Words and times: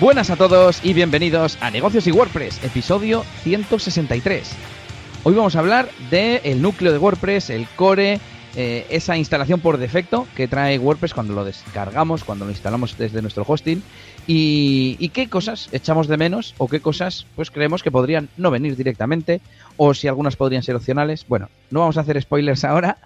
Buenas 0.00 0.28
a 0.28 0.34
todos 0.34 0.84
y 0.84 0.92
bienvenidos 0.92 1.56
a 1.60 1.70
Negocios 1.70 2.08
y 2.08 2.10
WordPress, 2.10 2.64
episodio 2.64 3.24
163. 3.44 4.50
Hoy 5.22 5.34
vamos 5.34 5.54
a 5.54 5.60
hablar 5.60 5.88
del 6.10 6.60
núcleo 6.60 6.90
de 6.90 6.98
WordPress, 6.98 7.50
el 7.50 7.68
core, 7.76 8.18
eh, 8.56 8.86
esa 8.90 9.16
instalación 9.16 9.60
por 9.60 9.78
defecto 9.78 10.26
que 10.34 10.48
trae 10.48 10.80
WordPress 10.80 11.14
cuando 11.14 11.32
lo 11.32 11.44
descargamos, 11.44 12.24
cuando 12.24 12.44
lo 12.44 12.50
instalamos 12.50 12.98
desde 12.98 13.22
nuestro 13.22 13.44
hosting 13.46 13.84
y, 14.26 15.08
qué 15.10 15.28
cosas 15.28 15.68
echamos 15.72 16.08
de 16.08 16.16
menos 16.16 16.54
o 16.58 16.68
qué 16.68 16.80
cosas 16.80 17.26
pues 17.36 17.50
creemos 17.50 17.82
que 17.82 17.90
podrían 17.90 18.28
no 18.36 18.50
venir 18.50 18.76
directamente 18.76 19.40
o 19.76 19.92
si 19.92 20.08
algunas 20.08 20.36
podrían 20.36 20.62
ser 20.62 20.76
opcionales. 20.76 21.26
Bueno, 21.28 21.48
no 21.70 21.80
vamos 21.80 21.98
a 21.98 22.00
hacer 22.00 22.20
spoilers 22.20 22.64
ahora. 22.64 22.98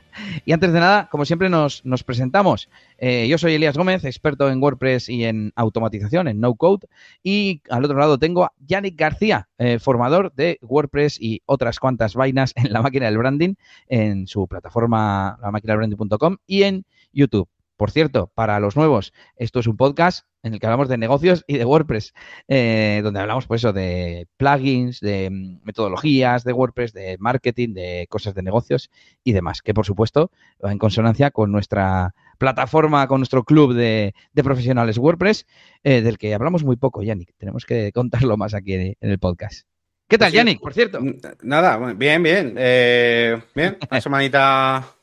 Y 0.45 0.53
antes 0.53 0.73
de 0.73 0.81
nada, 0.81 1.09
como 1.11 1.25
siempre, 1.25 1.49
nos, 1.49 1.85
nos 1.85 2.03
presentamos. 2.03 2.69
Eh, 2.99 3.27
yo 3.29 3.39
soy 3.39 3.55
Elías 3.55 3.77
Gómez, 3.77 4.05
experto 4.05 4.51
en 4.51 4.63
WordPress 4.63 5.09
y 5.09 5.25
en 5.25 5.53
automatización, 5.57 6.29
en 6.29 6.41
no 6.41 6.55
code. 6.55 6.87
Y 7.23 7.63
al 7.71 7.85
otro 7.85 7.99
lado 7.99 8.19
tengo 8.19 8.45
a 8.45 8.53
Yannick 8.67 8.99
García, 8.99 9.49
eh, 9.59 9.79
formador 9.79 10.33
de 10.35 10.59
WordPress 10.63 11.21
y 11.21 11.43
otras 11.47 11.79
cuantas 11.81 12.15
vainas 12.15 12.53
en 12.57 12.73
la 12.73 12.83
máquina 12.83 13.07
del 13.07 13.19
branding, 13.19 13.55
en 13.89 14.27
su 14.27 14.47
plataforma, 14.47 15.39
la 15.41 15.51
máquina 15.51 15.73
del 15.73 15.79
branding.com 15.79 16.37
y 16.47 16.63
en 16.63 16.85
YouTube. 17.13 17.49
Por 17.79 17.93
cierto, 17.93 18.33
para 18.35 18.59
los 18.59 18.75
nuevos, 18.75 19.13
esto 19.37 19.61
es 19.61 19.69
un 19.69 19.77
podcast 19.77 20.27
en 20.43 20.53
el 20.53 20.59
que 20.59 20.67
hablamos 20.67 20.89
de 20.89 20.99
negocios 20.99 21.45
y 21.47 21.59
de 21.59 21.65
WordPress, 21.65 22.13
eh, 22.49 23.01
donde 23.05 23.21
hablamos 23.21 23.47
pues 23.47 23.61
eso 23.61 23.73
de 23.73 24.27
plugins, 24.37 24.99
de 24.99 25.31
mm, 25.31 25.61
metodologías 25.63 26.43
de 26.43 26.53
WordPress, 26.53 26.93
de 26.93 27.17
marketing, 27.21 27.75
de 27.75 28.09
cosas 28.11 28.35
de 28.35 28.43
negocios 28.43 28.91
y 29.23 29.33
demás, 29.33 29.63
que 29.63 29.75
por 29.75 29.87
supuesto 29.87 30.33
va 30.63 30.73
en 30.73 30.79
consonancia 30.79 31.31
con 31.31 31.53
nuestra 31.53 32.17
plataforma, 32.37 33.07
con 33.07 33.21
nuestro 33.21 33.45
club 33.45 33.75
de, 33.75 34.13
profesionales 34.35 34.99
WordPress, 34.99 35.47
eh, 35.85 36.03
del 36.03 36.19
que 36.19 36.35
hablamos 36.35 36.65
muy 36.65 36.75
poco, 36.75 37.05
Yannick. 37.05 37.33
Tenemos 37.39 37.65
que 37.65 37.93
contarlo 37.95 38.37
más 38.37 38.55
aquí 38.55 38.75
en 38.75 38.97
el 38.99 39.21
podcast. 39.21 39.69
¿Qué 40.09 40.19
tal, 40.19 40.33
Yannick, 40.33 40.61
por 40.61 40.75
cierto? 40.75 40.99
Nada, 41.43 41.93
bien, 41.93 42.25
bien. 42.25 42.55
Eh, 42.57 43.41
bien, 43.55 43.79
una 43.89 44.01
semanita 44.01 44.98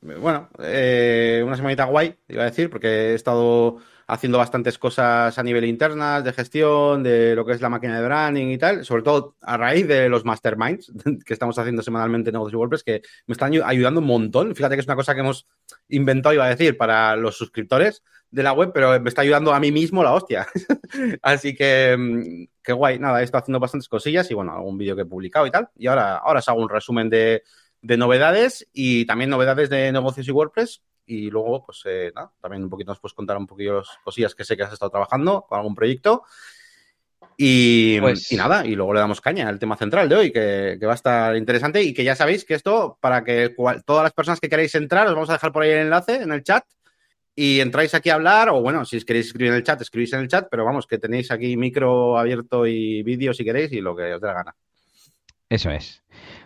bueno, 0.00 0.48
eh, 0.58 1.42
una 1.44 1.56
semanita 1.56 1.84
guay, 1.84 2.16
iba 2.28 2.42
a 2.42 2.46
decir, 2.46 2.70
porque 2.70 2.88
he 2.88 3.14
estado 3.14 3.78
haciendo 4.06 4.38
bastantes 4.38 4.78
cosas 4.78 5.38
a 5.38 5.42
nivel 5.42 5.64
internas, 5.64 6.24
de 6.24 6.32
gestión, 6.32 7.02
de 7.02 7.34
lo 7.34 7.46
que 7.46 7.52
es 7.52 7.60
la 7.60 7.68
máquina 7.68 7.98
de 7.98 8.04
branding 8.04 8.48
y 8.48 8.58
tal, 8.58 8.84
sobre 8.84 9.02
todo 9.02 9.36
a 9.40 9.56
raíz 9.56 9.86
de 9.86 10.08
los 10.08 10.24
masterminds 10.24 10.92
que 11.24 11.32
estamos 11.32 11.58
haciendo 11.58 11.82
semanalmente 11.82 12.30
en 12.30 12.34
Negocios 12.34 12.58
WordPress, 12.58 12.82
que 12.82 13.02
me 13.26 13.32
están 13.32 13.52
ayudando 13.64 14.00
un 14.00 14.06
montón. 14.06 14.54
Fíjate 14.54 14.74
que 14.74 14.80
es 14.80 14.86
una 14.86 14.96
cosa 14.96 15.14
que 15.14 15.20
hemos 15.20 15.46
inventado, 15.88 16.34
iba 16.34 16.44
a 16.44 16.50
decir, 16.50 16.76
para 16.76 17.16
los 17.16 17.36
suscriptores 17.36 18.02
de 18.30 18.42
la 18.42 18.52
web, 18.52 18.72
pero 18.74 19.00
me 19.00 19.08
está 19.08 19.22
ayudando 19.22 19.52
a 19.52 19.60
mí 19.60 19.72
mismo 19.72 20.02
la 20.02 20.12
hostia. 20.12 20.46
Así 21.22 21.54
que, 21.54 21.96
mm, 21.96 22.44
qué 22.62 22.72
guay. 22.72 22.98
Nada, 22.98 23.20
he 23.20 23.24
estado 23.24 23.42
haciendo 23.42 23.60
bastantes 23.60 23.88
cosillas 23.88 24.30
y 24.30 24.34
bueno, 24.34 24.52
algún 24.52 24.76
vídeo 24.76 24.96
que 24.96 25.02
he 25.02 25.06
publicado 25.06 25.46
y 25.46 25.50
tal. 25.50 25.68
Y 25.76 25.86
ahora, 25.86 26.16
ahora 26.18 26.40
os 26.40 26.48
hago 26.48 26.60
un 26.60 26.68
resumen 26.68 27.08
de 27.08 27.42
de 27.82 27.96
novedades 27.96 28.68
y 28.72 29.06
también 29.06 29.30
novedades 29.30 29.70
de 29.70 29.92
negocios 29.92 30.28
y 30.28 30.30
WordPress. 30.30 30.82
Y 31.06 31.30
luego, 31.30 31.64
pues 31.64 31.82
eh, 31.86 32.12
nada, 32.14 32.32
también 32.40 32.62
un 32.62 32.70
poquito 32.70 32.92
nos 32.92 33.00
puedes 33.00 33.14
contar 33.14 33.36
un 33.36 33.46
poquito 33.46 33.78
las 33.78 33.88
cosillas 34.04 34.34
que 34.34 34.44
sé 34.44 34.56
que 34.56 34.62
has 34.62 34.72
estado 34.72 34.90
trabajando 34.90 35.44
con 35.48 35.58
algún 35.58 35.74
proyecto. 35.74 36.22
Y, 37.36 37.98
pues... 38.00 38.30
y, 38.30 38.36
nada, 38.36 38.66
y 38.66 38.74
luego 38.74 38.92
le 38.92 39.00
damos 39.00 39.20
caña 39.20 39.48
al 39.48 39.58
tema 39.58 39.76
central 39.76 40.08
de 40.08 40.14
hoy, 40.14 40.30
que, 40.30 40.78
va 40.84 40.92
a 40.92 40.94
estar 40.94 41.36
interesante 41.36 41.82
y 41.82 41.94
que 41.94 42.04
ya 42.04 42.14
sabéis 42.14 42.44
que 42.44 42.54
esto, 42.54 42.98
para 43.00 43.24
que 43.24 43.54
todas 43.86 44.02
las 44.02 44.12
personas 44.12 44.40
que 44.40 44.48
queráis 44.48 44.74
entrar, 44.74 45.06
os 45.08 45.14
vamos 45.14 45.30
a 45.30 45.34
dejar 45.34 45.50
por 45.50 45.62
ahí 45.62 45.70
el 45.70 45.78
enlace 45.78 46.16
en 46.16 46.32
el 46.32 46.42
chat 46.42 46.64
y 47.34 47.60
entráis 47.60 47.94
aquí 47.94 48.10
a 48.10 48.14
hablar, 48.14 48.50
o 48.50 48.60
bueno, 48.60 48.84
si 48.84 49.00
queréis 49.02 49.28
escribir 49.28 49.52
en 49.52 49.56
el 49.56 49.62
chat, 49.62 49.80
escribís 49.80 50.12
en 50.12 50.20
el 50.20 50.28
chat, 50.28 50.48
pero 50.50 50.64
vamos, 50.64 50.86
que 50.86 50.98
tenéis 50.98 51.30
aquí 51.30 51.56
micro 51.56 52.18
abierto 52.18 52.66
y 52.66 53.02
vídeo 53.02 53.32
si 53.32 53.44
queréis 53.44 53.72
y 53.72 53.80
lo 53.80 53.96
que 53.96 54.12
os 54.14 54.20
dé 54.20 54.26
la 54.26 54.34
gana. 54.34 54.54
Eso 55.48 55.70
es. 55.70 56.02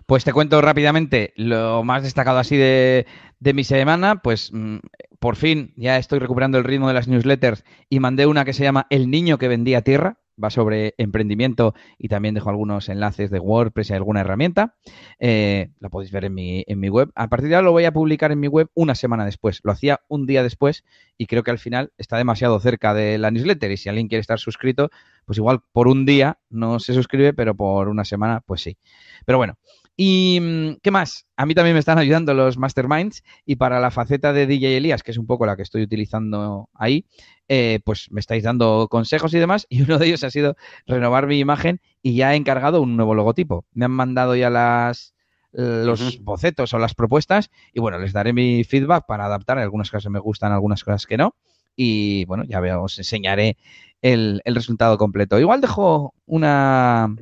Pues 0.07 0.23
te 0.25 0.35
cuento 0.35 0.61
rápidamente 0.61 1.33
lo 1.37 1.83
más 1.83 2.03
destacado 2.03 2.39
así 2.39 2.57
de, 2.57 3.07
mi 3.41 3.65
semana. 3.65 4.21
Pues 4.21 4.51
mm, 4.53 4.79
por 5.19 5.37
fin 5.37 5.73
ya 5.77 5.97
estoy 5.97 6.19
recuperando 6.19 6.59
el 6.59 6.65
ritmo 6.65 6.89
de 6.89 6.95
las 6.95 7.09
newsletters 7.09 7.65
y 7.89 8.01
mandé 8.01 8.27
una 8.27 8.45
que 8.45 8.53
se 8.53 8.65
llama 8.65 8.87
El 8.91 9.11
niño 9.11 9.39
que 9.39 9.49
vendía 9.49 9.83
tierra. 9.83 10.19
Va 10.43 10.51
sobre 10.51 10.95
emprendimiento 10.99 11.75
y 11.97 12.09
también 12.09 12.35
dejo 12.35 12.51
algunos 12.51 12.89
enlaces 12.89 13.31
de 13.31 13.39
WordPress 13.39 13.91
y 13.91 13.93
alguna 13.93 14.21
herramienta. 14.21 14.75
Eh, 15.21 15.71
la 15.79 15.91
podéis 15.91 16.11
ver 16.11 16.25
en 16.25 16.35
mi, 16.35 16.65
en 16.67 16.81
mi 16.81 16.89
web. 16.89 17.13
A 17.15 17.29
partir 17.29 17.49
de 17.49 17.55
ahora 17.55 17.67
lo 17.67 17.71
voy 17.71 17.85
a 17.85 17.93
publicar 17.93 18.33
en 18.33 18.41
mi 18.41 18.49
web 18.49 18.69
una 18.75 18.97
semana 18.97 19.25
después. 19.25 19.61
Lo 19.63 19.71
hacía 19.71 20.01
un 20.09 20.27
día 20.27 20.43
después 20.43 20.83
y 21.17 21.27
creo 21.27 21.45
que 21.45 21.53
al 21.53 21.61
final 21.61 21.93
está 21.99 22.17
demasiado 22.17 22.59
cerca 22.59 22.95
de 22.95 23.17
la 23.17 23.31
newsletter. 23.31 23.71
Y 23.71 23.77
si 23.77 23.89
alguien 23.89 24.09
quiere 24.09 24.23
estar 24.23 24.41
suscrito, 24.41 24.91
pues 25.25 25.39
igual 25.39 25.61
por 25.71 25.87
un 25.87 26.05
día 26.05 26.41
no 26.51 26.81
se 26.81 26.95
suscribe, 26.95 27.33
pero 27.33 27.55
por 27.55 27.89
una 27.89 28.05
semana, 28.05 28.41
pues 28.45 28.61
sí. 28.61 28.77
Pero 29.25 29.39
bueno, 29.39 29.57
¿Y 29.97 30.39
mm, 30.41 30.77
qué 30.83 30.91
más? 30.91 31.27
A 31.37 31.47
mí 31.47 31.55
también 31.55 31.75
me 31.75 31.81
están 31.81 31.99
ayudando 31.99 32.35
los 32.35 32.59
masterminds 32.59 33.23
y 33.47 33.57
para 33.57 33.81
la 33.81 33.91
faceta 33.91 34.33
de 34.33 34.47
DJ 34.47 34.77
Elías, 34.77 35.03
que 35.03 35.13
es 35.13 35.19
un 35.19 35.27
poco 35.27 35.47
la 35.47 35.57
que 35.57 35.63
estoy 35.63 35.83
utilizando 35.83 36.69
ahí, 36.75 37.07
eh, 37.49 37.81
pues 37.85 38.11
me 38.11 38.21
estáis 38.21 38.43
dando 38.43 38.89
consejos 38.91 39.33
y 39.35 39.39
demás 39.39 39.67
y 39.69 39.83
uno 39.83 39.99
de 39.99 40.07
ellos 40.07 40.25
ha 40.25 40.31
sido 40.31 40.57
renovar 40.87 41.27
mi 41.27 41.39
imagen 41.39 41.81
y 42.03 42.17
ya 42.17 42.35
he 42.35 42.37
encargado 42.37 42.83
un 42.83 42.97
nuevo 42.97 43.15
logotipo. 43.15 43.65
Me 43.73 43.85
han 43.85 43.93
mandado 43.93 44.35
ya 44.35 44.51
las 44.51 45.15
los 45.57 46.21
bocetos 46.25 46.75
o 46.75 46.79
las 46.81 46.95
propuestas 46.95 47.49
y 47.73 47.79
bueno, 47.79 48.01
les 48.01 48.13
daré 48.13 48.33
mi 48.33 48.65
feedback 48.65 49.07
para 49.07 49.27
adaptar. 49.27 49.59
Algunas 49.59 49.89
cosas 49.89 50.11
me 50.11 50.19
gustan, 50.19 50.51
algunas 50.51 50.83
cosas 50.83 51.07
que 51.07 51.17
no. 51.17 51.37
Y 51.77 52.25
bueno, 52.25 52.43
ya 52.45 52.61
os 52.81 52.99
enseñaré 52.99 53.57
el, 54.03 54.41
el 54.45 54.55
resultado 54.57 54.99
completo. 54.99 55.39
Igual 55.39 55.61
dejo 55.61 56.13
una 56.27 57.15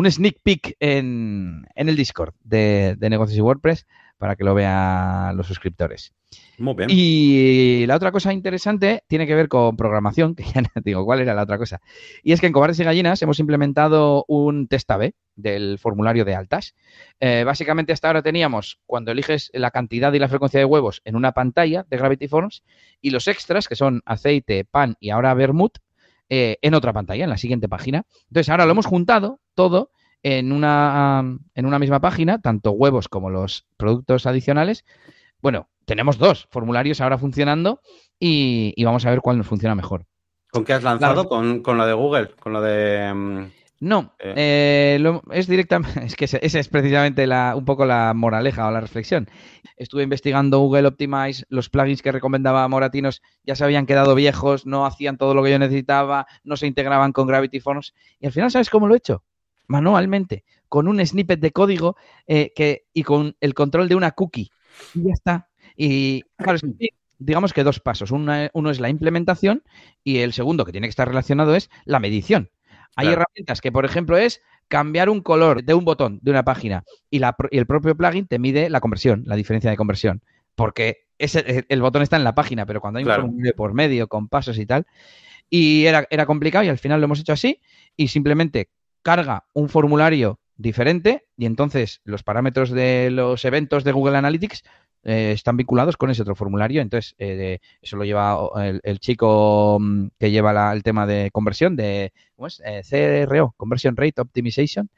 un 0.00 0.10
sneak 0.10 0.38
peek 0.42 0.76
en, 0.80 1.66
el 1.74 1.96
Discord 1.96 2.34
de, 2.42 2.96
Negocios 2.98 3.36
y 3.36 3.42
WordPress 3.42 3.86
para 4.16 4.34
que 4.34 4.44
lo 4.44 4.54
vean 4.54 5.36
los 5.36 5.46
suscriptores. 5.46 6.12
Muy 6.58 6.74
bien. 6.74 6.88
Y 6.90 7.84
la 7.86 7.96
otra 7.96 8.12
cosa 8.12 8.32
interesante 8.32 9.02
tiene 9.08 9.26
que 9.26 9.34
ver 9.34 9.48
con 9.48 9.76
programación, 9.76 10.34
que 10.36 10.44
ya 10.44 10.62
no 10.62 10.68
digo 10.82 11.04
cuál 11.04 11.20
era 11.20 11.34
la 11.34 11.42
otra 11.42 11.58
cosa. 11.58 11.80
Y 12.22 12.32
es 12.32 12.40
que 12.40 12.46
en 12.46 12.52
Cobardes 12.52 12.80
y 12.80 12.84
Gallinas 12.84 13.20
hemos 13.22 13.40
implementado 13.40 14.24
un 14.26 14.68
test 14.68 14.90
A-B 14.90 15.14
del 15.36 15.78
formulario 15.78 16.24
de 16.24 16.34
altas. 16.34 16.74
Eh, 17.18 17.44
básicamente 17.44 17.92
hasta 17.92 18.08
ahora 18.08 18.22
teníamos, 18.22 18.78
cuando 18.86 19.12
eliges 19.12 19.50
la 19.52 19.70
cantidad 19.70 20.12
y 20.14 20.18
la 20.18 20.28
frecuencia 20.28 20.60
de 20.60 20.66
huevos 20.66 21.02
en 21.04 21.16
una 21.16 21.32
pantalla 21.32 21.84
de 21.88 21.96
Gravity 21.96 22.28
Forms, 22.28 22.62
y 23.02 23.10
los 23.10 23.28
extras, 23.28 23.68
que 23.68 23.76
son 23.76 24.02
aceite, 24.06 24.64
pan 24.64 24.96
y 24.98 25.10
ahora 25.10 25.34
vermouth, 25.34 25.78
eh, 26.30 26.58
en 26.62 26.74
otra 26.74 26.92
pantalla, 26.92 27.24
en 27.24 27.30
la 27.30 27.36
siguiente 27.36 27.68
página. 27.68 28.04
Entonces, 28.28 28.48
ahora 28.48 28.64
lo 28.64 28.70
hemos 28.72 28.86
juntado 28.86 29.40
todo 29.54 29.90
en 30.22 30.52
una, 30.52 31.38
en 31.54 31.66
una 31.66 31.78
misma 31.78 32.00
página, 32.00 32.40
tanto 32.40 32.70
huevos 32.70 33.08
como 33.08 33.30
los 33.30 33.66
productos 33.76 34.26
adicionales. 34.26 34.84
Bueno, 35.42 35.68
tenemos 35.84 36.18
dos 36.18 36.46
formularios 36.50 37.00
ahora 37.00 37.18
funcionando 37.18 37.80
y, 38.18 38.82
vamos 38.84 39.04
a 39.04 39.10
ver 39.10 39.20
cuál 39.20 39.38
nos 39.38 39.46
funciona 39.46 39.74
mejor. 39.74 40.06
¿Con 40.50 40.64
qué 40.64 40.72
has 40.72 40.82
lanzado? 40.82 41.28
¿Con, 41.28 41.62
¿Con, 41.62 41.76
lo 41.76 41.86
de 41.86 41.92
Google? 41.92 42.30
¿Con 42.38 42.52
lo 42.52 42.60
de...? 42.60 43.50
No, 43.82 44.14
eh. 44.18 44.98
Eh, 45.00 45.20
es 45.32 45.46
directamente, 45.46 46.04
es 46.04 46.14
que 46.14 46.26
esa 46.26 46.38
es 46.38 46.68
precisamente 46.68 47.26
la, 47.26 47.54
un 47.56 47.64
poco 47.64 47.86
la 47.86 48.12
moraleja 48.14 48.68
o 48.68 48.70
la 48.70 48.80
reflexión. 48.80 49.28
Estuve 49.76 50.02
investigando 50.02 50.58
Google 50.58 50.88
Optimize, 50.88 51.44
los 51.48 51.70
plugins 51.70 52.02
que 52.02 52.12
recomendaba 52.12 52.68
Moratinos 52.68 53.22
ya 53.42 53.56
se 53.56 53.64
habían 53.64 53.86
quedado 53.86 54.14
viejos, 54.14 54.66
no 54.66 54.84
hacían 54.84 55.16
todo 55.16 55.34
lo 55.34 55.42
que 55.42 55.50
yo 55.50 55.58
necesitaba, 55.58 56.26
no 56.44 56.58
se 56.58 56.66
integraban 56.66 57.12
con 57.12 57.26
Gravity 57.26 57.60
Forms 57.60 57.94
y 58.20 58.26
al 58.26 58.32
final, 58.32 58.50
¿sabes 58.50 58.68
cómo 58.68 58.86
lo 58.86 58.94
he 58.94 58.98
hecho? 58.98 59.24
Manualmente, 59.66 60.44
con 60.68 60.86
un 60.86 61.04
snippet 61.04 61.40
de 61.40 61.52
código 61.52 61.96
eh, 62.26 62.52
que, 62.54 62.84
y 62.92 63.02
con 63.02 63.34
el 63.40 63.54
control 63.54 63.88
de 63.88 63.94
una 63.94 64.10
cookie. 64.10 64.50
Y 64.94 65.04
ya 65.04 65.12
está. 65.14 65.48
Y 65.74 66.22
claro, 66.36 66.58
digamos 67.18 67.54
que 67.54 67.64
dos 67.64 67.80
pasos. 67.80 68.10
uno 68.10 68.70
es 68.70 68.80
la 68.80 68.90
implementación 68.90 69.62
y 70.04 70.18
el 70.18 70.34
segundo 70.34 70.66
que 70.66 70.72
tiene 70.72 70.86
que 70.86 70.90
estar 70.90 71.08
relacionado 71.08 71.54
es 71.54 71.70
la 71.86 71.98
medición. 71.98 72.50
Hay 72.96 73.08
herramientas 73.08 73.60
que, 73.60 73.72
por 73.72 73.84
ejemplo, 73.84 74.16
es 74.16 74.42
cambiar 74.68 75.08
un 75.08 75.20
color 75.20 75.64
de 75.64 75.74
un 75.74 75.84
botón 75.84 76.18
de 76.22 76.30
una 76.30 76.44
página 76.44 76.84
y, 77.10 77.20
el 77.50 77.66
propio 77.66 77.96
plugin 77.96 78.26
te 78.26 78.38
mide 78.38 78.70
la 78.70 78.80
conversión, 78.80 79.22
la 79.26 79.36
diferencia 79.36 79.70
de 79.70 79.76
conversión. 79.76 80.22
Porque 80.54 81.06
ese, 81.18 81.64
el 81.68 81.82
botón 81.82 82.02
está 82.02 82.16
en 82.16 82.24
la 82.24 82.34
página, 82.34 82.66
pero 82.66 82.80
cuando 82.80 82.98
hay 82.98 83.04
un 83.04 83.12
formulario 83.12 83.54
por 83.54 83.74
medio 83.74 84.08
con 84.08 84.28
pasos 84.28 84.58
y 84.58 84.66
tal, 84.66 84.86
y 85.48 85.86
era, 85.86 86.06
era 86.10 86.26
complicado 86.26 86.64
y 86.64 86.68
al 86.68 86.78
final 86.78 87.00
lo 87.00 87.06
hemos 87.06 87.20
hecho 87.20 87.32
así 87.32 87.60
y 87.96 88.08
simplemente 88.08 88.70
carga 89.02 89.44
un 89.54 89.68
formulario 89.68 90.40
diferente 90.56 91.26
y 91.36 91.46
entonces 91.46 92.00
los 92.04 92.22
parámetros 92.22 92.70
de 92.70 93.10
los 93.10 93.44
eventos 93.44 93.82
de 93.82 93.92
Google 93.92 94.18
Analytics 94.18 94.62
eh, 95.02 95.32
están 95.32 95.56
vinculados 95.56 95.96
con 95.96 96.10
ese 96.10 96.22
otro 96.22 96.34
formulario. 96.34 96.82
Entonces, 96.82 97.14
eh, 97.18 97.58
eso 97.80 97.96
lo 97.96 98.04
lleva 98.04 98.38
el, 98.82 99.00
chico 99.00 99.78
mm, 99.80 100.08
que 100.18 100.30
lleva 100.30 100.72
el 100.72 100.82
tema 100.82 101.06
de 101.06 101.30
conversión, 101.32 101.76
de 101.76 102.12
¿cómo 102.36 102.48
es? 102.48 102.62
Eh, 102.64 103.26
CRO, 103.26 103.54
Conversion 103.56 103.96
Rate 103.96 104.20
Optimization, 104.20 104.90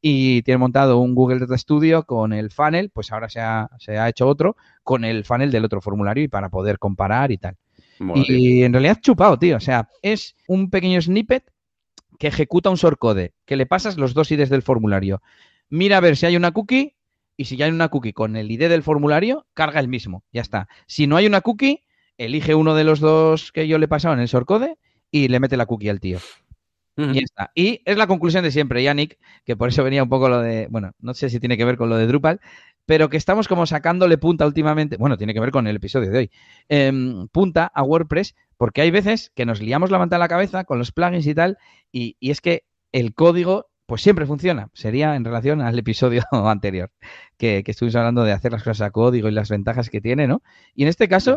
y 0.00 0.42
tiene 0.42 0.58
montado 0.58 0.98
un 0.98 1.14
Google 1.14 1.38
Data 1.38 1.56
Studio 1.56 2.04
con 2.04 2.32
el 2.32 2.50
funnel, 2.50 2.90
pues 2.90 3.12
ahora 3.12 3.28
se 3.28 3.40
ha, 3.40 3.70
se 3.78 3.96
ha 3.96 4.08
hecho 4.08 4.26
otro 4.26 4.56
con 4.82 5.04
el 5.04 5.24
funnel 5.24 5.50
del 5.50 5.64
otro 5.64 5.80
formulario 5.80 6.24
y 6.24 6.28
para 6.28 6.50
poder 6.50 6.78
comparar 6.78 7.30
y 7.30 7.38
tal. 7.38 7.56
y 8.26 8.64
en 8.64 8.72
realidad 8.72 8.98
chupado, 9.00 9.38
tío. 9.38 9.56
O 9.56 9.60
sea, 9.60 9.88
es 10.02 10.36
un 10.48 10.68
pequeño 10.68 11.00
snippet 11.00 11.44
que 12.18 12.26
ejecuta 12.26 12.70
un 12.70 12.76
shortcode, 12.76 13.32
que 13.44 13.56
le 13.56 13.66
pasas 13.66 13.96
los 13.96 14.14
dos 14.14 14.30
IDs 14.30 14.50
del 14.50 14.62
formulario. 14.62 15.22
Mira 15.70 15.96
a 15.96 16.00
ver 16.00 16.16
si 16.16 16.26
hay 16.26 16.36
una 16.36 16.52
cookie 16.52 16.93
y 17.36 17.46
si 17.46 17.56
ya 17.56 17.66
hay 17.66 17.72
una 17.72 17.88
cookie 17.88 18.12
con 18.12 18.36
el 18.36 18.50
ID 18.50 18.68
del 18.68 18.82
formulario, 18.82 19.46
carga 19.54 19.80
el 19.80 19.88
mismo. 19.88 20.24
Ya 20.32 20.42
está. 20.42 20.68
Si 20.86 21.06
no 21.06 21.16
hay 21.16 21.26
una 21.26 21.40
cookie, 21.40 21.84
elige 22.18 22.54
uno 22.54 22.74
de 22.74 22.84
los 22.84 23.00
dos 23.00 23.52
que 23.52 23.66
yo 23.66 23.78
le 23.78 23.86
he 23.86 23.88
pasado 23.88 24.14
en 24.14 24.20
el 24.20 24.28
shortcode 24.28 24.76
y 25.10 25.28
le 25.28 25.40
mete 25.40 25.56
la 25.56 25.66
cookie 25.66 25.88
al 25.88 26.00
tío. 26.00 26.18
Y 26.96 27.14
ya 27.14 27.20
está. 27.24 27.50
Y 27.54 27.80
es 27.84 27.96
la 27.96 28.06
conclusión 28.06 28.44
de 28.44 28.52
siempre, 28.52 28.82
Yannick, 28.82 29.18
que 29.44 29.56
por 29.56 29.68
eso 29.68 29.82
venía 29.82 30.02
un 30.02 30.08
poco 30.08 30.28
lo 30.28 30.40
de, 30.40 30.68
bueno, 30.70 30.92
no 31.00 31.12
sé 31.14 31.28
si 31.28 31.40
tiene 31.40 31.56
que 31.56 31.64
ver 31.64 31.76
con 31.76 31.88
lo 31.88 31.96
de 31.96 32.06
Drupal, 32.06 32.40
pero 32.86 33.08
que 33.08 33.16
estamos 33.16 33.48
como 33.48 33.66
sacándole 33.66 34.18
punta 34.18 34.46
últimamente, 34.46 34.96
bueno, 34.96 35.16
tiene 35.16 35.34
que 35.34 35.40
ver 35.40 35.50
con 35.50 35.66
el 35.66 35.76
episodio 35.76 36.10
de 36.10 36.18
hoy, 36.18 36.30
em, 36.68 37.26
punta 37.28 37.70
a 37.74 37.82
WordPress, 37.82 38.36
porque 38.56 38.82
hay 38.82 38.90
veces 38.90 39.32
que 39.34 39.46
nos 39.46 39.60
liamos 39.60 39.90
la 39.90 39.98
manta 39.98 40.16
a 40.16 40.18
la 40.18 40.28
cabeza 40.28 40.64
con 40.64 40.78
los 40.78 40.92
plugins 40.92 41.26
y 41.26 41.34
tal, 41.34 41.58
y, 41.90 42.16
es 42.20 42.40
que 42.40 42.64
el 42.92 43.14
código 43.14 43.66
pues 43.86 44.02
siempre 44.02 44.26
funciona. 44.26 44.68
Sería 44.72 45.16
en 45.16 45.24
relación 45.24 45.60
al 45.60 45.78
episodio 45.78 46.22
anterior, 46.32 46.90
que, 47.36 47.62
que, 47.64 47.70
estuvimos 47.70 47.96
hablando 47.96 48.24
de 48.24 48.32
hacer 48.32 48.52
las 48.52 48.62
cosas 48.62 48.82
a 48.82 48.90
código 48.90 49.28
y 49.28 49.32
las 49.32 49.48
ventajas 49.48 49.90
que 49.90 50.00
tiene, 50.00 50.26
¿no? 50.26 50.42
Y 50.74 50.82
en 50.82 50.88
este 50.88 51.08
caso 51.08 51.36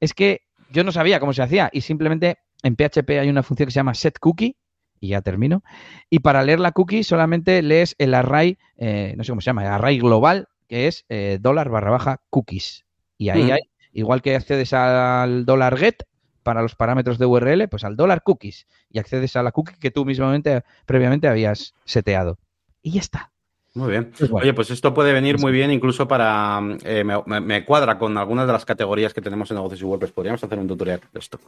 es 0.00 0.14
que 0.14 0.42
yo 0.70 0.84
no 0.84 0.92
sabía 0.92 1.20
cómo 1.20 1.32
se 1.32 1.42
hacía 1.42 1.70
y 1.72 1.80
simplemente 1.80 2.38
en 2.62 2.76
PHP 2.76 3.10
hay 3.20 3.28
una 3.28 3.42
función 3.42 3.66
que 3.66 3.72
se 3.72 3.76
llama 3.76 3.94
setCookie, 3.94 4.56
y 5.00 5.08
ya 5.08 5.22
termino. 5.22 5.62
Y 6.10 6.20
para 6.20 6.42
leer 6.42 6.60
la 6.60 6.72
cookie 6.72 7.04
solamente 7.04 7.62
lees 7.62 7.94
el 7.98 8.14
array, 8.14 8.58
eh, 8.76 9.14
no 9.16 9.24
sé 9.24 9.32
cómo 9.32 9.40
se 9.40 9.46
llama, 9.46 9.62
el 9.62 9.72
array 9.72 9.98
global 9.98 10.48
que 10.68 10.86
es 10.86 11.06
eh, 11.08 11.38
dólar 11.40 11.70
barra 11.70 11.90
baja 11.90 12.20
cookies. 12.30 12.84
Y 13.16 13.30
ahí 13.30 13.50
hay, 13.50 13.60
igual 13.92 14.22
que 14.22 14.36
accedes 14.36 14.72
al 14.72 15.46
dólar 15.46 15.76
get 15.78 16.02
para 16.42 16.62
los 16.62 16.74
parámetros 16.74 17.18
de 17.18 17.26
URL, 17.26 17.68
pues 17.68 17.84
al 17.84 17.96
dólar 17.96 18.22
cookies. 18.22 18.66
Y 18.90 18.98
accedes 18.98 19.36
a 19.36 19.42
la 19.42 19.52
cookie 19.52 19.78
que 19.78 19.90
tú 19.90 20.04
mismamente, 20.04 20.62
previamente 20.86 21.28
habías 21.28 21.74
seteado. 21.84 22.38
Y 22.82 22.92
ya 22.92 23.00
está. 23.00 23.30
Muy 23.74 23.90
bien. 23.90 24.12
Pues 24.18 24.30
Oye, 24.32 24.54
pues 24.54 24.70
esto 24.70 24.92
puede 24.92 25.12
venir 25.12 25.38
muy 25.38 25.52
bien 25.52 25.70
incluso 25.70 26.08
para... 26.08 26.60
Eh, 26.84 27.04
me, 27.04 27.64
cuadra 27.64 27.98
con 27.98 28.16
algunas 28.18 28.46
de 28.46 28.52
las 28.52 28.64
categorías 28.64 29.14
que 29.14 29.20
tenemos 29.20 29.50
en 29.50 29.56
negocios 29.56 29.80
y 29.80 29.84
WordPress. 29.84 30.12
Podríamos 30.12 30.42
hacer 30.42 30.58
un 30.58 30.66
tutorial 30.66 31.00
de 31.12 31.18
esto. 31.18 31.38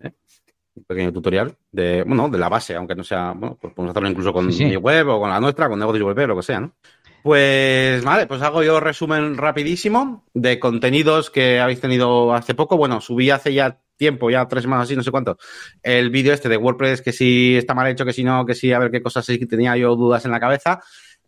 ¿eh? 0.00 0.12
Un 0.74 0.84
pequeño 0.84 1.12
tutorial 1.12 1.56
de, 1.72 2.02
bueno, 2.02 2.28
de 2.28 2.38
la 2.38 2.48
base, 2.48 2.74
aunque 2.74 2.94
no 2.94 3.04
sea... 3.04 3.32
Bueno, 3.32 3.56
pues 3.60 3.72
podemos 3.72 3.92
hacerlo 3.92 4.10
incluso 4.10 4.32
con 4.32 4.46
mi 4.46 4.76
web 4.76 5.08
o 5.08 5.20
con 5.20 5.30
la 5.30 5.40
nuestra, 5.40 5.68
con 5.68 5.78
negocios 5.78 6.00
y 6.00 6.04
WordPress, 6.04 6.28
lo 6.28 6.36
que 6.36 6.42
sea, 6.42 6.60
¿no? 6.60 6.72
Pues 7.22 8.02
vale, 8.02 8.26
pues 8.26 8.40
hago 8.40 8.62
yo 8.62 8.80
resumen 8.80 9.36
rapidísimo 9.36 10.24
de 10.32 10.58
contenidos 10.58 11.30
que 11.30 11.60
habéis 11.60 11.80
tenido 11.80 12.32
hace 12.34 12.54
poco. 12.54 12.76
Bueno, 12.76 13.00
subí 13.00 13.30
hace 13.30 13.52
ya 13.52 13.78
tiempo, 14.00 14.30
ya 14.30 14.48
tres 14.48 14.62
semanas 14.62 14.84
así, 14.84 14.96
no 14.96 15.02
sé 15.02 15.10
cuánto, 15.10 15.36
el 15.82 16.08
vídeo 16.08 16.32
este 16.32 16.48
de 16.48 16.56
WordPress, 16.56 17.02
que 17.02 17.12
si 17.12 17.54
está 17.56 17.74
mal 17.74 17.86
hecho, 17.86 18.06
que 18.06 18.14
si 18.14 18.24
no, 18.24 18.46
que 18.46 18.54
si 18.54 18.72
a 18.72 18.78
ver 18.78 18.90
qué 18.90 19.02
cosas 19.02 19.26
tenía 19.48 19.76
yo 19.76 19.94
dudas 19.94 20.24
en 20.24 20.30
la 20.30 20.40
cabeza. 20.40 20.80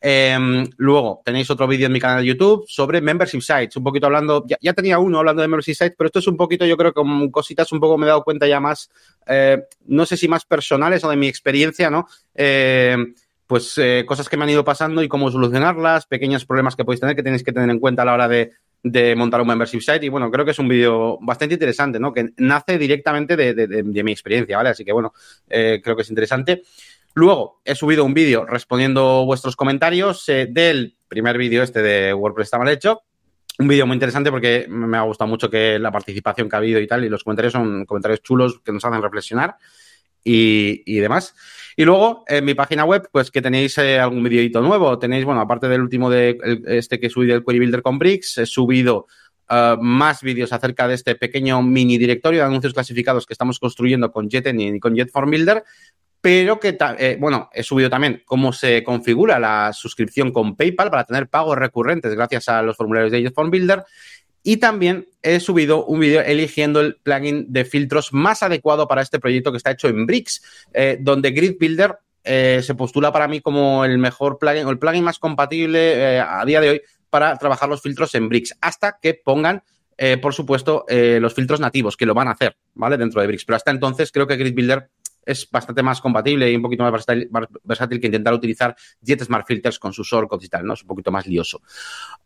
Em, 0.04 0.68
luego 0.78 1.22
tenéis 1.24 1.48
otro 1.50 1.68
vídeo 1.68 1.86
en 1.86 1.92
mi 1.92 2.00
canal 2.00 2.22
de 2.22 2.26
YouTube 2.26 2.64
sobre 2.66 3.00
membership 3.00 3.40
sites, 3.40 3.76
un 3.76 3.84
poquito 3.84 4.06
hablando, 4.06 4.44
ya, 4.60 4.72
tenía 4.72 4.98
uno 4.98 5.18
hablando 5.18 5.42
de 5.42 5.48
membership 5.48 5.74
sites, 5.74 5.94
pero 5.96 6.06
esto 6.06 6.18
es 6.18 6.26
un 6.26 6.36
poquito, 6.36 6.64
yo 6.66 6.76
creo 6.76 6.92
que 6.92 7.30
cositas 7.30 7.70
un 7.70 7.78
poco 7.78 7.96
me 7.98 8.06
he 8.06 8.08
dado 8.08 8.24
cuenta 8.24 8.48
ya 8.48 8.58
más, 8.58 8.90
eh, 9.26 9.62
no 9.86 10.04
sé 10.04 10.16
si 10.16 10.26
más 10.26 10.44
personales 10.44 11.04
o 11.04 11.10
de 11.10 11.16
mi 11.16 11.28
experiencia, 11.28 11.88
¿no? 11.88 12.08
Eh, 12.34 12.96
pues 13.46 13.76
eh, 13.76 14.04
cosas 14.06 14.28
que 14.28 14.36
me 14.36 14.44
han 14.44 14.50
ido 14.50 14.64
pasando 14.64 15.02
y 15.02 15.08
cómo 15.08 15.30
solucionarlas, 15.30 16.06
pequeños 16.06 16.46
problemas 16.46 16.74
que 16.74 16.84
podéis 16.84 17.00
tener 17.00 17.14
que 17.14 17.22
tenéis 17.22 17.44
que 17.44 17.52
tener 17.52 17.70
en 17.70 17.78
cuenta 17.78 18.02
a 18.02 18.06
la 18.06 18.14
hora 18.14 18.26
de, 18.26 18.50
montar 19.16 19.40
un 19.40 19.46
membership 19.46 19.80
site. 19.80 20.06
Y 20.06 20.08
bueno, 20.08 20.30
creo 20.30 20.44
que 20.44 20.50
es 20.52 20.58
un 20.58 20.68
vídeo 20.68 21.18
bastante 21.20 21.54
interesante, 21.54 21.98
¿no? 22.00 22.12
Que 22.12 22.30
nace 22.36 22.78
directamente 22.78 23.36
de, 23.36 24.02
mi 24.02 24.12
experiencia, 24.12 24.56
¿vale? 24.56 24.70
Así 24.70 24.84
que 24.84 24.92
bueno, 24.92 25.12
eh, 25.48 25.80
creo 25.82 25.96
que 25.96 26.02
es 26.02 26.10
interesante. 26.10 26.62
Luego, 27.14 27.60
he 27.64 27.74
subido 27.74 28.04
un 28.04 28.14
vídeo 28.14 28.46
respondiendo 28.46 29.24
vuestros 29.26 29.54
comentarios 29.54 30.28
eh, 30.28 30.48
del 30.50 30.96
primer 31.08 31.36
vídeo 31.36 31.62
este 31.62 31.82
de 31.82 32.14
WordPress 32.14 32.46
está 32.46 32.58
mal 32.58 32.68
hecho. 32.68 33.02
Un 33.58 33.68
vídeo 33.68 33.86
muy 33.86 33.94
interesante 33.94 34.30
porque 34.30 34.66
me 34.68 34.96
ha 34.96 35.02
gustado 35.02 35.28
mucho 35.28 35.50
que 35.50 35.78
la 35.78 35.92
participación 35.92 36.48
que 36.48 36.56
ha 36.56 36.58
habido 36.58 36.80
y 36.80 36.86
tal, 36.86 37.04
y 37.04 37.10
los 37.10 37.22
comentarios 37.22 37.52
son 37.52 37.84
comentarios 37.84 38.22
chulos 38.22 38.60
que 38.64 38.72
nos 38.72 38.82
hacen 38.84 39.02
reflexionar 39.02 39.56
y, 40.24 40.98
demás. 41.00 41.34
Y 41.76 41.84
luego 41.84 42.24
en 42.26 42.44
mi 42.44 42.54
página 42.54 42.84
web, 42.84 43.08
pues 43.10 43.30
que 43.30 43.42
tenéis 43.42 43.78
eh, 43.78 43.98
algún 43.98 44.22
videito 44.22 44.60
nuevo. 44.60 44.98
Tenéis, 44.98 45.24
bueno, 45.24 45.40
aparte 45.40 45.68
del 45.68 45.80
último 45.80 46.10
de 46.10 46.38
este 46.66 47.00
que 47.00 47.10
subí 47.10 47.26
del 47.26 47.44
Query 47.44 47.58
Builder 47.58 47.82
con 47.82 47.98
Bricks, 47.98 48.38
he 48.38 48.46
subido 48.46 49.06
uh, 49.50 49.80
más 49.80 50.22
vídeos 50.22 50.52
acerca 50.52 50.86
de 50.86 50.94
este 50.94 51.14
pequeño 51.14 51.62
mini 51.62 51.98
directorio 51.98 52.40
de 52.40 52.46
anuncios 52.46 52.74
clasificados 52.74 53.26
que 53.26 53.34
estamos 53.34 53.58
construyendo 53.58 54.10
con 54.12 54.28
JetEngine 54.28 54.76
y 54.76 54.80
con 54.80 54.94
JetForm 54.94 55.30
Builder. 55.30 55.64
Pero 56.20 56.60
que, 56.60 56.78
eh, 56.98 57.16
bueno, 57.18 57.50
he 57.52 57.64
subido 57.64 57.90
también 57.90 58.22
cómo 58.24 58.52
se 58.52 58.84
configura 58.84 59.40
la 59.40 59.72
suscripción 59.72 60.30
con 60.30 60.54
PayPal 60.54 60.88
para 60.88 61.04
tener 61.04 61.28
pagos 61.28 61.58
recurrentes 61.58 62.14
gracias 62.14 62.48
a 62.48 62.62
los 62.62 62.76
formularios 62.76 63.10
de 63.10 63.22
JetForm 63.22 63.50
Builder. 63.50 63.82
Y 64.42 64.56
también 64.56 65.06
he 65.22 65.38
subido 65.40 65.84
un 65.84 66.00
vídeo 66.00 66.20
eligiendo 66.20 66.80
el 66.80 66.96
plugin 66.96 67.52
de 67.52 67.64
filtros 67.64 68.12
más 68.12 68.42
adecuado 68.42 68.88
para 68.88 69.02
este 69.02 69.20
proyecto 69.20 69.52
que 69.52 69.58
está 69.58 69.70
hecho 69.70 69.88
en 69.88 70.04
Bricks, 70.06 70.42
eh, 70.72 70.98
donde 71.00 71.30
Grid 71.30 71.56
Builder 71.60 71.96
eh, 72.24 72.60
se 72.62 72.74
postula 72.74 73.12
para 73.12 73.28
mí 73.28 73.40
como 73.40 73.84
el 73.84 73.98
mejor 73.98 74.38
plugin 74.38 74.66
o 74.66 74.70
el 74.70 74.78
plugin 74.78 75.04
más 75.04 75.18
compatible 75.18 76.16
eh, 76.16 76.20
a 76.20 76.44
día 76.44 76.60
de 76.60 76.70
hoy 76.70 76.82
para 77.10 77.36
trabajar 77.36 77.68
los 77.68 77.82
filtros 77.82 78.14
en 78.14 78.28
Bricks, 78.28 78.56
hasta 78.60 78.98
que 79.00 79.14
pongan, 79.14 79.62
por 80.22 80.32
supuesto, 80.32 80.86
los 80.88 81.34
filtros 81.34 81.60
nativos, 81.60 81.94
que 81.94 82.06
lo 82.06 82.14
van 82.14 82.26
a 82.26 82.30
hacer, 82.30 82.56
¿vale? 82.72 82.96
Dentro 82.96 83.20
de 83.20 83.26
Bricks. 83.26 83.44
Pero 83.44 83.56
hasta 83.56 83.70
entonces 83.70 84.10
creo 84.10 84.26
que 84.26 84.36
Grid 84.36 84.54
Builder 84.54 84.88
es 85.24 85.48
bastante 85.50 85.82
más 85.82 86.00
compatible 86.00 86.50
y 86.50 86.56
un 86.56 86.62
poquito 86.62 86.82
más 86.82 87.04
versátil, 87.64 88.00
que 88.00 88.06
intentar 88.06 88.34
utilizar 88.34 88.74
Jet 89.00 89.22
Smart 89.22 89.46
Filters 89.46 89.78
con 89.78 89.92
sus 89.92 90.08
shortcuts 90.08 90.44
y 90.44 90.48
tal, 90.48 90.64
¿no? 90.64 90.74
Es 90.74 90.82
un 90.82 90.88
poquito 90.88 91.10
más 91.10 91.26
lioso. 91.26 91.62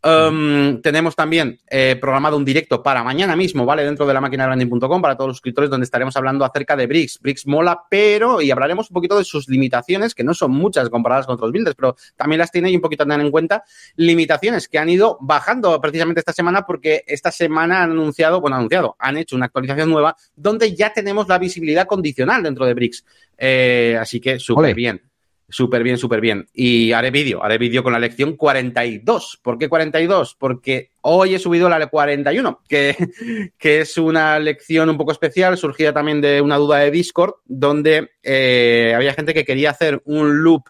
Um, 0.03 0.81
tenemos 0.81 1.15
también 1.15 1.61
eh, 1.69 1.97
programado 2.01 2.37
un 2.37 2.45
directo 2.45 2.83
para 2.83 3.03
mañana 3.03 3.37
mismo, 3.37 3.65
¿vale? 3.65 3.85
Dentro 3.85 4.07
de 4.07 4.15
la 4.15 4.21
máquina 4.21 4.47
branding.com 4.47 5.03
para 5.03 5.17
todos 5.17 5.29
los 5.29 5.37
suscriptores 5.37 5.71
donde 5.71 5.85
estaremos 5.85 6.17
hablando 6.17 6.45
acerca 6.45 6.77
de 6.77 6.87
Bricks. 6.87 7.19
Bricks 7.21 7.47
mola, 7.47 7.83
pero, 7.91 8.41
y 8.41 8.51
hablaremos 8.51 8.91
un 8.91 8.95
poquito 8.95 9.19
de 9.19 9.25
sus 9.25 9.49
limitaciones, 9.49 10.15
que 10.15 10.25
no 10.25 10.35
son 10.35 10.53
muchas 10.53 10.89
comparadas 10.89 11.27
con 11.27 11.35
otros 11.35 11.53
builders, 11.53 11.77
pero 11.77 11.97
también 12.17 12.39
las 12.39 12.51
tiene 12.51 12.71
y 12.71 12.77
un 12.77 12.83
poquito 12.83 13.05
tener 13.05 13.21
en 13.21 13.31
cuenta, 13.31 13.65
limitaciones 13.97 14.69
que 14.69 14.79
han 14.79 14.89
ido 14.89 15.19
bajando 15.21 15.81
precisamente 15.81 16.21
esta 16.21 16.33
semana 16.33 16.65
porque 16.67 17.05
esta 17.07 17.31
semana 17.31 17.83
han 17.83 17.91
anunciado, 17.93 18.41
bueno, 18.41 18.57
anunciado, 18.57 18.97
han 18.99 19.17
hecho 19.17 19.37
una 19.37 19.47
actualización 19.47 19.91
nueva 19.91 20.17
donde 20.35 20.75
ya 20.75 20.93
tenemos 20.93 21.29
la 21.29 21.39
visibilidad 21.39 21.87
condicional 21.87 22.43
dentro 22.43 22.67
de 22.67 22.75
Bricks. 22.75 22.86
Eh, 23.39 23.97
así 24.01 24.21
que 24.21 24.39
súper 24.39 24.75
bien. 24.75 25.03
Súper 25.49 25.85
bien, 25.85 25.97
súper 25.97 26.21
bien. 26.21 26.49
Y 26.53 26.91
haré 26.91 27.13
vídeo, 27.13 27.45
haré 27.45 27.57
vídeo 27.57 27.85
con 27.85 27.93
la 27.93 28.01
lección 28.01 28.37
42. 28.37 29.39
¿Por 29.43 29.59
qué 29.59 29.69
42? 29.69 30.35
Porque 30.35 30.91
hoy 31.03 31.35
he 31.35 31.39
subido 31.39 31.69
la 31.69 31.87
41, 31.87 32.63
que, 32.69 32.97
que 33.59 33.81
es 33.81 33.97
una 33.97 34.41
lección 34.41 34.91
un 34.91 34.97
poco 34.97 35.13
especial, 35.13 35.57
surgida 35.57 35.93
también 35.93 36.21
de 36.21 36.41
una 36.41 36.57
duda 36.57 36.79
de 36.79 36.91
Discord, 36.91 37.35
donde 37.45 38.11
eh, 38.25 38.93
había 38.97 39.15
gente 39.15 39.35
que 39.35 39.45
quería 39.45 39.71
hacer 39.71 40.03
un 40.05 40.43
loop 40.43 40.65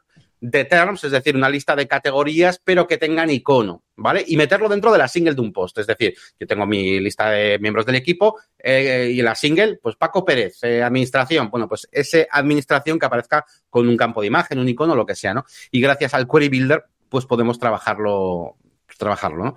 de 0.49 0.65
terms, 0.65 1.03
es 1.03 1.11
decir, 1.11 1.35
una 1.35 1.49
lista 1.49 1.75
de 1.75 1.89
categorías, 1.89 2.61
pero 2.63 2.87
que 2.87 2.99
tengan 2.99 3.31
icono, 3.31 3.83
¿vale? 3.97 4.25
Y 4.27 4.37
meterlo 4.37 4.69
dentro 4.69 4.93
de 4.93 4.99
la 4.99 5.09
single 5.09 5.35
de 5.35 5.41
un 5.41 5.53
post. 5.53 5.79
Es 5.79 5.89
decir, 5.89 6.15
yo 6.39 6.47
tengo 6.47 6.67
mi 6.67 7.01
lista 7.01 7.31
de 7.31 7.59
miembros 7.59 7.85
del 7.85 7.97
equipo 7.97 8.39
eh, 8.57 9.11
y 9.13 9.23
la 9.23 9.35
single, 9.35 9.81
pues 9.83 9.97
Paco 9.97 10.25
Pérez, 10.25 10.63
eh, 10.63 10.85
administración. 10.85 11.51
Bueno, 11.51 11.69
pues 11.69 11.89
ese 11.91 12.29
administración 12.31 12.97
que 12.99 13.07
aparezca 13.07 13.45
con 13.69 13.89
un 13.89 13.97
campo 13.97 14.21
de 14.21 14.29
imagen, 14.29 14.61
un 14.61 14.69
icono, 14.69 14.95
lo 14.95 15.05
que 15.05 15.17
sea, 15.17 15.35
¿no? 15.35 15.45
Y 15.73 15.81
gracias 15.81 16.15
al 16.15 16.29
Query 16.29 16.49
Builder, 16.49 16.85
pues 17.09 17.27
podemos 17.27 17.59
trabajarlo, 17.59 18.57
trabajarlo, 18.99 19.45
¿no? 19.45 19.57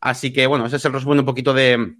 Así 0.00 0.34
que, 0.34 0.46
bueno, 0.46 0.66
ese 0.66 0.76
es 0.76 0.84
el 0.84 0.92
resumen 0.92 1.20
un 1.20 1.24
poquito 1.24 1.54
de, 1.54 1.94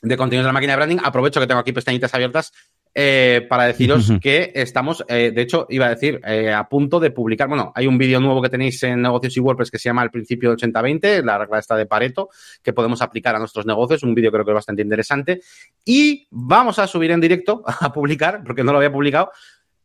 de 0.00 0.16
contenido 0.16 0.44
de 0.44 0.48
la 0.48 0.52
máquina 0.54 0.72
de 0.72 0.76
branding. 0.76 0.98
Aprovecho 1.04 1.38
que 1.38 1.46
tengo 1.46 1.60
aquí 1.60 1.72
pestañitas 1.72 2.14
abiertas 2.14 2.52
eh, 2.96 3.44
para 3.48 3.64
deciros 3.64 4.12
que 4.20 4.52
estamos, 4.54 5.04
eh, 5.08 5.32
de 5.34 5.42
hecho, 5.42 5.66
iba 5.68 5.86
a 5.86 5.90
decir, 5.90 6.20
eh, 6.24 6.52
a 6.52 6.68
punto 6.68 7.00
de 7.00 7.10
publicar. 7.10 7.48
Bueno, 7.48 7.72
hay 7.74 7.88
un 7.88 7.98
vídeo 7.98 8.20
nuevo 8.20 8.40
que 8.40 8.48
tenéis 8.48 8.80
en 8.84 9.02
negocios 9.02 9.36
y 9.36 9.40
WordPress 9.40 9.72
que 9.72 9.80
se 9.80 9.88
llama 9.88 10.04
El 10.04 10.12
principio 10.12 10.50
de 10.50 10.56
80-20, 10.56 11.24
la 11.24 11.38
regla 11.38 11.58
esta 11.58 11.76
de 11.76 11.86
Pareto, 11.86 12.28
que 12.62 12.72
podemos 12.72 13.02
aplicar 13.02 13.34
a 13.34 13.40
nuestros 13.40 13.66
negocios. 13.66 14.04
Un 14.04 14.14
vídeo 14.14 14.30
creo 14.30 14.44
que 14.44 14.52
es 14.52 14.54
bastante 14.54 14.82
interesante. 14.82 15.40
Y 15.84 16.28
vamos 16.30 16.78
a 16.78 16.86
subir 16.86 17.10
en 17.10 17.20
directo 17.20 17.64
a 17.66 17.92
publicar, 17.92 18.44
porque 18.44 18.62
no 18.62 18.70
lo 18.70 18.78
había 18.78 18.92
publicado. 18.92 19.32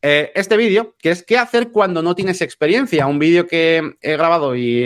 este 0.02 0.56
vídeo, 0.56 0.96
que 1.00 1.10
es 1.10 1.24
qué 1.24 1.40
hacer 1.40 1.72
cuando 1.72 2.04
no 2.04 2.14
tienes 2.14 2.42
experiencia, 2.42 3.08
un 3.08 3.18
vídeo 3.18 3.48
que 3.48 3.96
he 4.02 4.14
grabado 4.14 4.56
y 4.56 4.86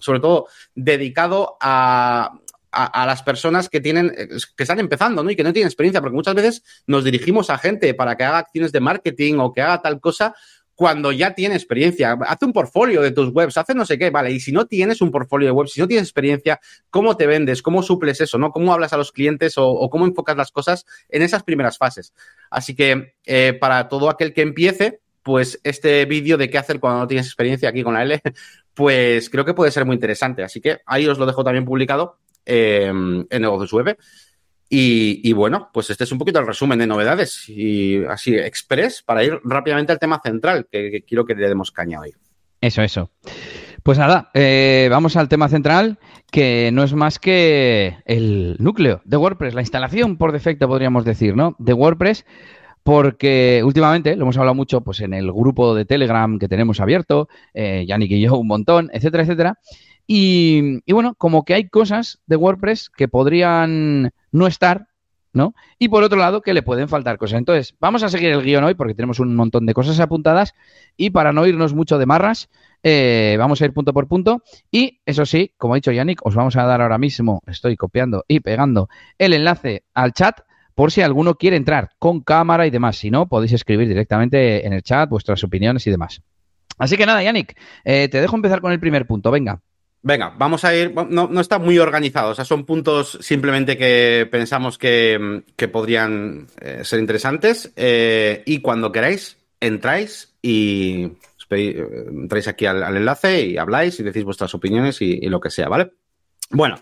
sobre 0.00 0.20
todo 0.20 0.46
dedicado 0.74 1.58
a, 1.60 2.32
a, 2.70 3.06
las 3.06 3.22
personas 3.22 3.68
que 3.68 3.80
tienen, 3.80 4.12
eh, 4.16 4.28
que 4.56 4.62
están 4.62 4.80
empezando, 4.80 5.22
¿no? 5.22 5.30
Y 5.30 5.36
que 5.36 5.42
no 5.42 5.52
tienen 5.52 5.68
experiencia, 5.68 6.00
porque 6.00 6.16
muchas 6.16 6.34
veces 6.34 6.62
nos 6.86 7.04
dirigimos 7.04 7.48
a 7.50 7.58
gente 7.58 7.94
para 7.94 8.16
que 8.16 8.24
haga 8.24 8.38
acciones 8.38 8.72
de 8.72 8.80
marketing 8.80 9.38
o 9.38 9.52
que 9.52 9.62
haga 9.62 9.80
tal 9.80 10.00
cosa 10.00 10.34
cuando 10.76 11.10
ya 11.10 11.34
tiene 11.34 11.54
experiencia. 11.54 12.16
Hace 12.26 12.44
un 12.44 12.52
portfolio 12.52 13.00
de 13.00 13.10
tus 13.10 13.30
webs, 13.30 13.56
hace 13.56 13.74
no 13.74 13.86
sé 13.86 13.98
qué, 13.98 14.10
vale. 14.10 14.30
Y 14.30 14.40
si 14.40 14.52
no 14.52 14.66
tienes 14.66 15.00
un 15.00 15.10
portfolio 15.10 15.48
de 15.48 15.52
webs, 15.52 15.72
si 15.72 15.80
no 15.80 15.88
tienes 15.88 16.04
experiencia, 16.04 16.60
¿cómo 16.90 17.16
te 17.16 17.26
vendes? 17.26 17.62
¿Cómo 17.62 17.82
suples 17.82 18.20
eso? 18.20 18.38
¿No? 18.38 18.52
¿Cómo 18.52 18.72
hablas 18.72 18.92
a 18.92 18.98
los 18.98 19.10
clientes 19.10 19.54
o, 19.56 19.88
cómo 19.90 20.04
enfocas 20.04 20.36
las 20.36 20.52
cosas 20.52 20.84
en 21.08 21.22
esas 21.22 21.42
primeras 21.42 21.78
fases? 21.78 22.12
Así 22.50 22.76
que 22.76 23.14
eh, 23.24 23.56
para 23.58 23.88
todo 23.88 24.10
aquel 24.10 24.34
que 24.34 24.42
empiece, 24.42 25.00
pues 25.22 25.58
este 25.64 26.04
vídeo 26.04 26.36
de 26.36 26.50
qué 26.50 26.58
hacer 26.58 26.78
cuando 26.78 27.00
no 27.00 27.06
tienes 27.06 27.26
experiencia 27.26 27.70
aquí 27.70 27.82
con 27.82 27.94
la 27.94 28.02
L, 28.02 28.20
pues 28.74 29.30
creo 29.30 29.46
que 29.46 29.54
puede 29.54 29.70
ser 29.70 29.86
muy 29.86 29.94
interesante. 29.94 30.44
Así 30.44 30.60
que 30.60 30.80
ahí 30.84 31.08
os 31.08 31.18
lo 31.18 31.24
dejo 31.24 31.42
también 31.42 31.64
publicado 31.64 32.18
eh, 32.46 32.86
en 32.86 33.42
Negocios 33.42 33.72
Web. 33.72 33.98
Y, 34.68 35.32
bueno, 35.32 35.70
pues 35.72 35.90
este 35.90 36.04
es 36.04 36.12
un 36.12 36.18
poquito 36.18 36.40
el 36.40 36.46
resumen 36.46 36.78
de 36.78 36.88
novedades 36.88 37.48
y 37.48 38.04
así 38.04 38.34
express 38.34 39.02
para 39.02 39.22
ir 39.22 39.38
rápidamente 39.44 39.92
al 39.92 40.00
tema 40.00 40.20
central 40.22 40.66
que, 40.70 41.04
quiero 41.06 41.24
que 41.24 41.34
le 41.34 41.48
demos 41.48 41.70
caña 41.70 42.00
hoy. 42.00 42.12
Eso, 42.60 42.82
eso. 42.82 43.10
Pues 43.84 43.98
nada, 43.98 44.30
eh, 44.34 44.88
vamos 44.90 45.16
al 45.16 45.28
tema 45.28 45.48
central 45.48 45.98
que 46.32 46.70
no 46.72 46.82
es 46.82 46.94
más 46.94 47.20
que 47.20 47.98
el 48.06 48.56
núcleo 48.58 49.00
de 49.04 49.16
WordPress, 49.16 49.54
la 49.54 49.60
instalación 49.60 50.16
por 50.16 50.32
defecto 50.32 50.66
podríamos 50.66 51.04
decir, 51.04 51.36
¿no? 51.36 51.54
De 51.60 51.72
WordPress 51.72 52.24
porque 52.82 53.62
últimamente 53.64 54.14
lo 54.14 54.22
hemos 54.22 54.38
hablado 54.38 54.54
mucho 54.54 54.80
pues 54.80 55.00
en 55.00 55.12
el 55.12 55.32
grupo 55.32 55.74
de 55.74 55.84
Telegram 55.84 56.38
que 56.38 56.48
tenemos 56.48 56.80
abierto, 56.80 57.28
eh, 57.52 57.84
Yannick 57.86 58.12
y 58.12 58.20
yo 58.20 58.36
un 58.36 58.46
montón, 58.46 58.90
etcétera, 58.92 59.24
etcétera. 59.24 59.58
Y, 60.06 60.80
bueno, 60.92 61.14
como 61.14 61.44
que 61.44 61.54
hay 61.54 61.68
cosas 61.68 62.20
de 62.26 62.36
WordPress 62.36 62.90
que 62.90 63.08
podrían 63.08 64.10
no 64.30 64.46
estar, 64.46 64.88
¿no? 65.32 65.54
Y 65.78 65.88
por 65.88 66.04
otro 66.04 66.18
lado, 66.18 66.42
que 66.42 66.54
le 66.54 66.62
pueden 66.62 66.88
faltar 66.88 67.18
cosas. 67.18 67.38
Entonces, 67.38 67.74
vamos 67.80 68.02
a 68.02 68.08
seguir 68.08 68.30
el 68.30 68.42
guion 68.42 68.64
hoy 68.64 68.74
porque 68.74 68.94
tenemos 68.94 69.18
un 69.18 69.34
montón 69.34 69.66
de 69.66 69.74
cosas 69.74 69.98
apuntadas 69.98 70.54
y 70.96 71.10
para 71.10 71.32
no 71.32 71.46
irnos 71.46 71.74
mucho 71.74 71.98
de 71.98 72.06
marras, 72.06 72.48
eh, 72.82 73.36
vamos 73.38 73.60
a 73.60 73.64
ir 73.64 73.72
punto 73.72 73.92
por 73.92 74.06
punto. 74.06 74.42
Y 74.70 75.00
eso 75.04 75.26
sí, 75.26 75.52
como 75.56 75.74
ha 75.74 75.76
dicho 75.76 75.92
Yannick, 75.92 76.24
os 76.24 76.34
vamos 76.34 76.56
a 76.56 76.64
dar 76.64 76.80
ahora 76.80 76.98
mismo, 76.98 77.42
estoy 77.46 77.76
copiando 77.76 78.24
y 78.28 78.40
pegando 78.40 78.88
el 79.18 79.32
enlace 79.32 79.84
al 79.92 80.12
chat 80.12 80.40
por 80.76 80.92
si 80.92 81.00
alguno 81.00 81.34
quiere 81.34 81.56
entrar 81.56 81.90
con 81.98 82.20
cámara 82.20 82.66
y 82.66 82.70
demás. 82.70 82.96
Si 82.96 83.10
no, 83.10 83.26
podéis 83.26 83.52
escribir 83.52 83.88
directamente 83.88 84.64
en 84.66 84.72
el 84.72 84.82
chat 84.82 85.08
vuestras 85.08 85.42
opiniones 85.42 85.86
y 85.86 85.90
demás. 85.90 86.22
Así 86.78 86.96
que 86.96 87.06
nada, 87.06 87.22
Yannick, 87.22 87.56
eh, 87.84 88.08
te 88.08 88.20
dejo 88.20 88.36
empezar 88.36 88.60
con 88.60 88.72
el 88.72 88.78
primer 88.78 89.06
punto. 89.06 89.30
Venga. 89.30 89.60
Venga, 90.02 90.32
vamos 90.38 90.64
a 90.64 90.74
ir. 90.74 90.94
No, 90.94 91.26
no 91.26 91.40
está 91.40 91.58
muy 91.58 91.78
organizado. 91.78 92.30
O 92.30 92.34
sea, 92.34 92.44
son 92.44 92.64
puntos 92.64 93.18
simplemente 93.20 93.76
que 93.76 94.28
pensamos 94.30 94.78
que, 94.78 95.42
podrían 95.72 96.46
eh, 96.60 96.82
ser 96.84 97.00
interesantes. 97.00 97.72
Eh, 97.74 98.42
y 98.46 98.60
cuando 98.60 98.92
queráis, 98.92 99.36
entráis 99.58 100.34
y 100.40 101.10
eh, 101.50 101.86
entráis 102.08 102.46
aquí 102.46 102.66
al, 102.66 102.96
enlace 102.96 103.46
y 103.46 103.58
habláis 103.58 103.98
y 103.98 104.04
decís 104.04 104.24
vuestras 104.24 104.54
opiniones 104.54 105.02
y, 105.02 105.20
lo 105.28 105.40
que 105.40 105.50
sea, 105.50 105.68
¿vale? 105.68 105.90
Bueno, 106.50 106.76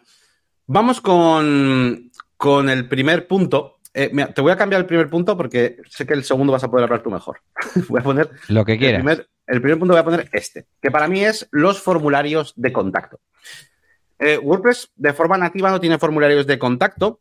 vamos 0.66 1.00
con, 1.00 2.11
con 2.37 2.68
el 2.68 2.88
primer 2.88 3.26
punto. 3.26 3.78
te 3.92 4.40
voy 4.42 4.52
a 4.52 4.56
cambiar 4.56 4.83
el 4.83 4.87
primer 4.87 5.09
punto 5.09 5.35
porque 5.35 5.78
sé 5.88 6.04
que 6.06 6.12
el 6.12 6.25
segundo 6.25 6.52
vas 6.52 6.64
a 6.64 6.71
poder 6.71 6.85
hablar 6.85 7.02
tú 7.02 7.11
mejor. 7.11 7.40
voy 7.88 8.00
a 8.00 8.04
poner. 8.04 8.30
Lo 8.49 8.66
que 8.66 8.76
quieras 8.76 8.99
el 8.99 9.04
primer 9.04 9.34
punto 9.46 9.88
voy 9.88 9.98
a 9.98 10.04
poner 10.04 10.28
este, 10.32 10.66
que 10.80 10.90
para 10.90 11.08
mí 11.08 11.24
es 11.24 11.48
los 11.50 11.80
formularios 11.80 12.52
de 12.56 12.72
contacto. 12.72 13.20
Eh, 14.18 14.38
WordPress 14.38 14.90
de 14.96 15.12
forma 15.12 15.36
nativa 15.36 15.70
no 15.70 15.80
tiene 15.80 15.98
formularios 15.98 16.46
de 16.46 16.58
contacto. 16.58 17.20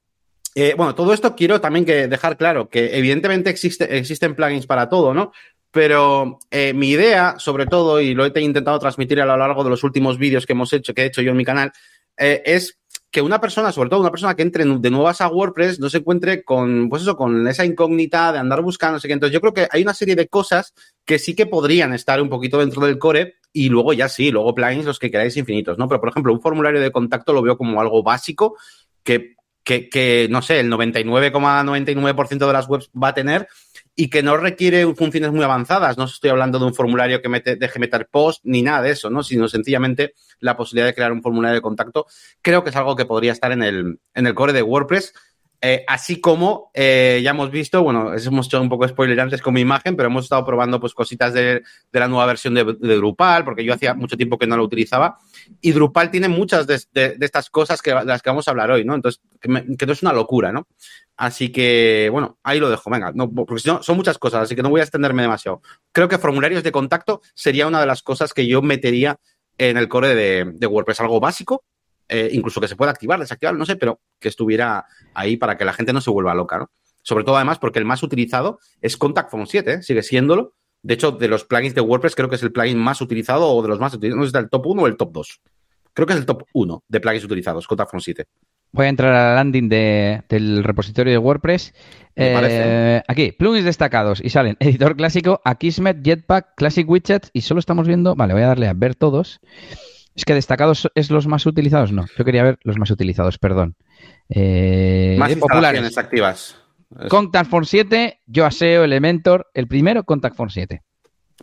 Eh, 0.56 0.76
bueno, 0.78 0.94
todo 0.94 1.14
esto 1.14 1.36
quiero 1.36 1.60
también 1.60 1.86
que 1.86 2.08
dejar 2.08 2.38
claro 2.38 2.70
que 2.70 2.98
evidentemente 2.98 3.50
existe, 3.50 3.98
existen 3.98 4.36
plugins 4.36 4.68
para 4.68 4.88
todo, 4.88 5.14
¿no? 5.14 5.32
Pero 5.72 6.38
eh, 6.52 6.74
mi 6.74 6.90
idea, 6.92 7.36
sobre 7.40 7.66
todo, 7.66 8.00
y 8.00 8.14
lo 8.14 8.26
he 8.26 8.42
intentado 8.42 8.78
transmitir 8.78 9.20
a 9.20 9.26
lo 9.26 9.36
largo 9.36 9.64
de 9.64 9.72
los 9.72 9.84
últimos 9.84 10.20
vídeos 10.20 10.46
que 10.46 10.54
hemos 10.54 10.72
hecho, 10.72 10.94
que 10.94 11.02
he 11.02 11.06
hecho 11.08 11.24
yo 11.24 11.32
en 11.32 11.38
mi 11.38 11.46
canal, 11.46 11.72
es 12.16 12.78
que 13.14 13.22
una 13.22 13.40
persona, 13.40 13.72
sobre 13.72 13.92
todo 13.92 14.00
una 14.00 14.10
persona 14.10 14.36
que 14.36 14.42
entre 14.42 14.66
de 14.66 14.90
nuevas 14.90 15.22
a 15.22 15.28
WordPress, 15.28 15.80
no 15.80 15.88
se 15.88 16.00
encuentre 16.00 16.44
con, 16.44 16.90
pues 16.90 17.04
eso, 17.04 17.16
con 17.16 17.48
esa 17.48 17.64
incógnita 17.64 18.32
de 18.32 18.40
andar 18.40 18.64
buscando, 18.64 18.98
no. 18.98 19.14
Entonces, 19.14 19.32
yo 19.32 19.40
creo 19.40 19.54
que 19.54 19.68
hay 19.70 19.84
una 19.84 19.94
serie 19.94 20.16
de 20.16 20.28
cosas 20.28 20.74
que 21.06 21.20
sí 21.20 21.36
que 21.36 21.46
podrían 21.46 21.94
estar 21.94 22.20
un 22.20 22.28
poquito 22.28 22.58
dentro 22.58 22.84
del 22.84 22.98
core 22.98 23.36
y 23.54 23.70
luego 23.70 23.94
ya 23.94 24.10
sí, 24.10 24.32
luego 24.32 24.56
plugins 24.56 24.86
los 24.86 24.98
que 24.98 25.12
queráis 25.12 25.38
infinitos, 25.38 25.78
¿no? 25.78 25.88
Pero, 25.88 26.00
por 26.00 26.10
ejemplo, 26.10 26.34
un 26.34 26.42
formulario 26.42 26.82
de 26.82 26.92
contacto 26.92 27.34
lo 27.34 27.44
veo 27.44 27.56
como 27.56 27.80
algo 27.80 28.02
básico 28.02 28.58
que, 29.04 29.36
que, 29.64 29.90
que 29.90 30.28
no 30.32 30.42
sé, 30.42 30.62
el 30.62 30.72
99,99% 30.72 32.48
de 32.48 32.54
las 32.54 32.68
webs 32.68 32.90
va 33.00 33.10
a 33.10 33.14
tener 33.14 33.48
y 33.96 34.10
que 34.10 34.24
no 34.24 34.38
requiere 34.38 34.92
funciones 34.96 35.32
muy 35.32 35.44
avanzadas. 35.44 35.98
No 35.98 36.06
estoy 36.06 36.32
hablando 36.32 36.60
de 36.60 36.66
un 36.66 36.74
formulario 36.74 37.22
que 37.22 37.30
deje 37.56 37.80
meter 37.80 38.08
post 38.10 38.42
ni 38.44 38.62
nada 38.62 38.82
de 38.82 38.92
eso, 38.92 39.10
¿no? 39.10 39.24
Sino 39.24 39.48
sencillamente 39.48 40.14
la 40.40 40.58
posibilidad 40.58 40.88
de 40.88 40.96
crear 40.96 41.12
un 41.12 41.22
formulario 41.22 41.56
de 41.56 41.62
contacto. 41.62 42.08
Creo 42.42 42.64
que 42.64 42.72
es 42.72 42.76
algo 42.76 42.96
que 42.96 43.06
podría 43.06 43.32
estar 43.32 43.52
en 43.52 43.64
el, 43.64 44.00
en 44.14 44.28
el 44.28 44.34
core 44.34 44.54
de 44.54 44.64
WordPress 44.64 45.14
eh, 45.66 45.86
así 45.88 46.20
como 46.20 46.72
eh, 46.74 47.22
ya 47.24 47.30
hemos 47.30 47.50
visto, 47.50 47.82
bueno, 47.82 48.14
hemos 48.14 48.48
hecho 48.48 48.62
un 48.62 48.68
poco 48.68 48.86
spoiler 48.86 49.18
antes 49.22 49.42
con 49.42 49.54
mi 49.54 49.62
imagen, 49.62 49.96
pero 49.96 50.08
hemos 50.10 50.26
estado 50.26 50.46
probando 50.46 50.78
pues 50.78 50.94
cositas 50.94 51.34
de, 51.34 51.64
la 51.94 52.10
nueva 52.10 52.26
versión 52.26 52.54
de, 52.54 52.66
Drupal, 52.66 53.46
porque 53.46 53.64
yo 53.64 53.74
hacía 53.74 53.94
mucho 53.94 54.18
tiempo 54.18 54.38
que 54.38 54.46
no 54.46 54.58
lo 54.58 54.66
utilizaba. 54.66 55.20
Y 55.62 55.72
Drupal 55.72 56.12
tiene 56.12 56.28
muchas 56.28 56.68
de, 56.68 57.16
estas 57.22 57.50
cosas 57.50 57.82
que, 57.82 57.92
de 57.92 58.04
las 58.04 58.22
que 58.22 58.30
vamos 58.30 58.46
a 58.46 58.52
hablar 58.52 58.72
hoy, 58.72 58.84
¿no? 58.84 58.94
Entonces, 58.94 59.22
que, 59.40 59.48
no 59.48 59.94
es 59.94 60.02
una 60.02 60.12
locura, 60.12 60.52
¿no? 60.52 60.68
Así 61.16 61.50
que, 61.50 62.10
bueno, 62.12 62.38
ahí 62.44 62.60
lo 62.60 62.70
dejo, 62.70 62.90
venga, 62.90 63.14
no, 63.16 63.32
porque 63.32 63.60
si 63.60 63.70
no, 63.70 63.82
son 63.82 63.96
muchas 63.96 64.18
cosas, 64.18 64.44
así 64.44 64.58
que 64.58 64.64
no 64.64 64.70
voy 64.70 64.82
a 64.82 64.84
extenderme 64.84 65.22
demasiado. 65.22 65.62
Creo 65.94 66.10
que 66.10 66.18
formularios 66.18 66.64
de 66.64 66.74
contacto 66.74 67.22
sería 67.36 67.68
una 67.68 67.80
de 67.80 67.86
las 67.86 68.04
cosas 68.04 68.34
que 68.34 68.48
yo 68.48 68.62
metería 68.62 69.18
en 69.58 69.78
el 69.78 69.88
core 69.88 70.14
de 70.14 70.68
WordPress, 70.68 71.00
algo 71.00 71.22
básico, 71.22 71.64
eh, 72.14 72.30
incluso 72.32 72.62
que 72.62 72.68
se 72.68 72.76
pueda 72.76 72.92
activar, 72.92 73.20
desactivar, 73.20 73.56
no 73.56 73.66
sé, 73.66 73.76
pero 73.76 74.00
que 74.20 74.28
estuviera 74.28 74.86
ahí 75.16 75.36
para 75.36 75.58
que 75.58 75.66
la 75.66 75.74
gente 75.74 75.94
no 75.94 76.00
se 76.00 76.12
vuelva 76.12 76.36
loca, 76.36 76.60
¿no? 76.60 76.70
Sobre 77.02 77.24
todo, 77.24 77.38
además, 77.38 77.58
porque 77.58 77.80
el 77.80 77.86
más 77.86 78.04
utilizado 78.04 78.60
es 78.82 78.98
Contact 78.98 79.32
Phone 79.32 79.48
7, 79.48 79.74
¿eh? 79.74 79.82
sigue 79.82 80.04
siéndolo. 80.04 80.54
De 80.84 80.94
hecho, 80.94 81.12
de 81.12 81.28
los 81.28 81.44
plugins 81.44 81.74
de 81.74 81.82
WordPress, 81.82 82.14
creo 82.14 82.30
que 82.30 82.36
es 82.36 82.44
el 82.44 82.52
plugin 82.52 82.78
más 82.78 83.02
utilizado 83.02 83.50
o 83.50 83.62
de 83.64 83.68
los 83.68 83.80
más 83.80 83.96
utilizados. 83.96 84.20
No 84.20 84.26
sé 84.26 84.32
si 84.32 84.38
el 84.38 84.50
top 84.52 84.68
1 84.68 84.82
o 84.84 84.88
el 84.88 84.96
top 84.96 85.12
2. 85.12 85.42
Creo 85.92 86.06
que 86.06 86.14
es 86.14 86.20
el 86.20 86.28
top 86.28 86.44
1 86.54 86.84
de 86.88 87.00
plugins 87.00 87.26
utilizados, 87.26 87.66
Contact 87.66 87.90
Phone 87.90 88.02
7. 88.02 88.26
Voy 88.74 88.86
a 88.86 88.90
entrar 88.90 89.12
a 89.12 89.30
la 89.30 89.36
landing 89.36 89.70
del 89.70 90.64
repositorio 90.64 91.12
de 91.14 91.18
WordPress. 91.18 91.74
Eh, 92.16 93.02
aquí, 93.08 93.32
plugins 93.32 93.66
destacados. 93.66 94.22
Y 94.24 94.30
salen 94.30 94.56
editor 94.60 94.96
clásico, 94.96 95.42
Akismet, 95.44 96.04
Jetpack, 96.04 96.54
Classic 96.56 96.88
Widgets. 96.88 97.32
Y 97.34 97.42
solo 97.42 97.60
estamos 97.60 97.88
viendo. 97.88 98.16
Vale, 98.16 98.34
voy 98.34 98.44
a 98.44 98.48
darle 98.48 98.68
a 98.68 98.74
ver 98.74 98.94
todos. 98.94 99.42
Es 100.16 100.26
que 100.26 100.34
destacados 100.34 100.90
es 100.94 101.10
los 101.10 101.28
más 101.28 101.46
utilizados, 101.46 101.92
no. 101.92 102.06
Yo 102.18 102.24
quería 102.24 102.44
ver 102.44 102.60
los 102.64 102.78
más 102.78 102.92
utilizados, 102.92 103.38
perdón. 103.40 103.76
Eh, 104.30 105.16
más 105.18 105.36
populares 105.36 105.98
activas. 105.98 106.58
Contact 107.10 107.50
Form 107.50 107.66
7, 107.66 108.20
Yoaseo, 108.28 108.84
Elementor, 108.84 109.50
el 109.54 109.68
primero 109.68 110.04
Contact 110.04 110.36
Form 110.36 110.50
7. 110.50 110.82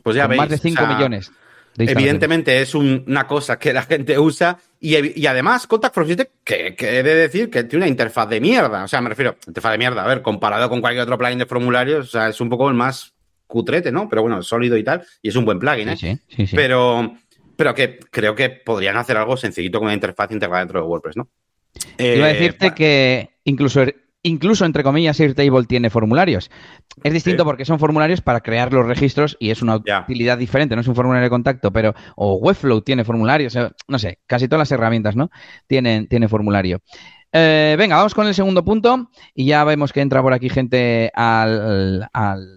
Pues 0.03 0.17
ya 0.17 0.27
veis. 0.27 0.41
Más 0.41 0.49
de 0.49 0.59
5 0.59 0.87
millones. 0.87 1.33
evidentemente 1.77 2.61
es 2.61 2.75
una 2.75 3.27
cosa 3.27 3.59
que 3.59 3.73
la 3.73 3.83
gente 3.83 4.19
usa 4.19 4.59
y, 4.79 5.27
además 5.27 5.67
Contact 5.67 5.95
Form 5.95 6.07
7, 6.07 6.31
que, 6.45 6.77
he 6.79 7.03
de 7.03 7.15
decir 7.15 7.51
que 7.51 7.65
tiene 7.65 7.85
una 7.85 7.91
interfaz 7.91 8.29
de 8.29 8.41
mierda. 8.41 8.85
O 8.85 8.89
sea, 8.89 9.01
me 9.01 9.09
refiero, 9.09 9.37
interfaz 9.47 9.73
de 9.73 9.79
mierda, 9.79 10.05
a 10.05 10.07
ver, 10.07 10.23
comparado 10.23 10.69
con 10.69 10.81
cualquier 10.81 11.03
otro 11.03 11.19
plugin 11.19 11.39
de 11.39 11.47
formularios, 11.47 12.07
o 12.07 12.11
sea, 12.11 12.29
es 12.29 12.41
un 12.41 12.49
poco 12.49 12.69
el 12.69 12.75
más 12.75 13.15
cutrete, 13.47 13.91
¿no? 13.91 14.09
Pero 14.09 14.23
bueno, 14.23 14.43
sólido 14.43 14.77
y 14.77 14.85
tal, 14.85 15.05
y 15.21 15.29
es 15.29 15.37
un 15.37 15.45
buen 15.45 15.59
plugin, 15.59 15.89
¿eh? 15.89 15.97
Sí, 15.97 16.17
sí, 16.29 16.47
sí, 16.47 16.57
Pero 16.57 17.17
pero 17.61 17.75
que 17.75 17.99
creo 18.11 18.35
que 18.35 18.49
podrían 18.49 18.97
hacer 18.97 19.19
algo 19.19 19.37
sencillito 19.37 19.81
con 19.81 19.89
una 19.89 19.95
interfaz 19.95 20.33
integrada 20.33 20.61
dentro 20.61 20.81
de 20.81 20.87
WordPress, 20.87 21.19
¿no? 21.19 21.29
Iba 21.99 22.25
a 22.25 22.31
eh, 22.31 22.33
decirte 22.33 22.73
que 22.73 23.37
incluso, 23.45 23.85
incluso, 24.23 24.65
entre 24.65 24.83
comillas, 24.83 25.21
Airtable 25.21 25.67
tiene 25.67 25.91
formularios. 25.91 26.51
Es 27.05 27.13
distinto 27.13 27.45
porque 27.45 27.67
son 27.67 27.79
formularios 27.79 28.23
para 28.23 28.41
crear 28.41 28.73
los 28.73 28.87
registros 28.87 29.37
y 29.39 29.51
es 29.51 29.61
una 29.61 29.77
utilidad 29.77 30.39
diferente, 30.39 30.75
no 30.75 30.81
es 30.81 30.89
un 30.89 30.95
formulario 30.95 31.25
de 31.25 31.29
contacto, 31.29 31.71
pero 31.71 31.95
o 32.17 32.37
Webflow 32.37 32.81
tiene 32.81 33.05
formularios, 33.05 33.55
no 33.89 33.99
sé, 33.99 34.21
casi 34.27 34.49
todas 34.49 34.61
las 34.61 34.73
herramientas, 34.73 35.15
¿no? 35.15 35.31
Tienen, 35.67 36.09
tiene 36.09 36.29
formulario. 36.29 36.81
Eh, 37.33 37.77
venga, 37.79 37.97
vamos 37.97 38.15
con 38.15 38.27
el 38.27 38.35
segundo 38.35 38.65
punto 38.65 39.09
y 39.35 39.47
ya 39.47 39.63
vemos 39.63 39.93
que 39.93 40.01
entra 40.01 40.21
por 40.21 40.33
aquí 40.33 40.49
gente 40.49 41.13
al, 41.15 42.09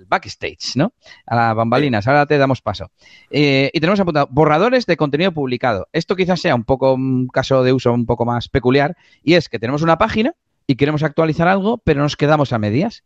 backstage, 0.08 0.76
¿no? 0.76 0.94
A 1.28 1.36
las 1.36 1.56
bambalinas. 1.56 2.08
Ahora 2.08 2.26
te 2.26 2.38
damos 2.38 2.62
paso. 2.62 2.92
Eh, 3.30 3.70
y 3.74 3.80
tenemos 3.80 4.00
apuntado 4.00 4.28
borradores 4.32 4.86
de 4.86 4.98
contenido 4.98 5.32
publicado. 5.32 5.88
Esto 5.94 6.16
quizás 6.16 6.42
sea 6.42 6.56
un 6.56 6.64
poco 6.64 6.94
un 6.94 7.28
caso 7.28 7.64
de 7.64 7.74
uso 7.74 7.94
un 7.94 8.06
poco 8.06 8.26
más 8.26 8.50
peculiar 8.50 8.98
y 9.24 9.36
es 9.36 9.48
que 9.48 9.60
tenemos 9.60 9.84
una 9.84 9.98
página 9.98 10.34
y 10.66 10.76
queremos 10.76 11.04
actualizar 11.04 11.48
algo, 11.48 11.78
pero 11.78 12.02
nos 12.02 12.18
quedamos 12.18 12.52
a 12.54 12.58
medias. 12.58 13.04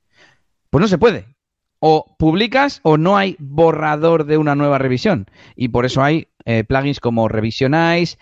Pues 0.69 0.81
no 0.81 0.87
se 0.87 0.97
puede. 0.97 1.35
O 1.79 2.15
publicas 2.17 2.79
o 2.83 2.97
no 2.97 3.17
hay 3.17 3.35
borrador 3.39 4.25
de 4.25 4.37
una 4.37 4.55
nueva 4.55 4.77
revisión. 4.77 5.27
Y 5.55 5.67
por 5.67 5.85
eso 5.85 6.01
hay 6.01 6.29
eh, 6.45 6.63
plugins 6.63 6.99
como 6.99 7.27
Revisionize, 7.27 8.17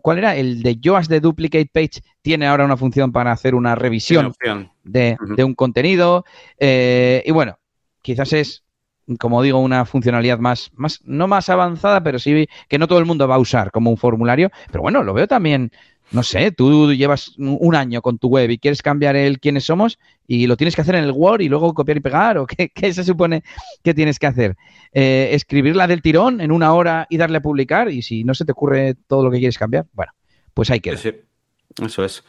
¿Cuál 0.00 0.18
era? 0.18 0.36
El 0.36 0.62
de 0.62 0.76
Yoast 0.76 1.10
de 1.10 1.20
Duplicate 1.20 1.70
Page 1.72 2.02
tiene 2.22 2.46
ahora 2.46 2.64
una 2.64 2.76
función 2.76 3.12
para 3.12 3.32
hacer 3.32 3.54
una 3.54 3.74
revisión 3.74 4.32
de, 4.84 5.16
un 5.44 5.54
contenido. 5.54 6.24
Eh, 6.58 7.22
y 7.26 7.30
bueno, 7.32 7.58
quizás 8.00 8.32
es, 8.32 8.64
como 9.18 9.42
digo, 9.42 9.58
una 9.58 9.84
funcionalidad 9.84 10.38
más, 10.38 10.70
más, 10.74 11.00
no 11.04 11.26
más 11.28 11.48
avanzada, 11.48 12.02
pero 12.02 12.18
sí 12.18 12.48
que 12.68 12.78
no 12.78 12.88
todo 12.88 12.98
el 12.98 13.06
mundo 13.06 13.26
va 13.28 13.36
a 13.36 13.40
usar 13.40 13.70
como 13.70 13.90
un 13.90 13.96
formulario. 13.96 14.50
Pero 14.70 14.82
bueno, 14.82 15.02
lo 15.02 15.14
veo 15.14 15.26
también 15.26 15.72
no 16.12 16.22
sé, 16.22 16.52
tú 16.52 16.92
llevas 16.92 17.34
un 17.38 17.74
año 17.74 18.02
con 18.02 18.18
tu 18.18 18.28
web 18.28 18.50
y 18.50 18.58
quieres 18.58 18.82
cambiar 18.82 19.16
el 19.16 19.40
quiénes 19.40 19.64
somos 19.64 19.98
y 20.26 20.46
lo 20.46 20.56
tienes 20.56 20.74
que 20.74 20.82
hacer 20.82 20.94
en 20.94 21.04
el 21.04 21.12
Word 21.12 21.40
y 21.40 21.48
luego 21.48 21.72
copiar 21.74 21.96
y 21.96 22.00
pegar 22.00 22.38
o 22.38 22.46
qué, 22.46 22.92
se 22.92 23.04
supone 23.04 23.42
que 23.82 23.94
tienes 23.94 24.18
que 24.18 24.26
hacer. 24.26 24.56
Eh, 24.92 25.30
escribirla 25.32 25.86
del 25.86 26.02
tirón 26.02 26.40
en 26.40 26.52
una 26.52 26.74
hora 26.74 27.06
y 27.08 27.16
darle 27.16 27.38
a 27.38 27.42
publicar 27.42 27.90
y 27.90 28.02
si 28.02 28.24
no 28.24 28.34
se 28.34 28.44
te 28.44 28.52
ocurre 28.52 28.94
todo 29.06 29.24
lo 29.24 29.30
que 29.30 29.38
quieres 29.38 29.58
cambiar, 29.58 29.86
bueno, 29.92 30.12
pues 30.54 30.70
hay 30.70 30.80
que... 30.80 30.96
Sí, 30.96 31.12
eso 31.82 32.04
es. 32.04 32.22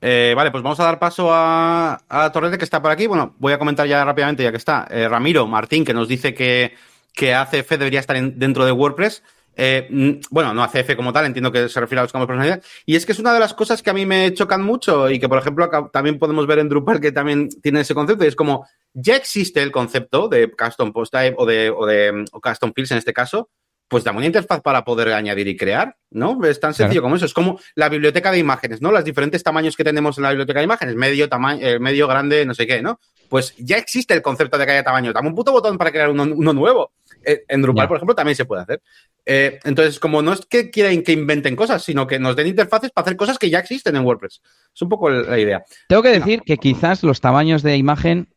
Eh, 0.00 0.32
vale, 0.34 0.50
pues 0.50 0.62
vamos 0.62 0.80
a 0.80 0.84
dar 0.84 0.98
paso 0.98 1.32
a, 1.32 2.00
a, 2.08 2.32
que 2.32 2.64
está 2.64 2.80
por 2.80 2.90
aquí. 2.90 3.06
Bueno, 3.06 3.34
voy 3.38 3.52
a 3.52 3.58
comentar 3.58 3.86
ya 3.86 4.04
rápidamente 4.04 4.42
ya 4.42 4.50
que 4.50 4.56
está. 4.56 4.88
Eh, 4.90 5.08
Ramiro 5.08 5.46
Martín 5.46 5.84
que 5.84 5.94
nos 5.94 6.08
dice 6.08 6.34
que, 6.34 6.74
que 7.12 7.34
ACF 7.34 7.70
debería 7.70 8.00
estar 8.00 8.20
dentro 8.32 8.64
de 8.64 8.72
WordPress. 8.72 9.22
Eh, 9.62 9.86
mm, 9.90 10.10
bueno, 10.30 10.54
no 10.54 10.62
ACF 10.62 10.96
como 10.96 11.12
tal, 11.12 11.26
entiendo 11.26 11.52
que 11.52 11.68
se 11.68 11.80
refiere 11.80 12.00
a 12.00 12.04
los 12.04 12.12
campos 12.12 12.26
de 12.26 12.32
personalidad. 12.32 12.64
Y 12.86 12.96
es 12.96 13.04
que 13.04 13.12
es 13.12 13.18
una 13.18 13.34
de 13.34 13.40
las 13.40 13.52
cosas 13.52 13.82
que 13.82 13.90
a 13.90 13.92
mí 13.92 14.06
me 14.06 14.32
chocan 14.32 14.62
mucho 14.62 15.10
y 15.10 15.18
que, 15.20 15.28
por 15.28 15.36
ejemplo, 15.36 15.68
también 15.92 16.18
podemos 16.18 16.46
ver 16.46 16.60
en 16.60 16.70
Drupal 16.70 16.98
que 16.98 17.12
también 17.12 17.50
tiene 17.60 17.80
ese 17.80 17.94
concepto. 17.94 18.24
Y 18.24 18.28
es 18.28 18.36
como, 18.36 18.66
ya 18.94 19.16
existe 19.16 19.62
el 19.62 19.70
concepto 19.70 20.28
de 20.28 20.50
custom 20.50 20.94
post 20.94 21.12
type 21.12 21.34
o 21.36 21.44
de, 21.44 21.68
o 21.68 21.84
de 21.84 22.24
o 22.32 22.40
custom 22.40 22.72
fields 22.74 22.92
en 22.92 22.98
este 22.98 23.12
caso, 23.12 23.50
pues 23.90 24.04
dame 24.04 24.18
una 24.18 24.26
interfaz 24.26 24.60
para 24.60 24.84
poder 24.84 25.12
añadir 25.12 25.48
y 25.48 25.56
crear, 25.56 25.96
¿no? 26.10 26.42
Es 26.44 26.60
tan 26.60 26.72
sencillo 26.72 27.02
como 27.02 27.16
eso. 27.16 27.26
Es 27.26 27.34
como 27.34 27.58
la 27.74 27.88
biblioteca 27.88 28.30
de 28.30 28.38
imágenes, 28.38 28.80
¿no? 28.80 28.92
Los 28.92 29.04
diferentes 29.04 29.42
tamaños 29.42 29.76
que 29.76 29.82
tenemos 29.82 30.16
en 30.16 30.22
la 30.22 30.30
biblioteca 30.30 30.60
de 30.60 30.64
imágenes, 30.64 30.94
medio, 30.94 31.28
tamaño, 31.28 31.66
eh, 31.66 31.80
medio, 31.80 32.06
grande, 32.06 32.46
no 32.46 32.54
sé 32.54 32.68
qué, 32.68 32.82
¿no? 32.82 33.00
Pues 33.28 33.52
ya 33.58 33.78
existe 33.78 34.14
el 34.14 34.22
concepto 34.22 34.56
de 34.58 34.64
que 34.64 34.70
haya 34.70 34.84
tamaño. 34.84 35.12
Dame 35.12 35.28
un 35.28 35.34
puto 35.34 35.50
botón 35.50 35.76
para 35.76 35.90
crear 35.90 36.08
uno, 36.08 36.24
nuevo. 36.24 36.92
Eh, 37.24 37.44
en 37.48 37.62
Drupal, 37.62 37.88
por 37.88 37.96
ejemplo, 37.96 38.14
también 38.14 38.36
se 38.36 38.44
puede 38.44 38.62
hacer. 38.62 38.82
Eh, 39.26 39.60
entonces, 39.64 40.00
como 40.00 40.22
no 40.22 40.32
es 40.32 40.46
que 40.46 40.70
quieran 40.70 41.02
que 41.02 41.12
inventen 41.12 41.56
cosas, 41.56 41.82
sino 41.82 42.06
que 42.06 42.18
nos 42.18 42.36
den 42.36 42.46
interfaces 42.46 42.90
para 42.90 43.04
hacer 43.04 43.16
cosas 43.16 43.38
que 43.38 43.50
ya 43.50 43.58
existen 43.58 43.96
en 43.96 44.04
WordPress. 44.04 44.40
Es 44.74 44.82
un 44.82 44.88
poco 44.88 45.10
la 45.10 45.38
idea. 45.38 45.64
Tengo 45.88 46.02
que 46.02 46.10
decir 46.10 46.40
que 46.42 46.56
quizás 46.56 47.02
los 47.02 47.20
tamaños 47.20 47.62
de 47.62 47.76
imagen 47.76 48.28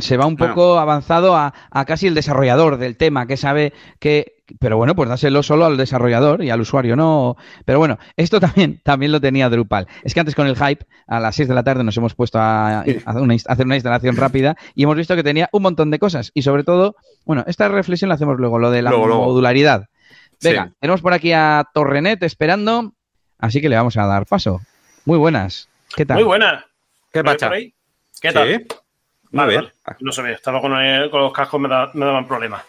se 0.00 0.16
va 0.16 0.26
un 0.26 0.36
poco 0.36 0.78
avanzado 0.78 1.36
a, 1.36 1.52
a, 1.70 1.84
casi 1.84 2.06
el 2.06 2.14
desarrollador 2.14 2.76
del 2.76 2.96
tema, 2.96 3.26
que 3.26 3.36
sabe 3.36 3.72
que 3.98 4.34
pero 4.58 4.76
bueno, 4.76 4.94
pues 4.94 5.08
dáselo 5.08 5.42
solo 5.42 5.64
al 5.64 5.76
desarrollador 5.76 6.44
y 6.44 6.50
al 6.50 6.60
usuario, 6.60 6.96
¿no? 6.96 7.36
Pero 7.64 7.78
bueno, 7.78 7.98
esto 8.16 8.40
también, 8.40 8.80
también 8.82 9.12
lo 9.12 9.20
tenía 9.20 9.48
Drupal. 9.48 9.86
Es 10.02 10.14
que 10.14 10.20
antes 10.20 10.34
con 10.34 10.46
el 10.46 10.56
hype, 10.56 10.84
a 11.06 11.20
las 11.20 11.36
6 11.36 11.48
de 11.48 11.54
la 11.54 11.62
tarde 11.62 11.84
nos 11.84 11.96
hemos 11.96 12.14
puesto 12.14 12.38
a, 12.38 12.80
hacer 12.80 13.66
una 13.66 13.74
instalación 13.74 14.16
rápida 14.16 14.56
y 14.74 14.84
hemos 14.84 14.96
visto 14.96 15.16
que 15.16 15.22
tenía 15.22 15.48
un 15.52 15.62
montón 15.62 15.90
de 15.90 15.98
cosas. 15.98 16.30
Y 16.34 16.42
sobre 16.42 16.64
todo, 16.64 16.96
bueno, 17.24 17.44
esta 17.46 17.68
reflexión 17.68 18.08
la 18.08 18.16
hacemos 18.16 18.38
luego, 18.38 18.58
lo 18.58 18.70
de 18.70 18.82
la 18.82 18.90
modularidad. 18.90 19.88
Venga, 20.42 20.72
tenemos 20.80 21.00
por 21.00 21.14
aquí 21.14 21.32
a 21.32 21.64
Torrenet 21.72 22.22
esperando, 22.22 22.92
así 23.38 23.60
que 23.60 23.68
le 23.68 23.76
vamos 23.76 23.96
a 23.96 24.06
dar 24.06 24.26
paso. 24.26 24.60
Muy 25.06 25.16
buenas. 25.16 25.68
¿Qué 25.96 26.04
tal? 26.04 26.16
Muy 26.16 26.24
buenas. 26.24 26.64
¿Qué 27.12 27.24
pasa? 27.24 27.50
¿Qué 28.20 28.32
tal? 28.32 28.66
Vale, 29.34 29.72
No 30.00 30.12
sé, 30.12 30.32
estaba 30.32 30.60
con, 30.60 30.72
los 30.72 31.32
cascos, 31.32 31.60
me, 31.60 31.68
me 31.68 32.06
daban 32.06 32.26
problemas. 32.26 32.62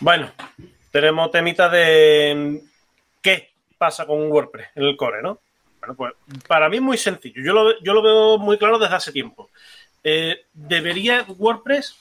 Bueno, 0.00 0.30
tenemos 0.90 1.30
temita 1.30 1.68
de 1.68 2.60
qué 3.20 3.52
pasa 3.78 4.04
con 4.06 4.30
WordPress 4.30 4.68
en 4.74 4.82
el 4.84 4.96
core, 4.96 5.22
¿no? 5.22 5.40
Bueno, 5.80 5.94
pues 5.96 6.12
para 6.46 6.68
mí 6.68 6.76
es 6.76 6.82
muy 6.82 6.98
sencillo. 6.98 7.42
Yo 7.42 7.52
lo, 7.52 7.80
yo 7.82 7.94
lo 7.94 8.02
veo 8.02 8.38
muy 8.38 8.58
claro 8.58 8.78
desde 8.78 8.94
hace 8.94 9.10
tiempo. 9.10 9.50
Eh, 10.04 10.46
debería 10.52 11.24
WordPress, 11.26 11.96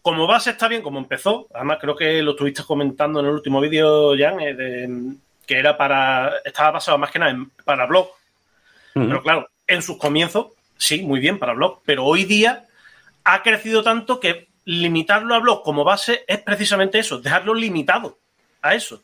como 0.00 0.26
base 0.26 0.50
está 0.50 0.66
bien, 0.66 0.82
como 0.82 0.98
empezó. 0.98 1.48
Además, 1.52 1.78
creo 1.80 1.94
que 1.94 2.22
lo 2.22 2.32
estuviste 2.32 2.64
comentando 2.64 3.20
en 3.20 3.26
el 3.26 3.32
último 3.32 3.60
vídeo, 3.60 4.16
Jan, 4.16 4.38
eh, 4.40 4.88
que 5.46 5.58
era 5.58 5.76
para. 5.76 6.38
Estaba 6.44 6.72
basado 6.72 6.98
más 6.98 7.10
que 7.10 7.18
nada 7.18 7.36
para 7.64 7.86
blog. 7.86 8.08
Pero 8.94 9.22
claro, 9.22 9.48
en 9.66 9.82
sus 9.82 9.96
comienzos, 9.96 10.48
sí, 10.82 11.02
muy 11.02 11.20
bien 11.20 11.38
para 11.38 11.54
blog. 11.54 11.80
Pero 11.84 12.04
hoy 12.04 12.24
día 12.24 12.66
ha 13.24 13.42
crecido 13.42 13.82
tanto 13.82 14.18
que 14.18 14.48
limitarlo 14.64 15.34
a 15.34 15.38
blog 15.38 15.62
como 15.62 15.84
base 15.84 16.24
es 16.26 16.40
precisamente 16.40 16.98
eso, 16.98 17.20
dejarlo 17.20 17.54
limitado 17.54 18.18
a 18.60 18.74
eso. 18.74 19.00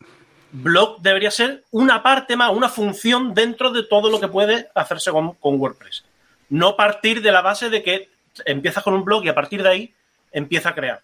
Blog 0.50 1.00
debería 1.00 1.30
ser 1.30 1.64
una 1.70 2.02
parte 2.02 2.36
más, 2.36 2.50
una 2.50 2.68
función 2.68 3.34
dentro 3.34 3.70
de 3.70 3.84
todo 3.84 4.10
lo 4.10 4.18
que 4.18 4.28
puede 4.28 4.68
hacerse 4.74 5.12
con, 5.12 5.36
WordPress. 5.40 6.04
No 6.48 6.74
partir 6.74 7.22
de 7.22 7.32
la 7.32 7.42
base 7.42 7.70
de 7.70 7.82
que 7.82 8.08
empiezas 8.44 8.82
con 8.82 8.94
un 8.94 9.04
blog 9.04 9.24
y 9.24 9.28
a 9.28 9.34
partir 9.34 9.62
de 9.62 9.68
ahí 9.68 9.94
empieza 10.32 10.70
a 10.70 10.74
crear. 10.74 11.02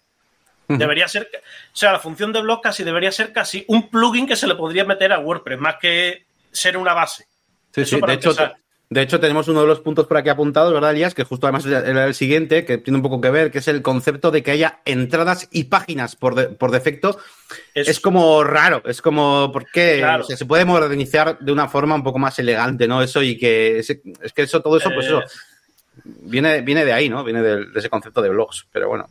Debería 0.67 1.07
ser, 1.07 1.29
o 1.31 1.75
sea, 1.75 1.91
la 1.91 1.99
función 1.99 2.33
de 2.33 2.41
blog 2.41 2.59
casi 2.59 2.83
debería 2.83 3.11
ser 3.11 3.31
casi 3.31 3.63
un 3.67 3.87
plugin 3.87 4.25
que 4.25 4.35
se 4.35 4.47
le 4.47 4.55
podría 4.55 4.83
meter 4.83 5.13
a 5.13 5.19
WordPress, 5.19 5.59
más 5.59 5.75
que 5.79 6.25
ser 6.51 6.75
una 6.75 6.93
base. 6.93 7.27
Sí, 7.71 7.85
sí, 7.85 8.01
de 8.01 8.13
hecho, 8.13 8.33
de 8.87 9.01
hecho, 9.01 9.19
tenemos 9.19 9.47
uno 9.47 9.61
de 9.61 9.67
los 9.67 9.79
puntos 9.79 10.05
por 10.05 10.17
aquí 10.17 10.29
apuntados, 10.29 10.71
¿verdad, 10.71 10.91
Elías? 10.91 11.15
Que 11.15 11.23
justo 11.23 11.47
además 11.47 11.65
era 11.65 12.05
el 12.05 12.13
siguiente, 12.13 12.65
que 12.65 12.77
tiene 12.77 12.97
un 12.97 13.03
poco 13.03 13.19
que 13.19 13.31
ver, 13.31 13.49
que 13.49 13.57
es 13.57 13.67
el 13.67 13.81
concepto 13.81 14.29
de 14.29 14.43
que 14.43 14.51
haya 14.51 14.81
entradas 14.85 15.47
y 15.51 15.65
páginas 15.65 16.15
por, 16.15 16.55
por 16.57 16.69
defecto. 16.69 17.17
Es... 17.73 17.99
como 17.99 18.43
raro, 18.43 18.83
es 18.85 19.01
como, 19.01 19.51
¿por 19.51 19.65
qué? 19.71 20.05
se 20.27 20.45
puede 20.45 20.65
modernizar 20.65 21.39
de 21.39 21.51
una 21.51 21.67
forma 21.67 21.95
un 21.95 22.03
poco 22.03 22.19
más 22.19 22.37
elegante, 22.37 22.87
¿no? 22.87 23.01
Eso 23.01 23.23
y 23.23 23.37
que 23.37 23.79
es, 23.79 23.87
que 23.87 24.41
eso, 24.43 24.61
todo 24.61 24.77
eso, 24.77 24.91
pues 24.93 25.07
eso, 25.07 25.21
eh. 25.21 25.25
viene, 26.21 26.61
viene 26.61 26.85
de 26.85 26.93
ahí, 26.93 27.09
¿no? 27.09 27.23
Viene 27.23 27.41
de, 27.41 27.65
ese 27.75 27.89
concepto 27.89 28.21
de 28.21 28.29
blogs, 28.29 28.67
pero 28.71 28.87
bueno. 28.87 29.07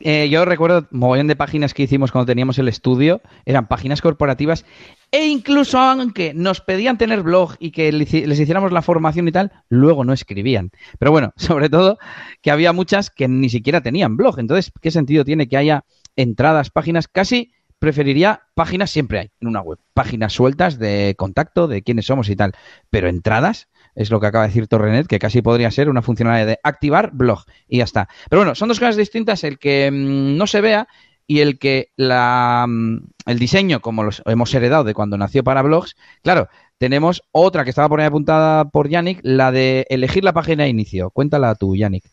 Eh, 0.00 0.28
yo 0.28 0.44
recuerdo 0.44 0.86
mogollón 0.90 1.28
de 1.28 1.36
páginas 1.36 1.72
que 1.72 1.84
hicimos 1.84 2.12
cuando 2.12 2.26
teníamos 2.26 2.58
el 2.58 2.68
estudio, 2.68 3.22
eran 3.46 3.66
páginas 3.66 4.02
corporativas 4.02 4.66
e 5.14 5.28
incluso 5.28 5.78
aunque 5.78 6.34
nos 6.34 6.60
pedían 6.60 6.98
tener 6.98 7.22
blog 7.22 7.54
y 7.60 7.70
que 7.70 7.92
les 7.92 8.40
hiciéramos 8.40 8.72
la 8.72 8.82
formación 8.82 9.28
y 9.28 9.30
tal, 9.30 9.52
luego 9.68 10.04
no 10.04 10.12
escribían. 10.12 10.72
Pero 10.98 11.12
bueno, 11.12 11.32
sobre 11.36 11.70
todo 11.70 11.98
que 12.42 12.50
había 12.50 12.72
muchas 12.72 13.10
que 13.10 13.28
ni 13.28 13.48
siquiera 13.48 13.80
tenían 13.80 14.16
blog. 14.16 14.40
Entonces, 14.40 14.72
¿qué 14.82 14.90
sentido 14.90 15.24
tiene 15.24 15.46
que 15.46 15.56
haya 15.56 15.84
entradas, 16.16 16.70
páginas? 16.70 17.06
Casi 17.06 17.52
preferiría 17.78 18.42
páginas 18.54 18.90
siempre 18.90 19.20
hay 19.20 19.30
en 19.40 19.46
una 19.46 19.60
web. 19.60 19.78
Páginas 19.92 20.32
sueltas 20.32 20.80
de 20.80 21.14
contacto, 21.16 21.68
de 21.68 21.82
quiénes 21.82 22.06
somos 22.06 22.28
y 22.28 22.34
tal. 22.34 22.50
Pero 22.90 23.08
entradas, 23.08 23.68
es 23.94 24.10
lo 24.10 24.18
que 24.18 24.26
acaba 24.26 24.42
de 24.42 24.48
decir 24.48 24.66
Torrenet, 24.66 25.06
que 25.06 25.20
casi 25.20 25.42
podría 25.42 25.70
ser 25.70 25.88
una 25.90 26.02
funcionalidad 26.02 26.48
de 26.48 26.58
activar 26.64 27.12
blog 27.12 27.44
y 27.68 27.78
ya 27.78 27.84
está. 27.84 28.08
Pero 28.28 28.40
bueno, 28.40 28.56
son 28.56 28.66
dos 28.66 28.80
cosas 28.80 28.96
distintas 28.96 29.44
el 29.44 29.60
que 29.60 29.92
mm, 29.92 30.36
no 30.36 30.48
se 30.48 30.60
vea 30.60 30.88
y 31.26 31.40
el 31.40 31.58
que 31.58 31.90
la, 31.96 32.66
mm, 32.68 32.98
el 33.26 33.38
diseño, 33.38 33.80
como 33.80 34.02
los 34.04 34.22
hemos 34.26 34.54
heredado 34.54 34.84
de 34.84 34.94
cuando 34.94 35.18
nació 35.18 35.44
para 35.44 35.62
blogs, 35.62 35.96
claro, 36.22 36.48
tenemos 36.78 37.22
otra 37.32 37.64
que 37.64 37.70
estaba 37.70 37.88
por 37.88 38.00
ahí 38.00 38.06
apuntada 38.06 38.66
por 38.66 38.88
Yannick, 38.88 39.20
la 39.22 39.52
de 39.52 39.86
elegir 39.90 40.24
la 40.24 40.32
página 40.32 40.64
de 40.64 40.70
inicio. 40.70 41.10
Cuéntala 41.10 41.54
tú, 41.54 41.76
Yannick. 41.76 42.04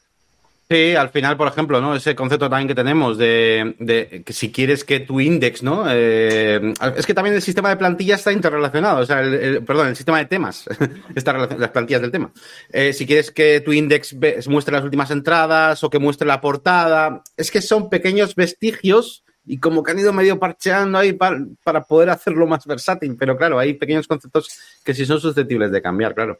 Sí, 0.71 0.95
al 0.95 1.09
final, 1.09 1.35
por 1.35 1.49
ejemplo, 1.49 1.81
¿no? 1.81 1.97
Ese 1.97 2.15
concepto 2.15 2.49
también 2.49 2.69
que 2.69 2.75
tenemos 2.75 3.17
de, 3.17 4.23
que 4.25 4.31
si 4.31 4.53
quieres 4.53 4.85
que 4.85 5.01
tu 5.01 5.19
index, 5.19 5.63
¿no? 5.63 5.83
Eh, 5.89 6.73
es 6.95 7.05
que 7.05 7.13
también 7.13 7.35
el 7.35 7.41
sistema 7.41 7.67
de 7.67 7.75
plantillas 7.75 8.21
está 8.21 8.31
interrelacionado, 8.31 9.01
o 9.01 9.05
sea, 9.05 9.19
el, 9.19 9.65
perdón, 9.65 9.89
el 9.89 9.97
sistema 9.97 10.19
de 10.19 10.27
temas 10.27 10.69
está 11.15 11.33
las 11.33 11.71
plantillas 11.71 12.01
del 12.01 12.11
tema. 12.11 12.31
Eh, 12.71 12.93
si 12.93 13.05
quieres 13.05 13.31
que 13.31 13.59
tu 13.59 13.73
index 13.73 14.15
muestre 14.47 14.73
las 14.73 14.85
últimas 14.85 15.11
entradas 15.11 15.83
o 15.83 15.89
que 15.89 15.99
muestre 15.99 16.25
la 16.25 16.39
portada, 16.39 17.21
es 17.35 17.51
que 17.51 17.61
son 17.61 17.89
pequeños 17.89 18.33
vestigios 18.33 19.25
y 19.45 19.59
como 19.59 19.83
que 19.83 19.91
han 19.91 19.99
ido 19.99 20.13
medio 20.13 20.39
parcheando 20.39 20.99
ahí 20.99 21.11
para, 21.11 21.83
poder 21.85 22.11
hacerlo 22.11 22.47
más 22.47 22.65
versátil, 22.65 23.17
pero 23.19 23.35
claro, 23.35 23.59
hay 23.59 23.73
pequeños 23.73 24.07
conceptos 24.07 24.47
que 24.85 24.93
sí 24.93 25.05
son 25.05 25.19
susceptibles 25.19 25.69
de 25.69 25.81
cambiar, 25.81 26.15
claro. 26.15 26.39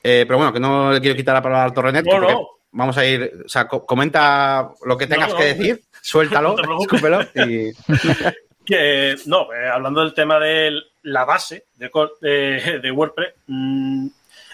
Eh, 0.00 0.26
pero 0.28 0.38
bueno, 0.38 0.52
que 0.52 0.60
no 0.60 0.92
le 0.92 1.00
quiero 1.00 1.16
quitar 1.16 1.34
la 1.34 1.42
palabra 1.42 1.64
al 1.64 1.72
Torrenet. 1.72 2.04
No, 2.04 2.61
vamos 2.72 2.96
a 2.96 3.06
ir, 3.06 3.42
o 3.44 3.48
sea, 3.48 3.68
comenta 3.68 4.70
lo 4.84 4.96
que 4.96 5.06
tengas 5.06 5.32
que 5.34 5.54
decir, 5.54 5.82
suéltalo, 6.00 6.56
escúpelo 6.80 7.22
y... 7.34 7.72
que, 8.64 9.16
no, 9.26 9.52
eh, 9.52 9.68
hablando 9.68 10.00
del 10.00 10.14
tema 10.14 10.38
de 10.38 10.72
la 11.02 11.24
base 11.24 11.66
de, 11.76 12.80
de, 12.82 12.90
WordPress, 12.90 13.34
mm, 13.46 14.06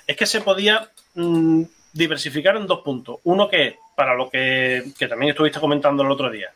es 0.07 0.17
que 0.17 0.27
se 0.27 0.41
podía 0.41 0.91
mm, 1.15 1.63
diversificar 1.93 2.57
en 2.57 2.67
dos 2.67 2.81
puntos. 2.81 3.19
Uno 3.25 3.49
que, 3.49 3.77
para 3.95 4.15
lo 4.15 4.31
que, 4.31 4.93
que 4.99 5.09
también 5.09 5.31
estuviste 5.31 5.61
comentando 5.61 6.03
el 6.03 6.11
otro 6.11 6.31
día, 6.31 6.51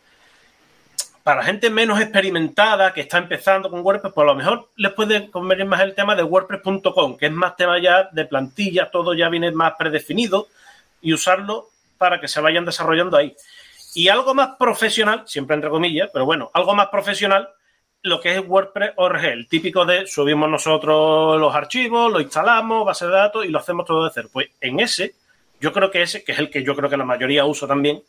para 1.23 1.45
gente 1.45 1.71
menos 1.71 2.01
experimentada 2.01 2.93
que 2.93 3.03
está 3.03 3.19
empezando 3.19 3.71
con 3.71 3.81
WordPress, 3.81 4.13
pues 4.13 4.25
a 4.25 4.33
lo 4.33 4.35
mejor 4.35 4.71
les 4.77 4.93
puede 4.93 5.31
convenir 5.31 5.67
más 5.67 5.81
el 5.83 5.95
tema 5.95 6.17
de 6.17 6.25
WordPress.com, 6.25 7.17
que 7.17 7.27
es 7.27 7.33
más 7.33 7.55
tema 7.55 7.81
ya 7.81 8.09
de 8.11 8.25
plantilla, 8.25 8.91
todo 8.91 9.15
ya 9.15 9.29
viene 9.29 9.53
más 9.53 9.75
predefinido 9.79 10.49
y 11.03 11.13
usarlo 11.13 11.69
para 11.99 12.21
que 12.21 12.29
se 12.29 12.41
vayan 12.41 12.65
desarrollando 12.65 13.17
ahí. 13.17 13.37
Y 13.95 14.09
algo 14.09 14.35
más 14.35 14.57
profesional, 14.59 15.25
siempre 15.27 15.55
entre 15.55 15.71
comillas, 15.71 16.09
pero 16.13 16.25
bueno, 16.25 16.51
algo 16.55 16.75
más 16.75 16.89
profesional, 16.89 17.49
lo 18.03 18.21
que 18.21 18.35
es 18.35 18.43
WordPress 18.47 18.93
ORG, 18.97 19.25
el 19.27 19.49
típico 19.49 19.85
de 19.85 20.07
subimos 20.07 20.49
nosotros 20.49 21.39
los 21.39 21.55
archivos, 21.55 22.11
lo 22.11 22.21
instalamos, 22.21 22.87
base 22.87 23.07
de 23.07 23.13
datos 23.13 23.45
y 23.45 23.49
lo 23.49 23.59
hacemos 23.59 23.87
todo 23.87 24.05
de 24.05 24.11
cero. 24.13 24.29
Pues 24.33 24.49
en 24.61 24.81
ese, 24.81 25.15
yo 25.61 25.73
creo 25.73 25.91
que 25.91 26.03
ese, 26.03 26.25
que 26.25 26.33
es 26.33 26.39
el 26.39 26.51
que 26.51 26.65
yo 26.65 26.75
creo 26.75 26.89
que 26.89 26.97
la 26.97 27.05
mayoría 27.05 27.45
usa 27.45 27.69
también, 27.69 28.03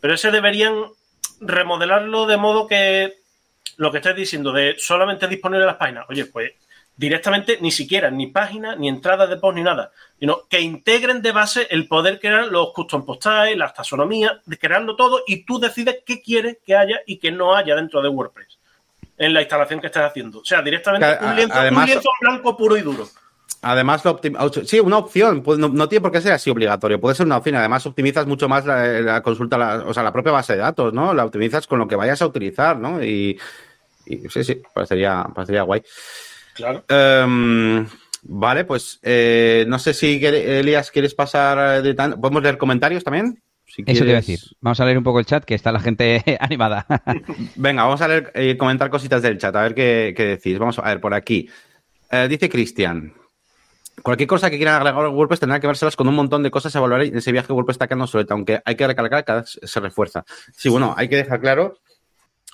pero 0.00 0.14
ese 0.14 0.30
deberían 0.30 0.74
remodelarlo 1.40 2.26
de 2.26 2.36
modo 2.36 2.66
que 2.66 3.14
lo 3.76 3.90
que 3.90 3.98
estés 3.98 4.16
diciendo 4.16 4.52
de 4.52 4.74
solamente 4.78 5.26
disponible 5.28 5.64
las 5.64 5.76
páginas, 5.76 6.04
oye, 6.08 6.26
pues 6.26 6.52
directamente 6.96 7.58
ni 7.60 7.70
siquiera 7.70 8.10
ni 8.10 8.26
páginas, 8.26 8.78
ni 8.78 8.88
entradas 8.88 9.28
de 9.30 9.36
post, 9.36 9.56
ni 9.56 9.62
nada, 9.62 9.90
sino 10.18 10.46
que 10.48 10.60
integren 10.60 11.22
de 11.22 11.32
base 11.32 11.66
el 11.70 11.88
poder 11.88 12.20
crear 12.20 12.46
los 12.46 12.72
custom 12.72 13.04
post 13.04 13.26
las 13.56 13.74
taxonomías, 13.74 14.32
de 14.44 14.58
crearlo 14.58 14.96
todo 14.96 15.22
y 15.26 15.44
tú 15.44 15.58
decides 15.58 15.98
qué 16.04 16.20
quieres 16.20 16.58
que 16.64 16.76
haya 16.76 17.00
y 17.06 17.16
qué 17.18 17.30
no 17.30 17.54
haya 17.56 17.74
dentro 17.74 18.02
de 18.02 18.08
WordPress 18.08 18.58
en 19.20 19.34
la 19.34 19.42
instalación 19.42 19.80
que 19.80 19.88
estás 19.88 20.10
haciendo. 20.10 20.40
O 20.40 20.44
sea, 20.44 20.62
directamente 20.62 21.18
un, 21.20 21.36
lienzo, 21.84 22.08
blanco 22.22 22.56
puro 22.56 22.76
y 22.76 22.80
duro. 22.80 23.06
Además, 23.62 24.02
sí, 24.64 24.80
una 24.80 24.96
opción, 24.96 25.42
pues 25.42 25.58
no, 25.58 25.88
tiene 25.88 26.00
por 26.00 26.10
qué 26.10 26.22
ser 26.22 26.32
así 26.32 26.48
obligatorio, 26.48 26.98
puede 26.98 27.14
ser 27.14 27.26
una 27.26 27.36
opción. 27.36 27.56
Además, 27.56 27.84
optimizas 27.84 28.26
mucho 28.26 28.48
más 28.48 28.64
la, 28.64 29.20
consulta, 29.22 29.84
o 29.86 29.92
sea, 29.92 30.02
la 30.02 30.12
propia 30.12 30.32
base 30.32 30.54
de 30.54 30.60
datos, 30.60 30.94
¿no? 30.94 31.12
La 31.12 31.26
optimizas 31.26 31.66
con 31.66 31.78
lo 31.78 31.86
que 31.86 31.96
vayas 31.96 32.22
a 32.22 32.26
utilizar, 32.26 32.78
¿no? 32.78 33.04
Y, 33.04 33.38
sí, 34.06 34.42
sí, 34.42 34.62
parecería, 34.72 35.26
parecería 35.34 35.62
guay. 35.62 35.82
Claro. 36.60 36.84
Em, 36.88 37.86
vale, 38.22 38.64
pues 38.64 39.00
eh, 39.02 39.64
no 39.66 39.78
sé 39.78 39.94
si 39.94 40.24
Elías 40.24 40.90
quieres 40.90 41.14
pasar 41.14 41.82
de 41.82 41.94
¿Podemos 41.94 42.42
leer 42.42 42.58
comentarios 42.58 43.02
también? 43.02 43.42
Eso 43.86 44.04
te 44.04 44.10
iba 44.10 44.18
a 44.18 44.20
decir. 44.20 44.40
Vamos 44.60 44.80
a 44.80 44.84
leer 44.84 44.98
un 44.98 45.04
poco 45.04 45.20
el 45.20 45.26
chat, 45.26 45.44
que 45.44 45.54
está 45.54 45.72
la 45.72 45.80
gente 45.80 46.22
animada. 46.40 46.86
Venga, 47.56 47.84
vamos 47.84 48.00
a 48.00 48.08
leer 48.08 48.32
y 48.34 48.50
eh, 48.50 48.56
comentar 48.56 48.90
cositas 48.90 49.22
del 49.22 49.38
chat, 49.38 49.54
a 49.54 49.62
ver 49.62 49.74
qué, 49.74 50.14
decís. 50.16 50.58
Vamos 50.58 50.78
a 50.78 50.82
ver 50.82 51.00
por 51.00 51.14
aquí. 51.14 51.48
Eh, 52.10 52.26
dice 52.28 52.48
Cristian. 52.48 53.14
Cualquier 54.02 54.26
cosa 54.26 54.50
que 54.50 54.56
quieran 54.56 54.76
agregar 54.76 55.04
a 55.04 55.08
WordPress 55.10 55.40
tendrá 55.40 55.60
que 55.60 55.66
verselas 55.66 55.94
con 55.94 56.08
un 56.08 56.14
montón 56.14 56.42
de 56.42 56.50
cosas 56.50 56.74
a 56.74 56.78
evaluar 56.78 57.02
en 57.02 57.16
ese 57.16 57.32
viaje 57.32 57.52
WordPress 57.52 57.74
está 57.74 57.86
quedando 57.86 58.04
obsoleto, 58.04 58.34
aunque 58.34 58.60
hay 58.64 58.74
que 58.74 58.86
recalcar 58.86 59.20
que 59.20 59.26
cada 59.26 59.40
vez 59.42 59.60
se 59.62 59.80
refuerza. 59.80 60.24
Sí, 60.56 60.68
bueno, 60.68 60.94
hay 60.96 61.08
que 61.08 61.16
dejar 61.16 61.40
claro 61.40 61.78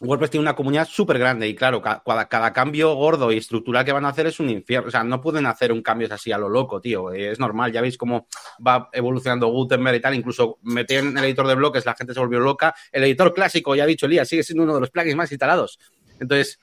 WordPress 0.01 0.31
tiene 0.31 0.43
una 0.43 0.55
comunidad 0.55 0.87
súper 0.87 1.19
grande 1.19 1.49
y 1.49 1.55
claro, 1.55 1.81
cada, 1.81 2.53
cambio 2.53 2.95
gordo 2.95 3.33
y 3.33 3.39
estructural 3.39 3.85
que 3.85 3.93
van 3.93 4.05
a 4.05 4.11
hacer 4.11 4.27
es 4.27 4.39
un 4.41 4.51
infierno. 4.51 4.89
O 4.89 4.91
sea, 4.91 5.03
no 5.03 5.23
pueden 5.23 5.47
hacer 5.47 5.73
un 5.73 5.83
cambio 5.83 6.07
así 6.11 6.33
a 6.33 6.39
lo 6.39 6.51
loco, 6.51 6.81
tío. 6.81 7.13
Es 7.13 7.39
normal, 7.39 7.73
ya 7.73 7.81
veis 7.81 7.97
cómo 7.97 8.29
va 8.65 8.91
evolucionando 8.93 9.47
Gutenberg 9.49 9.97
y 9.97 10.01
tal. 10.01 10.15
Incluso 10.15 10.59
meter 10.63 11.05
en 11.05 11.17
el 11.17 11.25
editor 11.25 11.47
de 11.47 11.55
bloques, 11.55 11.87
la 11.87 11.95
gente 11.95 12.13
se 12.13 12.21
volvió 12.21 12.41
loca. 12.41 12.75
El 12.93 13.05
editor 13.05 13.33
clásico, 13.33 13.75
ya 13.75 13.85
ha 13.85 13.87
dicho 13.87 14.05
Elías, 14.05 14.29
sigue 14.29 14.43
siendo 14.43 14.65
uno 14.65 14.75
de 14.75 14.81
los 14.81 14.91
plugins 14.91 15.17
más 15.17 15.33
instalados. 15.33 15.79
Entonces, 16.21 16.61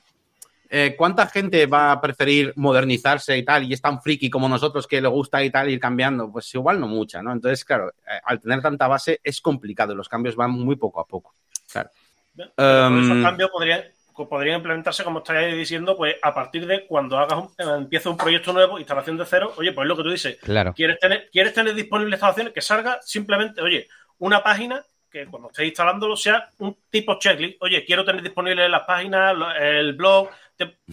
eh, 0.70 0.96
¿cuánta 0.96 1.26
gente 1.26 1.66
va 1.66 1.92
a 1.92 2.02
preferir 2.02 2.54
modernizarse 2.56 3.36
y 3.36 3.44
tal? 3.44 3.64
Y 3.64 3.74
es 3.74 3.82
tan 3.82 4.00
friki 4.00 4.30
como 4.30 4.48
nosotros 4.48 4.86
que 4.86 5.02
le 5.02 5.08
gusta 5.08 5.44
y 5.44 5.50
tal 5.50 5.72
ir 5.72 5.80
cambiando. 5.80 6.32
Pues 6.32 6.54
igual 6.54 6.80
no 6.80 6.88
mucha, 6.88 7.24
¿no? 7.24 7.32
Entonces, 7.32 7.66
claro, 7.66 7.90
eh, 7.90 8.20
al 8.26 8.40
tener 8.40 8.62
tanta 8.62 8.88
base 8.88 9.20
es 9.24 9.42
complicado. 9.42 9.96
Los 9.96 10.08
cambios 10.08 10.36
van 10.36 10.52
muy 10.52 10.76
poco 10.76 11.00
a 11.00 11.08
poco. 11.08 11.34
Claro. 11.72 11.90
Esos 12.38 12.52
em, 12.58 13.24
cambios 13.24 13.50
podrían, 13.50 13.84
podrían 14.30 14.58
implementarse, 14.58 15.04
como 15.04 15.20
estáis 15.20 15.56
diciendo, 15.56 15.96
pues 15.96 16.16
a 16.22 16.34
partir 16.34 16.66
de 16.66 16.86
cuando 16.88 17.18
hagas 17.18 17.40
un, 17.40 17.46
eh, 17.58 17.78
empieza 17.78 18.10
un 18.10 18.18
proyecto 18.18 18.54
nuevo, 18.54 18.80
instalación 18.80 19.18
de 19.18 19.26
cero, 19.26 19.54
oye, 19.58 19.72
pues 19.72 19.86
es 19.86 19.90
lo 19.90 19.98
que 19.98 20.04
tú 20.04 20.12
dices. 20.12 20.38
Claro. 20.42 20.74
¿Quieres 20.74 21.00
tener, 21.00 21.30
quieres 21.32 21.54
tener 21.54 21.74
disponibles 21.74 22.18
instalaciones 22.18 22.54
que 22.54 22.62
salga 22.62 23.00
simplemente, 23.02 23.62
oye, 23.62 23.88
una 24.20 24.42
página 24.42 24.84
que 25.14 25.28
cuando 25.28 25.50
estés 25.50 25.68
instalándolo 25.68 26.18
sea 26.18 26.50
un 26.58 26.76
tipo 26.90 27.20
checklist. 27.20 27.62
Oye, 27.62 27.86
quiero 27.86 28.04
tener 28.04 28.24
disponible 28.24 28.68
las 28.68 28.82
páginas, 28.82 29.36
el 29.60 29.94
blog, 29.94 30.30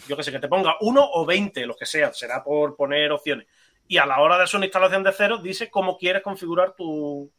yo 0.06 0.16
que 0.16 0.22
sé, 0.22 0.30
que 0.30 0.38
te 0.38 0.46
ponga 0.46 0.76
uno 0.80 1.08
o 1.14 1.24
veinte, 1.24 1.64
lo 1.64 1.74
que 1.74 1.86
sea, 1.86 2.12
será 2.12 2.44
por 2.44 2.76
poner 2.76 3.10
opciones. 3.12 3.46
Y 3.88 3.96
a 3.96 4.04
la 4.04 4.20
hora 4.20 4.36
de 4.36 4.44
hacer 4.44 4.58
una 4.58 4.66
instalación 4.66 5.02
de 5.02 5.12
cero, 5.12 5.38
dice 5.38 5.70
cómo 5.70 5.96
quieres 5.96 6.22
configurar 6.22 6.74
tu, 6.76 7.32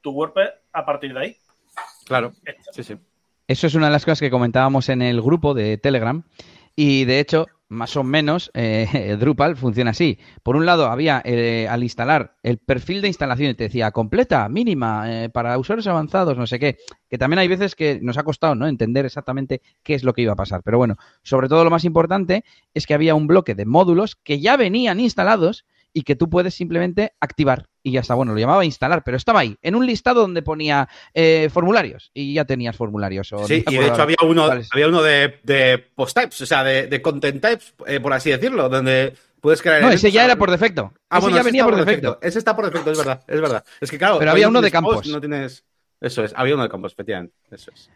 tu 0.00 0.10
WordPress 0.10 0.50
a 0.72 0.84
partir 0.84 1.14
de 1.14 1.20
ahí. 1.20 1.36
Claro, 2.04 2.32
sí, 2.72 2.82
sí. 2.82 2.96
Eso 3.48 3.68
es 3.68 3.74
una 3.76 3.86
de 3.86 3.92
las 3.92 4.04
cosas 4.04 4.20
que 4.20 4.30
comentábamos 4.30 4.88
en 4.88 5.02
el 5.02 5.22
grupo 5.22 5.54
de 5.54 5.78
Telegram. 5.78 6.24
Y 6.74 7.04
de 7.04 7.20
hecho, 7.20 7.46
más 7.68 7.96
o 7.96 8.02
menos, 8.02 8.50
eh, 8.54 9.16
Drupal 9.20 9.56
funciona 9.56 9.92
así. 9.92 10.18
Por 10.42 10.56
un 10.56 10.66
lado, 10.66 10.86
había 10.86 11.22
eh, 11.24 11.68
al 11.70 11.84
instalar 11.84 12.34
el 12.42 12.58
perfil 12.58 13.02
de 13.02 13.08
instalación 13.08 13.54
te 13.54 13.64
decía 13.64 13.92
completa, 13.92 14.48
mínima, 14.48 15.04
eh, 15.24 15.28
para 15.28 15.56
usuarios 15.58 15.86
avanzados, 15.86 16.36
no 16.36 16.48
sé 16.48 16.58
qué. 16.58 16.76
Que 17.08 17.18
también 17.18 17.38
hay 17.38 17.46
veces 17.46 17.76
que 17.76 18.00
nos 18.02 18.18
ha 18.18 18.24
costado 18.24 18.56
¿no? 18.56 18.66
entender 18.66 19.06
exactamente 19.06 19.62
qué 19.84 19.94
es 19.94 20.02
lo 20.02 20.12
que 20.12 20.22
iba 20.22 20.32
a 20.32 20.36
pasar. 20.36 20.62
Pero 20.64 20.78
bueno, 20.78 20.96
sobre 21.22 21.48
todo 21.48 21.62
lo 21.62 21.70
más 21.70 21.84
importante 21.84 22.44
es 22.74 22.84
que 22.84 22.94
había 22.94 23.14
un 23.14 23.28
bloque 23.28 23.54
de 23.54 23.64
módulos 23.64 24.16
que 24.16 24.40
ya 24.40 24.56
venían 24.56 24.98
instalados 24.98 25.64
y 25.96 26.02
que 26.02 26.14
tú 26.14 26.28
puedes 26.28 26.52
simplemente 26.52 27.14
activar 27.20 27.70
y 27.82 27.92
ya 27.92 28.00
está. 28.00 28.12
Bueno, 28.12 28.34
lo 28.34 28.38
llamaba 28.38 28.66
instalar, 28.66 29.02
pero 29.02 29.16
estaba 29.16 29.40
ahí, 29.40 29.56
en 29.62 29.74
un 29.74 29.86
listado 29.86 30.20
donde 30.20 30.42
ponía 30.42 30.86
eh, 31.14 31.48
formularios 31.50 32.10
y 32.12 32.34
ya 32.34 32.44
tenías 32.44 32.76
formularios. 32.76 33.32
sí, 33.46 33.64
y 33.66 33.76
de 33.76 33.86
hecho 33.86 34.02
había 34.02 34.18
uno, 34.22 34.44
había 34.44 34.88
uno 34.88 35.02
de, 35.02 35.86
post 35.94 36.18
types, 36.18 36.38
o 36.42 36.44
sea, 36.44 36.62
de, 36.64 37.00
content 37.00 37.40
types, 37.40 37.72
eh, 37.86 37.98
por 37.98 38.12
así 38.12 38.28
decirlo, 38.28 38.68
donde 38.68 39.14
puedes 39.40 39.62
crear. 39.62 39.80
No, 39.80 39.88
ese 39.88 40.10
ya 40.10 40.26
era 40.26 40.36
por 40.36 40.50
defecto. 40.50 40.92
Ah, 41.08 41.16
ese 41.16 41.32
ya 41.32 41.42
venía 41.42 41.64
por 41.64 41.76
defecto. 41.76 42.18
Ese 42.20 42.40
está 42.40 42.54
por 42.54 42.66
defecto, 42.66 42.90
es 42.90 42.98
verdad, 42.98 43.24
es 43.26 43.40
verdad. 43.40 43.64
Es 43.80 43.90
que 43.90 43.96
claro. 43.96 44.18
Pero 44.18 44.32
había 44.32 44.48
uno 44.48 44.60
de 44.60 44.70
campos. 44.70 45.06
No 45.06 45.18
tienes. 45.18 45.64
Eso 45.98 46.24
es, 46.24 46.34
había 46.36 46.52
uno 46.52 46.64
de 46.64 46.68
campos, 46.68 46.92
efectivamente. 46.92 47.34
Eso 47.50 47.70
es. 47.74 47.90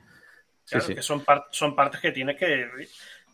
Sí, 0.64 0.80
sí. 0.80 0.94
que 0.94 1.02
son, 1.02 1.22
son 1.50 1.76
partes 1.76 2.00
que 2.00 2.12
tienes 2.12 2.38
que, 2.38 2.66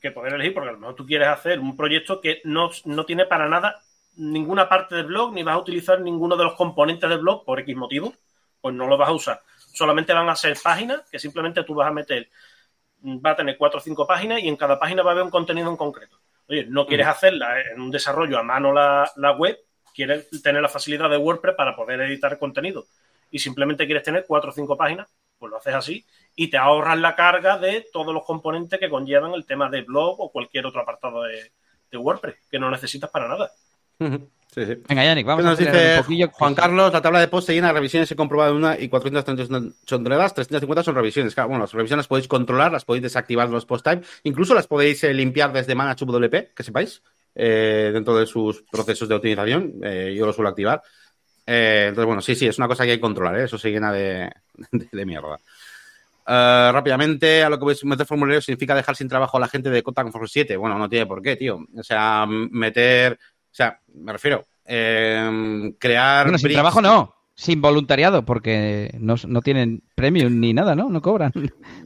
que 0.03 0.11
poder 0.11 0.35
elegir, 0.35 0.55
porque 0.55 0.71
a 0.71 0.73
lo 0.73 0.79
mejor 0.81 0.97
tú 0.97 1.07
quieres 1.07 1.29
hacer 1.29 1.61
un 1.61 1.77
proyecto 1.77 2.21
que 2.21 2.41
no, 2.43 2.71
no 2.85 3.07
tiene 3.07 3.27
para 3.27 3.49
nada 3.49 3.81
ninguna 4.17 4.69
parte 4.69 4.95
del 4.95 5.07
blog, 5.07 5.33
ni 5.33 5.43
vas 5.43 5.55
a 5.55 5.59
utilizar 5.59 6.01
ninguno 6.01 6.37
de 6.37 6.45
los 6.45 6.55
componentes 6.55 7.09
del 7.09 7.21
blog 7.21 7.45
por 7.45 7.61
X 7.61 7.77
motivo, 7.77 8.13
pues 8.61 8.75
no 8.75 8.87
lo 8.87 8.97
vas 8.97 9.09
a 9.09 9.13
usar. 9.13 9.43
Solamente 9.73 10.13
van 10.13 10.29
a 10.29 10.37
ser 10.37 10.57
páginas 10.63 11.03
que 11.11 11.19
simplemente 11.19 11.63
tú 11.65 11.75
vas 11.75 11.89
a 11.89 11.93
meter, 11.93 12.29
va 13.05 13.31
a 13.31 13.37
tener 13.37 13.57
cuatro 13.57 13.79
o 13.79 13.83
cinco 13.83 14.07
páginas 14.07 14.43
y 14.43 14.49
en 14.49 14.57
cada 14.57 14.79
página 14.79 15.03
va 15.03 15.11
a 15.11 15.13
haber 15.13 15.25
un 15.25 15.31
contenido 15.31 15.71
en 15.71 15.77
concreto. 15.77 16.19
Oye, 16.49 16.67
no 16.69 16.87
quieres 16.87 17.07
mm. 17.07 17.11
hacerla 17.11 17.61
en 17.61 17.81
un 17.81 17.91
desarrollo 17.91 18.39
a 18.39 18.43
mano 18.43 18.73
la, 18.73 19.11
la 19.17 19.33
web, 19.33 19.59
quieres 19.95 20.29
tener 20.43 20.63
la 20.63 20.69
facilidad 20.69 21.11
de 21.11 21.17
WordPress 21.17 21.55
para 21.57 21.77
poder 21.77 22.01
editar 22.03 22.39
contenido 22.39 22.87
y 23.31 23.39
simplemente 23.39 23.87
quieres 23.87 24.03
tener 24.03 24.25
cuatro 24.27 24.51
o 24.51 24.53
cinco 24.53 24.77
páginas, 24.77 25.09
pues 25.39 25.51
lo 25.51 25.59
haces 25.59 25.75
así 25.75 26.07
y 26.35 26.49
te 26.49 26.57
ahorras 26.57 26.99
la 26.99 27.15
carga 27.15 27.59
de 27.59 27.87
todos 27.93 28.15
los 28.15 28.25
componentes 28.25 28.79
que 28.79 28.89
conllevan 28.89 29.33
el 29.33 29.45
tema 29.45 29.69
de 29.69 29.83
blog 29.83 30.21
o 30.21 30.31
cualquier 30.31 30.67
otro 30.67 30.81
apartado 30.81 31.25
de 31.25 31.51
WordPress, 31.97 32.37
que 32.51 32.59
no 32.59 32.71
necesitas 32.71 33.11
para 33.11 33.29
nada. 33.29 33.51
Venga, 34.57 35.05
Yannick, 35.05 35.27
vamos 35.27 35.45
a 35.45 35.51
un 35.51 36.03
poquillo. 36.03 36.31
Juan 36.33 36.55
Carlos, 36.55 36.91
la 36.91 37.03
tabla 37.03 37.21
de 37.21 37.29
post 37.29 37.47
se 37.47 37.53
llena 37.53 37.69
de 37.69 37.75
revisiones 37.75 38.11
he 38.11 38.17
comprobado 38.17 38.57
una 38.57 38.81
y 38.81 38.89
438 38.89 39.75
son 39.85 40.03
nuevas, 40.03 40.33
350 40.33 40.83
son 40.83 40.95
revisiones. 40.95 41.35
bueno, 41.37 41.59
las 41.59 41.73
revisiones 41.75 42.05
las 42.05 42.09
podéis 42.09 42.27
controlar, 42.27 42.73
las 42.73 42.87
podéis 42.87 43.03
desactivar 43.03 43.51
los 43.51 43.67
post 43.67 43.85
type, 43.85 44.07
incluso 44.23 44.55
las 44.55 44.67
podéis 44.67 45.05
eh, 45.05 45.13
limpiar 45.13 45.53
desde 45.53 45.75
ManageWP, 45.75 46.55
que 46.55 46.63
sepáis, 46.63 47.03
eh, 47.35 47.91
dentro 47.93 48.17
de 48.17 48.25
sus 48.25 48.63
procesos 48.63 49.07
de 49.11 49.15
optimización. 49.15 49.75
Eh, 49.83 50.15
yo 50.17 50.25
lo 50.25 50.33
suelo 50.33 50.49
activar. 50.49 50.81
entonces, 51.45 52.07
bueno, 52.07 52.23
sí, 52.23 52.35
sí, 52.35 52.47
es 52.47 52.57
una 52.57 52.67
cosa 52.67 52.85
que 52.85 52.93
hay 52.93 52.97
que 52.97 53.03
controlar, 53.03 53.39
eso 53.39 53.59
se 53.59 53.71
llena 53.71 53.93
de, 53.93 54.31
de, 54.73 55.05
mierda. 55.05 55.39
rápidamente, 56.27 57.43
a 57.43 57.51
lo 57.51 57.59
que 57.59 57.65
voy 57.65 57.75
a 57.75 57.87
meter 57.87 58.07
formulario 58.07 58.41
significa 58.41 58.75
dejar 58.75 58.97
sin 58.97 59.07
trabajo 59.07 59.37
a 59.37 59.41
la 59.41 59.49
gente 59.49 59.69
de 59.69 59.83
Contact 59.83 60.13
Force 60.13 60.33
7. 60.33 60.57
Bueno, 60.57 60.79
no 60.79 60.89
tiene 60.89 61.05
por 61.05 61.21
qué, 61.21 61.37
tío. 61.37 61.61
O 61.77 61.83
sea, 61.83 62.25
meter 62.27 63.19
sea, 63.57 63.81
me 63.95 64.13
refiero, 64.13 64.45
eh, 64.67 65.73
crear... 65.79 66.27
Bueno, 66.27 66.39
sin 66.39 66.53
trabajo 66.53 66.83
no, 66.83 67.15
sin 67.35 67.61
voluntariado, 67.61 68.25
porque 68.25 68.91
no, 68.99 69.17
tienen 69.43 69.83
premium 69.95 70.41
ni 70.41 70.55
nada, 70.55 70.75
¿no? 70.75 70.89
No 70.89 71.03
cobran. 71.03 71.33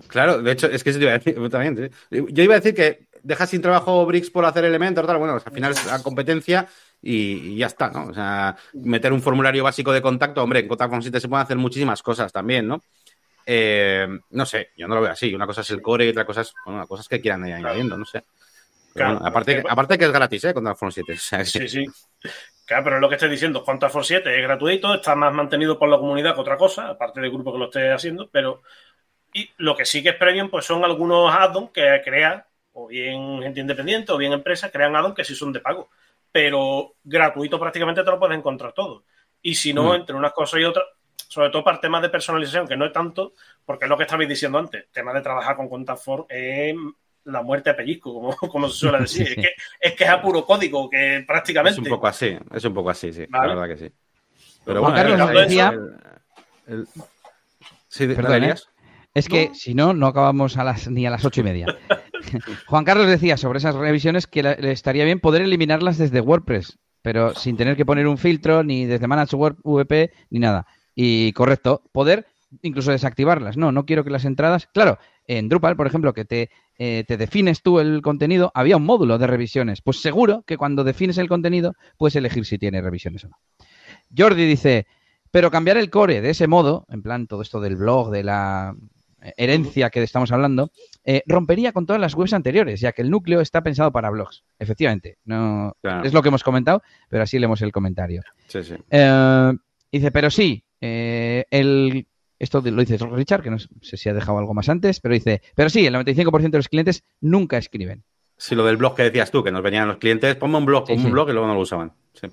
Claro, 0.09 0.43
de 0.43 0.51
hecho, 0.51 0.67
es 0.67 0.83
que 0.83 0.91
eso 0.91 1.01
iba 1.01 1.13
a 1.13 1.19
decir 1.19 1.37
también. 1.51 1.91
Yo 2.11 2.43
iba 2.43 2.55
a 2.55 2.59
decir 2.59 2.75
que 2.75 3.07
dejas 3.23 3.51
sin 3.51 3.63
trabajo 3.63 4.05
Bricks 4.07 4.31
por 4.31 4.45
hacer 4.45 4.65
elementos, 4.65 5.07
tal, 5.07 5.19
bueno, 5.19 5.35
al 5.35 5.53
final 5.53 5.71
es 5.71 5.87
la 5.87 6.03
competencia 6.03 6.67
y, 7.01 7.57
ya 7.57 7.67
está, 7.67 7.91
¿no? 7.91 8.07
O 8.07 8.15
sea, 8.15 8.57
meter 8.73 9.13
un 9.13 9.23
formulario 9.23 9.63
básico 9.63 9.93
de 9.93 10.03
contacto, 10.03 10.43
hombre, 10.43 10.61
en 10.61 10.69
Contact 10.69 10.91
Form 10.91 11.03
7 11.03 11.21
se 11.21 11.29
pueden 11.29 11.45
hacer 11.45 11.59
muchísimas 11.59 12.03
cosas 12.03 12.33
también, 12.33 12.67
¿no? 12.67 12.83
Eh, 13.47 14.09
no 14.31 14.47
sé, 14.47 14.71
yo 14.77 14.89
no 14.89 14.97
lo 14.97 15.03
veo 15.03 15.13
así. 15.13 15.33
Una 15.33 15.47
cosa 15.47 15.61
es 15.61 15.71
el 15.71 15.81
core 15.81 16.07
y 16.07 16.09
otra 16.09 16.25
cosa 16.25 16.41
es, 16.41 16.53
bueno, 16.65 16.85
cosas 16.89 17.07
que 17.07 17.21
quieran 17.21 17.47
ir 17.47 17.55
añadiendo, 17.55 17.97
no 17.97 18.05
sé 18.05 18.25
aparte, 18.97 19.63
aparte 19.69 19.99
que 19.99 20.05
es 20.05 20.13
gratis, 20.13 20.45
¿eh? 20.45 20.55
Con 20.55 20.77
Force 20.77 21.03
7. 21.07 21.45
sí, 21.45 21.69
sí. 21.69 21.87
Claro, 22.71 22.85
pero 22.85 22.97
es 22.97 23.03
lo 23.03 23.09
que 23.09 23.17
estoy 23.17 23.31
diciendo, 23.31 23.65
Contact 23.65 23.93
Force 23.93 24.15
7 24.15 24.33
es 24.33 24.43
gratuito, 24.43 24.95
está 24.95 25.17
más 25.17 25.35
mantenido 25.35 25.77
por 25.77 25.89
la 25.89 25.99
comunidad 25.99 26.35
que 26.35 26.41
otra 26.41 26.57
cosa, 26.57 26.91
aparte 26.91 27.21
del 27.21 27.33
grupo 27.33 27.53
que 27.53 27.59
lo 27.59 27.65
esté 27.65 27.91
haciendo, 27.91 28.29
pero 28.31 28.63
y 29.33 29.51
lo 29.59 29.77
que 29.77 29.85
sí 29.85 30.03
que 30.03 30.11
es 30.11 30.15
premium, 30.17 30.49
pues 30.51 30.67
son 30.67 30.85
algunos 30.85 31.35
add-ons 31.35 31.71
que 31.73 32.01
crea, 32.05 32.47
o 32.73 32.87
bien 32.87 33.43
gente 33.43 33.61
independiente, 33.61 34.13
o 34.13 34.17
bien 34.17 34.33
empresas, 34.33 34.71
crean 34.71 34.95
add-ons 34.95 35.15
que 35.15 35.25
sí 35.25 35.35
son 35.35 35.53
de 35.53 35.59
pago. 35.59 35.91
Pero 36.31 36.95
gratuito 37.03 37.59
prácticamente 37.59 38.05
te 38.05 38.11
lo 38.11 38.19
puedes 38.19 38.39
encontrar 38.39 38.73
todo. 38.73 39.05
Y 39.43 39.55
si 39.55 39.73
no, 39.73 39.91
mm. 39.91 39.95
entre 39.95 40.15
unas 40.15 40.33
cosas 40.33 40.61
y 40.61 40.65
otras, 40.65 40.85
sobre 41.29 41.51
todo 41.51 41.65
para 41.65 41.81
temas 41.81 42.03
de 42.03 42.09
personalización, 42.09 42.69
que 42.69 42.77
no 42.77 42.87
es 42.87 42.93
tanto, 42.93 43.35
porque 43.65 43.87
es 43.87 43.89
lo 43.89 43.97
que 43.97 44.05
estabais 44.05 44.29
diciendo 44.29 44.59
antes, 44.59 44.87
tema 44.93 45.13
de 45.13 45.23
trabajar 45.23 45.57
con 45.57 45.69
Contact 45.69 46.03
Force 46.03 46.27
es 46.29 46.77
la 47.33 47.43
muerte 47.43 47.71
a 47.71 47.77
pellizco, 47.77 48.13
como, 48.13 48.37
como 48.53 48.69
se 48.69 48.79
suele 48.79 49.01
decir. 49.01 49.29
Es, 49.29 49.35
que, 49.35 49.49
es, 49.81 49.93
que, 49.95 50.05
es 50.05 50.11
a 50.11 50.21
puro 50.21 50.45
código, 50.45 50.89
que 50.89 51.25
prácticamente. 51.27 51.81
Es 51.81 51.87
un 51.87 51.93
poco 51.93 52.07
así, 52.07 52.37
es 52.53 52.65
un 52.65 52.75
poco 52.75 52.91
así, 52.91 53.13
sí. 53.13 53.27
La 53.31 53.47
verdad 53.47 53.69
que 53.69 53.77
sí. 53.77 53.93
Pero 54.65 54.83
bueno, 54.83 54.97
Carlos 54.97 55.31
decía... 55.33 55.75
Sí, 57.89 58.07
Perdón, 58.07 58.45
¿eh? 58.45 58.55
Es 59.15 59.29
que 59.29 59.51
si 59.55 59.75
no, 59.75 59.93
no 59.93 60.07
acabamos 60.07 60.57
a 60.57 60.65
las, 60.65 60.89
ni 60.89 61.05
a 61.05 61.11
las 61.11 61.25
ocho 61.25 61.41
y 61.41 61.45
media. 61.45 61.67
Juan 62.67 62.85
Carlos 62.85 63.09
decía 63.09 63.37
sobre 63.37 63.59
esas 63.59 63.75
revisiones 63.75 64.27
que 64.29 64.43
le 64.43 64.71
estaría 64.71 65.05
bien 65.05 65.19
poder 65.19 65.43
eliminarlas 65.43 65.99
desde 65.99 66.21
WordPress, 66.21 66.79
pero 67.03 67.35
sin 67.35 67.57
tener 67.57 67.77
que 67.77 67.85
poner 67.85 68.07
un 68.07 68.19
filtro 68.19 68.63
ni 68.63 68.85
desde 68.85 69.09
Manage 69.09 69.37
VP 69.37 70.13
ni 70.31 70.39
nada. 70.39 70.67
Y 70.95 71.33
correcto, 71.33 71.83
poder 71.91 72.27
incluso 72.63 72.93
desactivarlas. 72.93 73.57
No, 73.57 73.73
no 73.73 73.85
quiero 73.85 74.05
que 74.05 74.11
las 74.11 74.25
entradas. 74.25 74.69
Claro, 74.73 74.99
en 75.31 75.49
Drupal, 75.49 75.77
por 75.77 75.87
ejemplo, 75.87 76.13
que 76.13 76.25
te, 76.25 76.51
eh, 76.77 77.05
te 77.07 77.17
defines 77.17 77.63
tú 77.63 77.79
el 77.79 78.03
contenido, 78.03 78.51
había 78.53 78.77
un 78.77 78.85
módulo 78.85 79.17
de 79.17 79.29
revisiones. 79.29 79.81
Pues 79.81 80.01
seguro 80.01 80.43
que 80.45 80.57
cuando 80.57 80.83
defines 80.83 81.19
el 81.19 81.29
contenido 81.29 81.75
puedes 81.97 82.17
elegir 82.17 82.45
si 82.45 82.59
tiene 82.59 82.83
revisiones 82.83 83.25
o 83.25 83.29
no. 83.29 83.39
Jordi 84.17 84.45
dice, 84.45 84.89
pero 85.31 85.53
cambiar 85.53 85.77
el 85.77 85.89
core 85.89 86.21
de 86.21 86.31
ese 86.31 86.49
modo, 86.49 86.85
en 86.91 87.03
plan 87.03 87.29
todo 87.29 87.43
esto 87.43 87.61
del 87.61 87.77
blog, 87.77 88.11
de 88.11 88.25
la 88.25 88.75
herencia 89.37 89.91
que 89.91 90.03
estamos 90.03 90.33
hablando, 90.33 90.73
eh, 91.05 91.23
rompería 91.27 91.71
con 91.71 91.87
todas 91.87 92.01
las 92.01 92.15
webs 92.15 92.33
anteriores, 92.33 92.81
ya 92.81 92.91
que 92.91 93.03
el 93.03 93.11
núcleo 93.11 93.41
está 93.41 93.63
pensado 93.63 93.93
para 93.93 94.11
blogs. 94.11 94.43
Efectivamente, 94.59 95.19
no 95.27 95.77
es 96.03 96.13
lo 96.13 96.23
que 96.23 96.29
hemos 96.29 96.43
comentado, 96.43 96.83
pero 97.09 97.23
así 97.23 97.39
leemos 97.39 97.63
el 97.63 97.71
comentario. 97.71 98.23
Sí, 98.49 98.65
sí. 98.65 98.75
Eh, 98.91 99.53
dice, 99.93 100.11
pero 100.11 100.29
sí, 100.29 100.65
el, 100.81 102.09
esto 102.41 102.61
lo 102.65 102.81
dice 102.81 102.99
Richard, 102.99 103.43
que 103.43 103.51
no 103.51 103.59
sé 103.59 103.97
si 103.97 104.09
ha 104.09 104.15
dejado 104.15 104.39
algo 104.39 104.55
más 104.55 104.69
antes, 104.69 104.99
pero 104.99 105.15
dice, 105.15 105.43
pero 105.55 105.69
sí, 105.69 105.87
el 105.87 105.95
95% 105.95 106.51
de 106.51 106.59
los 106.59 106.69
clientes 106.69 107.05
nunca 107.21 107.59
escriben. 107.59 108.03
Sí, 108.37 108.55
lo 108.55 108.65
del 108.65 108.79
blog 108.79 108.97
que 108.97 109.03
decías 109.03 109.31
tú, 109.31 109.45
que 109.45 109.53
nos 109.53 109.63
venían 109.63 109.87
los 109.87 109.99
clientes, 109.99 110.35
ponme 110.37 110.57
un 110.57 110.65
blog, 110.65 110.87
ponme 110.87 111.05
un 111.05 111.13
blog 111.13 111.29
y 111.29 111.33
luego 111.33 111.47
no 111.47 111.55
lo 111.55 111.61
usaban. 111.61 111.93
Sí. 112.15 112.29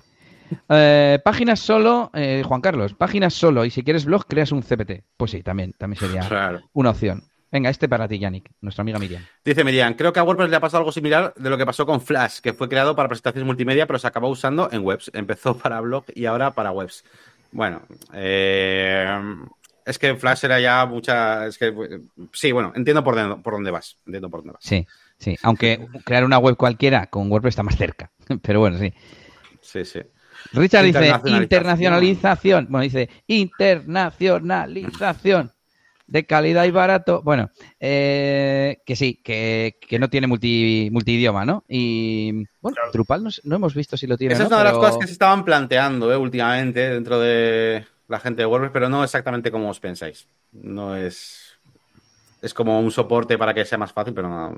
Eh, 0.70 1.18
páginas 1.22 1.60
solo, 1.60 2.10
eh, 2.14 2.42
Juan 2.44 2.62
Carlos, 2.62 2.94
páginas 2.94 3.34
solo 3.34 3.66
y 3.66 3.70
si 3.70 3.82
quieres 3.82 4.06
blog 4.06 4.24
creas 4.26 4.50
un 4.50 4.62
CPT. 4.62 5.04
Pues 5.16 5.30
sí, 5.30 5.42
también, 5.42 5.74
también 5.76 6.00
sería 6.00 6.62
una 6.72 6.90
opción. 6.90 7.22
Venga, 7.50 7.70
este 7.70 7.88
para 7.88 8.08
ti, 8.08 8.18
Yannick, 8.18 8.50
nuestra 8.60 8.82
amiga 8.82 8.98
Miriam. 8.98 9.22
Dice 9.44 9.64
Miriam, 9.64 9.94
creo 9.94 10.12
que 10.12 10.20
a 10.20 10.22
WordPress 10.22 10.50
le 10.50 10.56
ha 10.56 10.60
pasado 10.60 10.78
algo 10.80 10.92
similar 10.92 11.32
de 11.34 11.48
lo 11.48 11.56
que 11.56 11.64
pasó 11.64 11.86
con 11.86 12.00
Flash, 12.00 12.40
que 12.40 12.52
fue 12.52 12.68
creado 12.68 12.94
para 12.94 13.08
presentaciones 13.08 13.46
multimedia, 13.46 13.86
pero 13.86 13.98
se 13.98 14.06
acabó 14.06 14.28
usando 14.28 14.70
en 14.70 14.84
webs. 14.84 15.10
Empezó 15.14 15.56
para 15.58 15.80
blog 15.80 16.04
y 16.14 16.26
ahora 16.26 16.54
para 16.54 16.72
webs. 16.72 17.04
Bueno, 17.50 17.82
eh, 18.12 19.06
es 19.88 19.98
que 19.98 20.14
Flash 20.14 20.44
era 20.44 20.60
ya 20.60 20.86
mucha. 20.86 21.46
Es 21.46 21.58
que, 21.58 22.00
sí, 22.32 22.52
bueno, 22.52 22.72
entiendo 22.76 23.02
por 23.02 23.16
dónde, 23.16 23.42
por 23.42 23.54
dónde 23.54 23.70
vas. 23.70 23.96
Entiendo 24.06 24.30
por 24.30 24.40
dónde 24.40 24.52
vas. 24.52 24.62
Sí, 24.62 24.86
sí. 25.18 25.36
Aunque 25.42 25.86
crear 26.04 26.24
una 26.24 26.38
web 26.38 26.56
cualquiera 26.56 27.06
con 27.06 27.30
WordPress 27.30 27.52
está 27.52 27.62
más 27.62 27.76
cerca. 27.76 28.10
Pero 28.42 28.60
bueno, 28.60 28.78
sí. 28.78 28.92
Sí, 29.60 29.84
sí. 29.84 30.00
Richard 30.52 30.84
dice 30.84 31.12
internacionalización. 31.26 32.66
Bueno, 32.70 32.84
dice 32.84 33.08
internacionalización 33.26 35.52
de 36.06 36.26
calidad 36.26 36.64
y 36.64 36.70
barato. 36.70 37.22
Bueno, 37.22 37.50
eh, 37.78 38.78
que 38.84 38.96
sí, 38.96 39.20
que, 39.22 39.76
no 39.98 40.08
tiene 40.08 40.26
multi, 40.26 40.88
multidioma, 40.90 41.44
¿no? 41.44 41.64
Y 41.68 42.46
bueno, 42.60 42.78
Drupal 42.92 43.28
no, 43.44 43.56
hemos 43.56 43.74
visto 43.74 43.96
si 43.96 44.06
lo 44.06 44.16
tiene. 44.16 44.34
Esa 44.34 44.44
es 44.44 44.48
una 44.48 44.58
de 44.58 44.64
las 44.64 44.74
cosas 44.74 44.98
que 44.98 45.06
se 45.06 45.12
estaban 45.12 45.44
planteando 45.44 46.12
¿eh? 46.12 46.16
últimamente 46.16 46.90
dentro 46.90 47.20
de 47.20 47.84
la 48.08 48.20
gente 48.20 48.42
de 48.42 48.46
WordPress, 48.46 48.72
pero 48.72 48.88
no 48.88 49.04
exactamente 49.04 49.50
como 49.50 49.70
os 49.70 49.80
pensáis. 49.80 50.26
No 50.52 50.96
es. 50.96 51.58
Es 52.40 52.54
como 52.54 52.80
un 52.80 52.90
soporte 52.90 53.36
para 53.36 53.54
que 53.54 53.64
sea 53.64 53.78
más 53.78 53.92
fácil, 53.92 54.14
pero 54.14 54.28
no. 54.28 54.56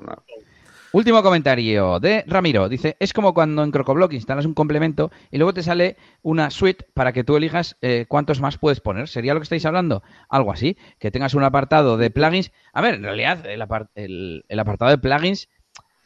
Último 0.93 1.23
comentario 1.23 1.99
de 2.01 2.23
Ramiro. 2.27 2.67
Dice, 2.67 2.97
es 2.99 3.13
como 3.13 3.33
cuando 3.33 3.63
en 3.63 3.71
CrocoBlock 3.71 4.11
instalas 4.11 4.45
un 4.45 4.53
complemento 4.53 5.09
y 5.31 5.37
luego 5.37 5.53
te 5.53 5.63
sale 5.63 5.95
una 6.21 6.49
suite 6.49 6.85
para 6.93 7.13
que 7.13 7.23
tú 7.23 7.37
elijas 7.37 7.77
eh, 7.81 8.05
cuántos 8.09 8.41
más 8.41 8.57
puedes 8.57 8.81
poner. 8.81 9.07
¿Sería 9.07 9.33
lo 9.33 9.39
que 9.39 9.45
estáis 9.45 9.65
hablando? 9.65 10.03
Algo 10.27 10.51
así. 10.51 10.77
Que 10.99 11.09
tengas 11.09 11.33
un 11.33 11.43
apartado 11.43 11.95
de 11.95 12.11
plugins. 12.11 12.51
A 12.73 12.81
ver, 12.81 12.95
en 12.95 13.03
realidad 13.03 13.45
el, 13.45 14.43
el, 14.47 14.59
apartado 14.59 14.91
de 14.91 14.97
plugins 14.97 15.47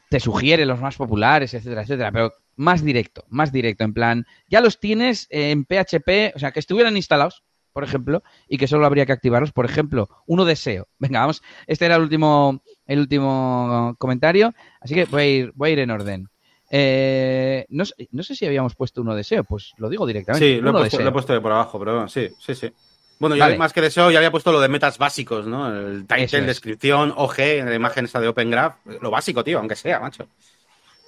te 0.10 0.20
sugiere 0.20 0.68
los 0.68 0.80
más 0.80 0.98
populares, 0.98 1.56
etcétera, 1.56 1.82
etcétera. 1.82 2.12
Pero 2.12 2.32
más 2.56 2.84
directo, 2.84 3.26
más 3.30 3.52
directo. 3.52 3.84
En 3.84 3.94
plan, 3.94 4.26
ya 4.50 4.62
los 4.62 4.80
tienes 4.80 5.28
en 5.30 5.66
PHP, 5.66 6.36
o 6.36 6.40
sea, 6.40 6.52
que 6.52 6.60
estuvieran 6.60 6.96
instalados 6.98 7.44
por 7.76 7.84
ejemplo, 7.84 8.24
y 8.48 8.58
que 8.58 8.70
solo 8.70 8.86
habría 8.86 9.06
que 9.06 9.12
activarlos. 9.12 9.52
Por 9.52 9.66
ejemplo, 9.66 10.08
uno 10.28 10.46
de 10.46 10.56
SEO. 10.56 10.88
Venga, 10.98 11.20
vamos. 11.20 11.44
Este 11.68 11.86
era 11.86 11.98
el 11.98 12.04
último, 12.04 12.64
el 12.88 13.00
último 13.00 13.98
comentario, 14.00 14.54
así 14.80 14.96
que 14.96 15.04
voy 15.04 15.22
a 15.22 15.26
ir, 15.26 15.52
voy 15.56 15.70
a 15.70 15.74
ir 15.74 15.80
en 15.80 15.92
orden. 15.92 16.30
Eh, 16.72 17.66
no, 17.68 17.84
sé 17.84 18.36
si 18.36 18.46
habíamos 18.46 18.76
puesto 18.76 19.02
uno 19.02 19.14
de 19.14 19.26
SEO, 19.26 19.44
pues 19.44 19.74
lo 19.78 19.90
digo 19.90 20.08
directamente. 20.08 20.56
Sí, 20.56 20.62
lo 20.62 20.70
he, 20.70 21.12
puesto, 21.12 21.34
de 21.34 21.42
por 21.42 21.52
abajo, 21.52 21.78
pero 21.78 22.08
sí, 22.08 22.30
sí, 22.40 22.56
sí. 22.56 22.72
Bueno, 23.20 23.36
yo 23.36 23.58
más 23.58 23.74
que 23.74 23.82
de 23.82 23.92
SEO 23.92 24.10
ya 24.10 24.20
había 24.20 24.32
puesto 24.32 24.54
lo 24.54 24.62
de 24.62 24.70
metas 24.70 24.98
básicos, 24.98 25.46
¿no? 25.46 25.70
El 25.70 26.08
title, 26.08 26.44
descripción, 26.44 27.14
OG, 27.14 27.40
en 27.40 27.66
la 27.66 27.76
imagen 27.76 28.06
esta 28.06 28.22
de 28.22 28.30
Open 28.30 28.52
Graph. 28.52 28.78
Lo 29.02 29.12
básico, 29.12 29.44
tío, 29.44 29.60
aunque 29.60 29.76
sea, 29.76 30.00
macho. 30.00 30.30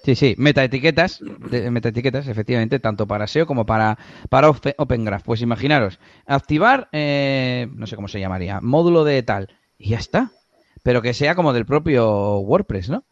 Sí, 0.07 0.15
sí, 0.15 0.35
metaetiquetas, 0.37 1.19
metaetiquetas, 1.21 2.29
efectivamente, 2.29 2.79
tanto 2.79 3.07
para 3.07 3.27
SEO 3.27 3.45
como 3.45 3.65
para, 3.65 3.97
para 4.29 4.49
Open 4.49 5.03
Graph. 5.03 5.23
Pues 5.25 5.41
imaginaros, 5.41 5.99
activar, 6.25 6.87
eh, 6.93 7.67
no 7.73 7.87
sé 7.87 7.97
cómo 7.97 8.07
se 8.07 8.21
llamaría, 8.21 8.61
módulo 8.61 9.03
de 9.03 9.21
tal, 9.23 9.53
y 9.77 9.89
ya 9.89 9.97
está. 9.97 10.31
Pero 10.81 11.01
que 11.01 11.13
sea 11.13 11.35
como 11.35 11.51
del 11.51 11.65
propio 11.65 12.37
WordPress, 12.37 12.89
¿no? 12.89 13.03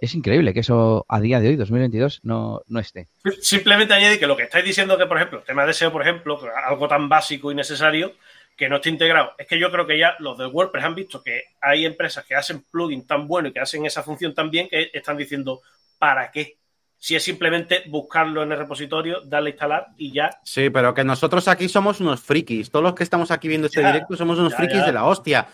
Es 0.00 0.14
increíble 0.14 0.54
que 0.54 0.60
eso 0.60 1.04
a 1.06 1.20
día 1.20 1.38
de 1.38 1.48
hoy, 1.48 1.56
2022, 1.56 2.20
no, 2.22 2.62
no 2.66 2.80
esté. 2.80 3.08
Simplemente 3.42 3.92
añade 3.92 4.18
que 4.18 4.26
lo 4.26 4.34
que 4.34 4.44
estáis 4.44 4.64
diciendo 4.64 4.96
que, 4.96 5.04
por 5.04 5.18
ejemplo, 5.18 5.40
el 5.40 5.44
tema 5.44 5.66
de 5.66 5.74
SEO, 5.74 5.92
por 5.92 6.00
ejemplo, 6.00 6.40
algo 6.66 6.88
tan 6.88 7.10
básico 7.10 7.52
y 7.52 7.56
necesario, 7.56 8.14
que 8.56 8.70
no 8.70 8.76
esté 8.76 8.88
integrado. 8.88 9.32
Es 9.36 9.46
que 9.46 9.58
yo 9.58 9.70
creo 9.70 9.86
que 9.86 9.98
ya 9.98 10.16
los 10.18 10.38
de 10.38 10.46
WordPress 10.46 10.84
han 10.84 10.94
visto 10.94 11.22
que 11.22 11.42
hay 11.60 11.84
empresas 11.84 12.24
que 12.24 12.34
hacen 12.34 12.64
plugin 12.70 13.06
tan 13.06 13.28
bueno 13.28 13.48
y 13.48 13.52
que 13.52 13.60
hacen 13.60 13.84
esa 13.84 14.02
función 14.02 14.34
tan 14.34 14.50
bien 14.50 14.66
que 14.70 14.90
están 14.94 15.18
diciendo, 15.18 15.60
¿para 15.98 16.30
qué? 16.30 16.58
Si 17.00 17.14
es 17.14 17.22
simplemente 17.22 17.84
buscarlo 17.86 18.42
en 18.42 18.50
el 18.50 18.58
repositorio, 18.58 19.20
darle 19.24 19.50
a 19.50 19.52
instalar 19.52 19.86
y 19.96 20.12
ya. 20.12 20.30
Sí, 20.42 20.68
pero 20.68 20.92
que 20.94 21.04
nosotros 21.04 21.46
aquí 21.46 21.68
somos 21.68 22.00
unos 22.00 22.20
frikis. 22.20 22.70
Todos 22.70 22.82
los 22.82 22.94
que 22.94 23.04
estamos 23.04 23.30
aquí 23.30 23.46
viendo 23.46 23.68
este 23.68 23.86
directo 23.86 24.16
somos 24.16 24.38
unos 24.38 24.54
frikis 24.54 24.84
de 24.84 24.92
la 24.92 25.04
hostia. 25.04 25.46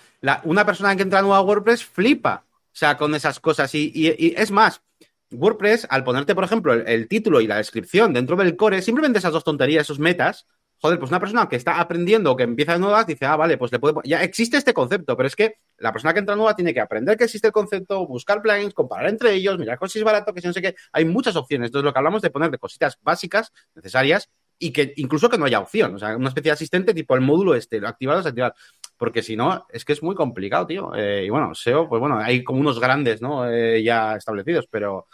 una 0.45 0.65
persona 0.65 0.97
que 0.97 1.03
entra 1.03 1.21
nueva 1.21 1.39
a 1.39 1.43
WordPress 1.43 1.85
flipa. 1.85 2.45
O 2.49 2.77
sea, 2.77 2.97
con 2.97 3.15
esas 3.15 3.39
cosas. 3.41 3.73
Y, 3.75 4.35
es 4.37 4.51
más, 4.51 4.83
WordPress, 5.31 5.87
al 5.91 6.03
ponerte, 6.03 6.35
por 6.35 6.45
ejemplo, 6.45 6.73
el, 6.73 7.09
título 7.09 7.41
y 7.41 7.47
la 7.47 7.59
descripción 7.59 8.13
dentro 8.13 8.37
del 8.37 8.57
core, 8.57 8.83
simplemente 8.83 9.19
esas 9.19 9.33
dos 9.33 9.45
tonterías, 9.45 9.83
esos 9.83 9.99
metas, 9.99 10.47
joder, 10.85 10.99
pues 10.99 11.11
una 11.11 11.19
persona 11.19 11.49
que 11.49 11.57
está 11.57 11.81
aprendiendo 11.81 12.37
que 12.37 12.43
empieza 12.43 12.77
nuevas 12.77 13.07
dice, 13.07 13.25
ah, 13.25 13.37
vale, 13.37 13.57
pues 13.57 13.73
le. 13.73 13.81
Ya 14.05 14.23
existe 14.23 14.59
este 14.59 14.75
concepto, 14.75 15.17
pero 15.17 15.27
es 15.27 15.35
que 15.35 15.55
la 15.79 15.93
persona 15.93 16.13
que 16.13 16.19
entra 16.19 16.37
nueva 16.37 16.55
tiene 16.55 16.75
que 16.75 16.81
aprender 16.81 17.17
que 17.17 17.25
existe 17.25 17.47
el 17.47 17.55
concepto, 17.55 18.07
buscar 18.07 18.43
plugins, 18.43 18.75
comparar 18.75 19.09
entre 19.09 19.33
ellos, 19.33 19.57
mirar 19.59 19.79
es 19.83 20.05
barato, 20.05 20.35
que 20.35 20.43
si 20.43 20.47
no 20.47 20.53
sé 20.53 20.61
qué. 20.61 20.75
Hay 20.93 21.07
muchas 21.07 21.37
opciones. 21.37 21.69
Entonces, 21.69 21.87
lo 21.87 21.93
que 21.95 21.99
hablamos 21.99 22.21
de 22.21 22.29
poner 22.29 22.51
de 22.51 22.59
cositas 22.59 22.99
básicas, 23.01 23.51
necesarias, 23.75 24.29
y 24.59 24.73
que 24.73 24.93
incluso 24.97 25.31
que 25.31 25.39
no 25.39 25.47
haya 25.47 25.59
opción. 25.59 25.95
O 25.95 25.99
sea, 25.99 26.19
una 26.19 26.29
especie 26.29 26.51
de 26.51 26.55
asistente 26.55 26.93
tipo 26.93 27.15
el 27.15 27.23
módulo 27.23 27.55
este, 27.55 27.81
lo 27.81 27.89
activar 27.89 28.19
desactivar. 28.19 28.55
Porque 28.99 29.23
si 29.23 29.37
no, 29.37 29.67
es 29.71 29.87
que 29.87 29.95
es 29.95 30.03
muy 30.03 30.15
complicado, 30.15 30.67
tío. 30.67 30.95
Eh, 30.95 31.25
y 31.25 31.31
bueno, 31.31 31.55
SEO, 31.55 31.89
pues 31.89 31.99
bueno, 31.99 32.19
hay 32.19 32.45
como 32.45 32.61
unos 32.61 32.79
grandes, 32.79 33.23
¿no? 33.23 33.51
Eh, 33.51 33.83
ya 33.83 34.17
establecidos, 34.17 34.67
pero 34.71 35.07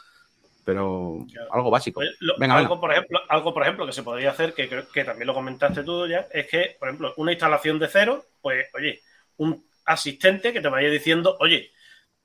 pero 0.64 1.18
algo 1.50 1.70
básico. 1.70 2.00
Algo, 2.40 2.80
Por 2.80 2.92
ejemplo, 2.92 3.20
algo, 3.28 3.54
por 3.54 3.62
ejemplo, 3.62 3.86
que 3.86 3.92
se 3.92 4.02
podría 4.02 4.30
hacer, 4.30 4.54
que 4.54 4.68
que 4.68 5.04
también 5.04 5.26
lo 5.26 5.34
comentaste 5.34 5.82
tú 5.82 6.06
ya, 6.06 6.26
es 6.30 6.46
que, 6.46 6.76
por 6.78 6.88
ejemplo, 6.88 7.14
una 7.16 7.32
instalación 7.32 7.78
de 7.78 7.88
cero, 7.88 8.24
pues, 8.40 8.68
oye, 8.74 9.00
un 9.36 9.64
asistente 9.84 10.52
que 10.52 10.60
te 10.60 10.68
vaya 10.68 10.88
diciendo, 10.88 11.36
oye, 11.40 11.70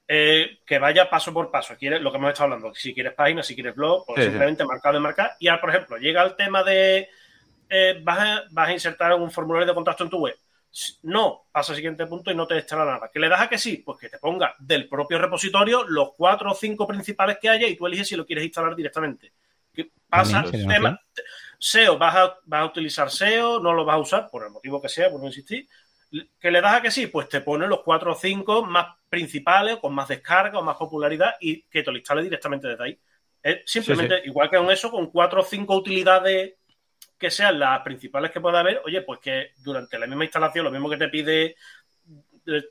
eh, 0.08 0.60
que 0.66 0.78
vaya 0.78 1.10
paso 1.10 1.34
por 1.34 1.50
paso. 1.50 1.76
Quieres, 1.78 2.02
lo 2.02 2.12
que 2.12 2.18
hemos 2.18 2.30
estado 2.30 2.54
hablando, 2.54 2.76
si 2.76 2.94
quieres 2.94 3.14
página, 3.14 3.42
si 3.42 3.56
quieres 3.56 3.76
blog, 3.76 4.06
pues 4.06 4.26
simplemente 4.26 4.66
marcado 4.66 4.96
de 4.96 5.00
marcar. 5.00 5.36
Y 5.40 5.48
ahora, 5.48 5.62
por 5.62 5.70
ejemplo, 5.72 5.98
llega 5.98 6.24
el 6.24 6.36
tema 6.36 6.64
de 6.64 7.10
eh, 7.70 8.00
vas, 8.04 8.20
a, 8.20 8.44
vas 8.52 8.70
a 8.70 8.74
insertar 8.74 9.14
un 9.16 9.32
formulario 9.32 9.68
de 9.68 9.74
contacto 9.74 10.04
en 10.04 10.10
tu 10.10 10.20
web. 10.20 10.36
No, 11.04 11.46
pasa 11.52 11.72
al 11.72 11.78
siguiente 11.78 12.06
punto 12.06 12.32
y 12.32 12.36
no 12.36 12.48
te 12.48 12.56
instala 12.56 12.86
nada. 12.86 13.10
¿Que 13.12 13.20
le 13.20 13.30
das 13.30 13.42
a 13.42 13.50
que 13.50 13.58
sí? 13.58 13.78
Pues 13.78 13.98
que 13.98 14.10
te 14.10 14.18
ponga 14.18 14.56
del 14.60 14.90
propio 14.90 15.18
repositorio 15.18 15.86
los 15.86 16.14
cuatro 16.16 16.52
o 16.52 16.56
cinco 16.56 16.86
principales 16.86 17.38
que 17.42 17.50
haya 17.50 17.68
y 17.68 17.76
tú 17.76 17.88
eliges 17.88 18.10
si 18.10 18.16
lo 18.16 18.26
quieres 18.26 18.46
instalar 18.46 18.76
directamente. 18.76 19.32
¿Qué 19.74 19.90
pasa? 20.10 20.44
Tema, 20.52 21.00
SEO, 21.58 21.98
¿vas 21.98 22.16
a, 22.16 22.38
vas 22.46 22.62
a 22.62 22.66
utilizar 22.66 23.10
SEO? 23.10 23.60
¿No 23.60 23.74
lo 23.74 23.86
vas 23.86 23.96
a 23.96 24.00
usar? 24.00 24.30
Por 24.30 24.44
el 24.44 24.52
motivo 24.52 24.82
que 24.82 24.90
sea, 24.90 25.10
por 25.10 25.22
no 25.22 25.28
insistir. 25.28 25.68
¿Que 26.40 26.52
le 26.52 26.62
das 26.62 26.76
a 26.76 26.82
que 26.82 26.92
sí? 26.92 27.08
Pues 27.08 27.30
te 27.30 27.42
pone 27.42 27.68
los 27.68 27.82
cuatro 27.82 28.12
o 28.12 28.16
cinco 28.16 28.64
más 28.64 28.98
principales, 29.10 29.78
con 29.78 29.96
más 29.96 30.10
descarga 30.10 30.60
o 30.60 30.64
más 30.64 30.76
popularidad 30.76 31.36
y 31.40 31.62
que 31.64 31.84
te 31.84 31.92
lo 31.92 31.98
instale 31.98 32.24
directamente 32.24 32.68
desde 32.68 32.84
ahí. 32.84 33.00
Es 33.42 33.62
simplemente, 33.66 34.22
igual 34.26 34.50
que 34.50 34.58
con 34.58 34.72
eso, 34.72 34.92
con 34.92 35.10
cuatro 35.12 35.42
o 35.42 35.44
cinco 35.44 35.76
utilidades 35.76 36.56
que 37.18 37.32
sean 37.32 37.60
las 37.60 37.82
principales 37.82 38.32
que 38.32 38.42
pueda 38.42 38.60
haber, 38.60 38.82
oye, 38.86 39.02
pues 39.02 39.20
que 39.20 39.52
durante 39.64 39.98
la 39.98 40.08
misma 40.08 40.26
instalación, 40.26 40.66
lo 40.66 40.72
mismo 40.72 40.90
que 40.90 40.98
te 40.98 41.10
pide 41.10 41.56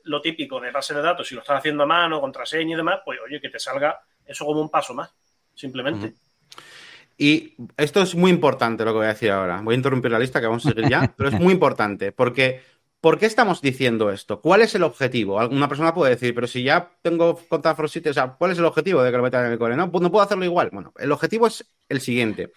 lo 0.03 0.21
típico 0.21 0.59
de 0.61 0.71
base 0.71 0.93
de 0.93 1.01
datos, 1.01 1.27
si 1.27 1.35
lo 1.35 1.41
estás 1.41 1.57
haciendo 1.57 1.83
a 1.83 1.85
mano, 1.85 2.21
contraseña 2.21 2.73
y 2.73 2.77
demás, 2.77 2.99
pues 3.03 3.19
oye, 3.25 3.41
que 3.41 3.49
te 3.49 3.59
salga 3.59 3.99
eso 4.25 4.45
como 4.45 4.61
un 4.61 4.69
paso 4.69 4.93
más, 4.93 5.13
simplemente. 5.53 6.13
Y 7.17 7.55
esto 7.75 8.01
es 8.01 8.15
muy 8.15 8.31
importante 8.31 8.85
lo 8.85 8.91
que 8.91 8.97
voy 8.97 9.05
a 9.05 9.09
decir 9.09 9.31
ahora. 9.31 9.61
Voy 9.61 9.73
a 9.73 9.77
interrumpir 9.77 10.11
la 10.11 10.19
lista 10.19 10.39
que 10.39 10.47
vamos 10.47 10.65
a 10.65 10.69
seguir 10.69 10.89
ya, 10.89 11.13
pero 11.17 11.29
es 11.29 11.39
muy 11.39 11.53
importante 11.53 12.11
porque 12.11 12.61
¿Por 13.05 13.19
qué 13.19 13.27
estamos 13.27 13.61
diciendo 13.61 14.09
esto? 14.09 14.41
¿Cuál 14.41 14.61
es 14.61 14.73
el 14.73 14.81
objetivo? 14.81 15.39
Alguna 15.39 15.69
persona 15.69 15.93
puede 15.93 16.15
decir, 16.15 16.33
pero 16.33 16.47
si 16.47 16.63
ya 16.63 16.91
tengo 17.03 17.39
contra 17.47 17.75
Frostbite, 17.75 18.09
o 18.09 18.13
sea, 18.15 18.29
¿cuál 18.35 18.49
es 18.49 18.57
el 18.57 18.65
objetivo 18.65 19.03
de 19.03 19.11
que 19.11 19.17
lo 19.17 19.21
metan 19.21 19.45
en 19.45 19.51
el 19.51 19.59
core? 19.59 19.75
No, 19.75 19.91
pues 19.91 20.01
no 20.01 20.11
puedo 20.11 20.25
hacerlo 20.25 20.43
igual. 20.43 20.71
Bueno, 20.73 20.91
el 20.97 21.11
objetivo 21.11 21.45
es 21.45 21.63
el 21.87 22.01
siguiente. 22.01 22.51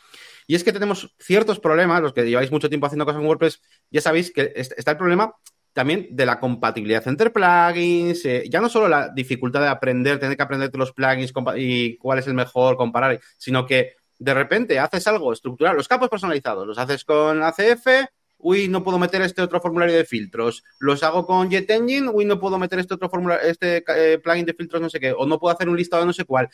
Y 0.49 0.55
es 0.55 0.65
que 0.65 0.73
tenemos 0.73 1.15
ciertos 1.19 1.61
problemas, 1.61 2.01
los 2.01 2.15
que 2.15 2.25
lleváis 2.25 2.51
mucho 2.51 2.71
tiempo 2.71 2.87
haciendo 2.87 3.05
cosas 3.05 3.21
en 3.21 3.27
WordPress, 3.29 3.61
ya 3.91 4.01
sabéis 4.01 4.33
que 4.33 4.51
está 4.55 4.93
el 4.93 4.97
problema 4.97 5.35
también 5.75 6.09
de 6.11 6.25
la 6.25 6.41
compatibilidad 6.41 7.07
entre 7.07 7.29
plugins, 7.29 8.25
eh, 8.25 8.45
ya 8.51 8.61
no 8.61 8.71
solo 8.71 8.89
la 8.89 9.11
dificultad 9.11 9.61
de 9.61 9.69
aprender, 9.69 10.19
tener 10.19 10.39
que 10.39 10.43
aprenderte 10.43 10.79
los 10.79 10.93
plugins 10.93 11.35
y 11.57 11.99
cuál 11.99 12.19
es 12.19 12.27
el 12.27 12.35
mejor, 12.35 12.79
comparar, 12.79 13.21
sino 13.37 13.67
que 13.67 13.93
de 14.19 14.35
repente 14.35 14.79
haces 14.79 15.07
algo 15.07 15.35
estructural, 15.35 15.77
los 15.77 15.87
campos 15.87 16.09
personalizados, 16.09 16.67
los 16.67 16.79
haces 16.79 17.05
con 17.05 17.43
ACF, 17.43 18.09
uy, 18.39 18.69
no 18.69 18.83
puedo 18.83 18.99
meter 18.99 19.21
este 19.21 19.43
otro 19.43 19.61
formulario 19.61 19.97
de 19.97 20.07
filtros. 20.07 20.65
Los 20.81 21.03
hago 21.03 21.27
con 21.27 21.51
JetEngine, 21.51 22.09
uy, 22.09 22.25
no 22.25 22.41
puedo 22.41 22.59
meter 22.59 22.79
este 22.79 22.95
otro 22.95 23.11
formulario, 23.11 23.47
este 23.47 23.85
eh, 23.87 24.19
plugin 24.19 24.47
de 24.47 24.55
filtros 24.55 24.81
no 24.81 24.89
sé 24.89 24.99
qué, 24.99 25.13
o 25.13 25.27
no 25.27 25.39
puedo 25.39 25.55
hacer 25.55 25.69
un 25.69 25.77
listado 25.77 26.03
de 26.03 26.07
no 26.07 26.13
sé 26.15 26.25
cuál. 26.25 26.49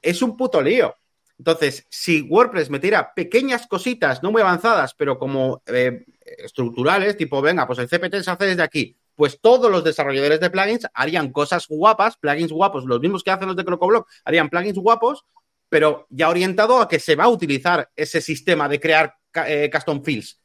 Es 0.00 0.22
un 0.22 0.34
puto 0.34 0.62
lío. 0.62 0.94
Entonces, 1.38 1.86
si 1.90 2.22
WordPress 2.22 2.70
metiera 2.70 3.12
pequeñas 3.14 3.66
cositas, 3.66 4.22
no 4.22 4.30
muy 4.30 4.42
avanzadas, 4.42 4.94
pero 4.94 5.18
como 5.18 5.62
eh, 5.66 6.04
estructurales, 6.20 7.16
tipo, 7.16 7.42
venga, 7.42 7.66
pues 7.66 7.78
el 7.80 7.88
CPT 7.88 8.22
se 8.22 8.30
hace 8.30 8.46
desde 8.46 8.62
aquí, 8.62 8.96
pues 9.16 9.40
todos 9.40 9.70
los 9.70 9.82
desarrolladores 9.82 10.40
de 10.40 10.50
plugins 10.50 10.86
harían 10.94 11.32
cosas 11.32 11.66
guapas, 11.68 12.16
plugins 12.16 12.52
guapos, 12.52 12.84
los 12.84 13.00
mismos 13.00 13.24
que 13.24 13.30
hacen 13.30 13.48
los 13.48 13.56
de 13.56 13.64
CrocoBlock, 13.64 14.08
harían 14.24 14.48
plugins 14.48 14.78
guapos, 14.78 15.24
pero 15.68 16.06
ya 16.08 16.28
orientado 16.28 16.80
a 16.80 16.88
que 16.88 17.00
se 17.00 17.16
va 17.16 17.24
a 17.24 17.28
utilizar 17.28 17.90
ese 17.96 18.20
sistema 18.20 18.68
de 18.68 18.78
crear 18.78 19.14
eh, 19.46 19.68
custom 19.72 20.02
fields 20.02 20.40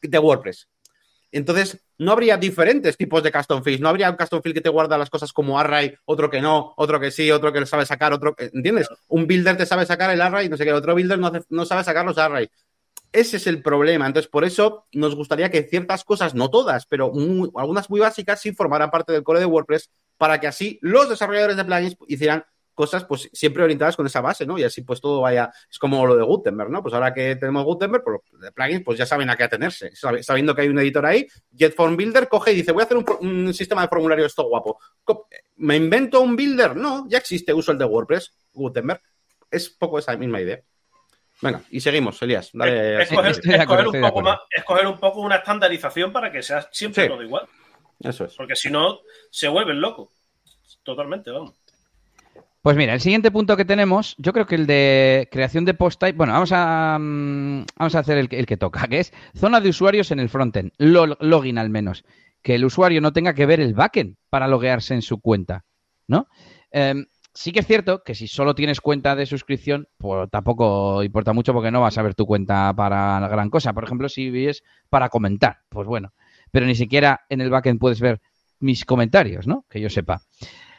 de 0.00 0.18
WordPress. 0.18 0.69
Entonces, 1.32 1.80
no 1.98 2.12
habría 2.12 2.36
diferentes 2.36 2.96
tipos 2.96 3.22
de 3.22 3.30
custom 3.30 3.62
fields. 3.62 3.80
No 3.80 3.88
habría 3.88 4.10
un 4.10 4.16
custom 4.16 4.42
field 4.42 4.54
que 4.54 4.60
te 4.60 4.68
guarda 4.68 4.98
las 4.98 5.10
cosas 5.10 5.32
como 5.32 5.58
array, 5.58 5.94
otro 6.04 6.30
que 6.30 6.40
no, 6.40 6.74
otro 6.76 6.98
que 6.98 7.10
sí, 7.10 7.30
otro 7.30 7.52
que 7.52 7.64
sabe 7.66 7.86
sacar, 7.86 8.12
otro. 8.12 8.34
¿Entiendes? 8.38 8.88
Un 9.08 9.26
builder 9.26 9.56
te 9.56 9.66
sabe 9.66 9.86
sacar 9.86 10.10
el 10.10 10.20
array, 10.20 10.48
no 10.48 10.56
sé 10.56 10.64
qué, 10.64 10.72
otro 10.72 10.94
builder 10.94 11.18
no, 11.18 11.64
sabe 11.64 11.84
sacar 11.84 12.04
los 12.04 12.18
arrays. 12.18 12.48
Ese 13.12 13.36
es 13.36 13.46
el 13.46 13.62
problema. 13.62 14.06
Entonces, 14.06 14.30
por 14.30 14.44
eso 14.44 14.86
nos 14.92 15.14
gustaría 15.14 15.50
que 15.50 15.64
ciertas 15.64 16.04
cosas, 16.04 16.34
no 16.34 16.48
todas, 16.48 16.86
pero 16.86 17.12
algunas 17.56 17.90
muy 17.90 18.00
básicas, 18.00 18.40
sí 18.40 18.52
formaran 18.52 18.90
parte 18.90 19.12
del 19.12 19.22
core 19.22 19.40
de 19.40 19.46
WordPress 19.46 19.90
para 20.16 20.38
que 20.40 20.46
así 20.46 20.78
los 20.82 21.08
desarrolladores 21.08 21.56
de 21.56 21.64
plugins 21.64 21.96
hicieran 22.06 22.44
cosas 22.80 23.04
pues 23.04 23.28
siempre 23.30 23.62
orientadas 23.62 23.94
con 23.94 24.06
esa 24.06 24.22
base, 24.22 24.46
¿no? 24.46 24.56
Y 24.56 24.64
así 24.64 24.80
pues 24.80 25.02
todo 25.02 25.20
vaya, 25.20 25.52
es 25.70 25.78
como 25.78 26.06
lo 26.06 26.16
de 26.16 26.22
Gutenberg, 26.22 26.70
¿no? 26.70 26.82
Pues 26.82 26.94
ahora 26.94 27.12
que 27.12 27.36
tenemos 27.36 27.62
Gutenberg, 27.62 28.02
pues 28.02 28.40
de 28.40 28.52
plugins 28.52 28.82
pues 28.82 28.98
ya 28.98 29.04
saben 29.04 29.28
a 29.28 29.36
qué 29.36 29.44
atenerse, 29.44 29.92
sabiendo 30.22 30.54
que 30.54 30.62
hay 30.62 30.68
un 30.68 30.78
editor 30.78 31.04
ahí, 31.04 31.26
JetForm 31.52 31.94
Builder 31.94 32.26
coge 32.26 32.52
y 32.52 32.56
dice, 32.56 32.72
voy 32.72 32.80
a 32.80 32.84
hacer 32.86 32.96
un, 32.96 33.52
sistema 33.52 33.82
de 33.82 33.88
formulario 33.88 34.24
esto 34.24 34.44
guapo. 34.44 34.78
¿Me 35.56 35.76
invento 35.76 36.22
un 36.22 36.36
builder? 36.36 36.74
No, 36.74 37.06
ya 37.06 37.18
existe, 37.18 37.52
uso 37.52 37.72
el 37.72 37.78
de 37.78 37.84
WordPress, 37.84 38.32
Gutenberg. 38.54 39.02
Es 39.50 39.68
poco 39.68 39.98
esa 39.98 40.16
misma 40.16 40.40
idea. 40.40 40.62
Venga, 41.42 41.62
y 41.70 41.80
seguimos, 41.80 42.22
Elías. 42.22 42.50
Dale. 42.54 43.02
Escoger, 43.02 43.88
un 43.88 44.00
poco 44.00 44.22
más, 44.22 44.38
escoger 44.48 44.86
un 44.86 44.98
poco 44.98 45.20
una 45.20 45.36
estandarización 45.36 46.12
para 46.12 46.32
que 46.32 46.42
sea 46.42 46.66
siempre 46.72 47.08
todo 47.08 47.22
igual. 47.22 47.46
Eso 47.98 48.24
es. 48.24 48.34
Porque 48.34 48.56
si 48.56 48.70
no, 48.70 49.00
se 49.30 49.48
vuelven 49.48 49.80
locos. 49.80 50.08
Totalmente, 50.82 51.30
vamos. 51.30 51.54
Pues 52.62 52.76
mira, 52.76 52.92
el 52.92 53.00
siguiente 53.00 53.30
punto 53.30 53.56
que 53.56 53.64
tenemos, 53.64 54.14
yo 54.18 54.34
creo 54.34 54.44
que 54.44 54.54
el 54.54 54.66
de 54.66 55.28
creación 55.32 55.64
de 55.64 55.72
post 55.72 55.98
type, 55.98 56.16
bueno, 56.16 56.34
vamos 56.34 56.52
a, 56.52 56.98
mm, 57.00 57.64
vamos 57.76 57.94
a 57.94 57.98
hacer 58.00 58.18
el, 58.18 58.28
que 58.28 58.56
toca, 58.58 58.86
que 58.86 59.00
es 59.00 59.14
zona 59.34 59.62
de 59.62 59.70
usuarios 59.70 60.10
en 60.10 60.20
el 60.20 60.28
frontend, 60.28 60.72
login 60.76 61.56
al 61.56 61.70
menos, 61.70 62.04
que 62.42 62.54
el 62.54 62.66
usuario 62.66 63.00
no 63.00 63.14
tenga 63.14 63.32
que 63.32 63.46
ver 63.46 63.60
el 63.60 63.72
backend 63.72 64.16
para 64.28 64.46
loguearse 64.46 64.92
en 64.92 65.00
su 65.00 65.20
cuenta, 65.22 65.64
¿no? 66.06 66.28
Em, 66.70 67.06
sí 67.32 67.50
que 67.52 67.60
es 67.60 67.66
cierto 67.66 68.02
que 68.04 68.14
si 68.14 68.28
solo 68.28 68.54
tienes 68.54 68.82
cuenta 68.82 69.16
de 69.16 69.24
suscripción, 69.24 69.88
pues 69.96 70.28
tampoco 70.30 71.02
importa 71.02 71.32
mucho 71.32 71.54
porque 71.54 71.70
no 71.70 71.80
vas 71.80 71.96
a 71.96 72.02
ver 72.02 72.14
tu 72.14 72.26
cuenta 72.26 72.74
para 72.74 73.26
gran 73.28 73.48
cosa. 73.48 73.72
Por 73.72 73.84
ejemplo, 73.84 74.10
si 74.10 74.46
es 74.46 74.62
para 74.90 75.08
comentar, 75.08 75.60
pues 75.70 75.86
bueno, 75.86 76.12
pero 76.50 76.66
ni 76.66 76.74
siquiera 76.74 77.22
en 77.30 77.40
el 77.40 77.48
backend 77.48 77.80
puedes 77.80 78.00
ver 78.00 78.20
mis 78.58 78.84
comentarios, 78.84 79.46
¿no? 79.46 79.64
Que 79.70 79.80
yo 79.80 79.88
sepa. 79.88 80.20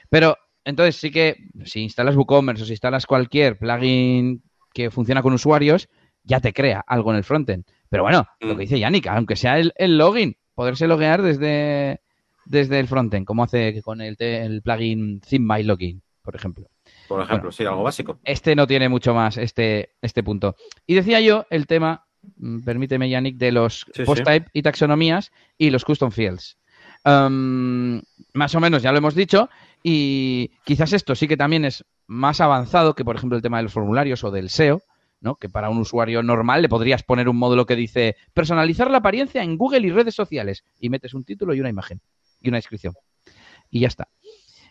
Pero 0.10 0.38
entonces 0.63 0.95
sí 0.95 1.12
que 1.12 1.38
si 1.65 1.82
instalas 1.82 2.15
WooCommerce 2.15 2.63
o 2.63 2.65
si 2.65 2.74
instalas 2.74 3.06
cualquier 3.06 3.58
plugin 3.58 4.43
que 4.74 4.91
funciona 4.91 5.21
con 5.21 5.34
usuarios, 5.34 5.89
ya 6.24 6.39
te 6.39 6.54
crea 6.54 6.84
algo 6.88 7.12
en 7.12 7.17
el 7.17 7.24
frontend. 7.24 7.65
Pero 7.89 8.04
bueno, 8.04 8.26
lo 8.39 8.50
que 8.50 8.56
mm. 8.56 8.60
dice 8.60 8.80
Yannick, 8.80 9.08
aunque 9.08 9.36
sea 9.36 9.60
el, 9.60 9.97
login, 9.97 10.38
poderse 10.56 10.88
loguear 10.88 11.21
desde, 11.21 12.02
desde 12.45 12.80
el 12.80 12.88
frontend, 12.88 13.26
como 13.26 13.43
hace 13.43 13.82
con 13.82 14.02
el, 14.02 14.15
el 14.19 14.62
plugin 14.62 15.19
Theme 15.19 15.56
My 15.56 15.63
Login, 15.63 16.02
por 16.21 16.36
ejemplo. 16.36 16.67
Por 17.08 17.21
ejemplo, 17.21 17.52
sí, 17.52 17.65
algo 17.65 17.84
básico. 17.84 18.19
Este 18.24 18.56
no 18.56 18.67
tiene 18.67 18.88
mucho 18.88 19.13
más, 19.13 19.38
este, 19.38 19.95
este 20.02 20.24
punto. 20.24 20.56
Y 20.88 20.93
decía 20.95 21.19
yo 21.19 21.45
el 21.50 21.67
tema, 21.67 22.06
mm, 22.38 22.62
permíteme 22.62 23.10
Yannick, 23.10 23.38
de 23.38 23.52
los 23.52 23.86
post 24.06 24.24
type 24.24 24.50
y 24.54 24.62
taxonomías 24.62 25.32
y 25.58 25.69
los 25.71 25.84
custom 25.84 26.12
fields. 26.12 26.58
más 27.04 28.56
o 28.56 28.60
menos 28.62 28.82
ya 28.82 28.91
lo 28.91 29.00
hemos 29.00 29.15
dicho. 29.15 29.50
Y 29.84 30.52
quizás 30.63 30.94
esto 30.94 31.15
sí 31.15 31.28
que 31.28 31.38
también 31.38 31.65
es 31.65 31.86
más 32.08 32.41
avanzado 32.41 32.94
que, 32.94 33.06
por 33.06 33.15
ejemplo, 33.15 33.36
el 33.36 33.41
tema 33.41 33.58
de 33.58 33.63
los 33.63 33.74
formularios 33.74 34.24
o 34.24 34.32
del 34.32 34.50
SEO, 34.50 34.82
¿no? 35.22 35.36
Que 35.36 35.50
para 35.50 35.70
un 35.70 35.78
usuario 35.78 36.22
normal 36.24 36.62
le 36.62 36.70
podrías 36.70 37.04
poner 37.04 37.30
un 37.30 37.38
módulo 37.38 37.65
que 37.65 37.76
dice 37.76 38.15
personalizar 38.34 38.91
la 38.91 38.98
apariencia 38.98 39.44
en 39.44 39.58
Google 39.58 39.88
y 39.88 39.91
redes 39.91 40.15
sociales 40.15 40.63
y 40.80 40.89
metes 40.89 41.13
un 41.13 41.24
título 41.24 41.54
y 41.54 41.60
una 41.60 41.70
imagen 41.70 42.02
y 42.41 42.50
una 42.50 42.58
descripción. 42.58 42.94
Y 43.70 43.82
ya 43.82 43.88
está. 43.88 44.10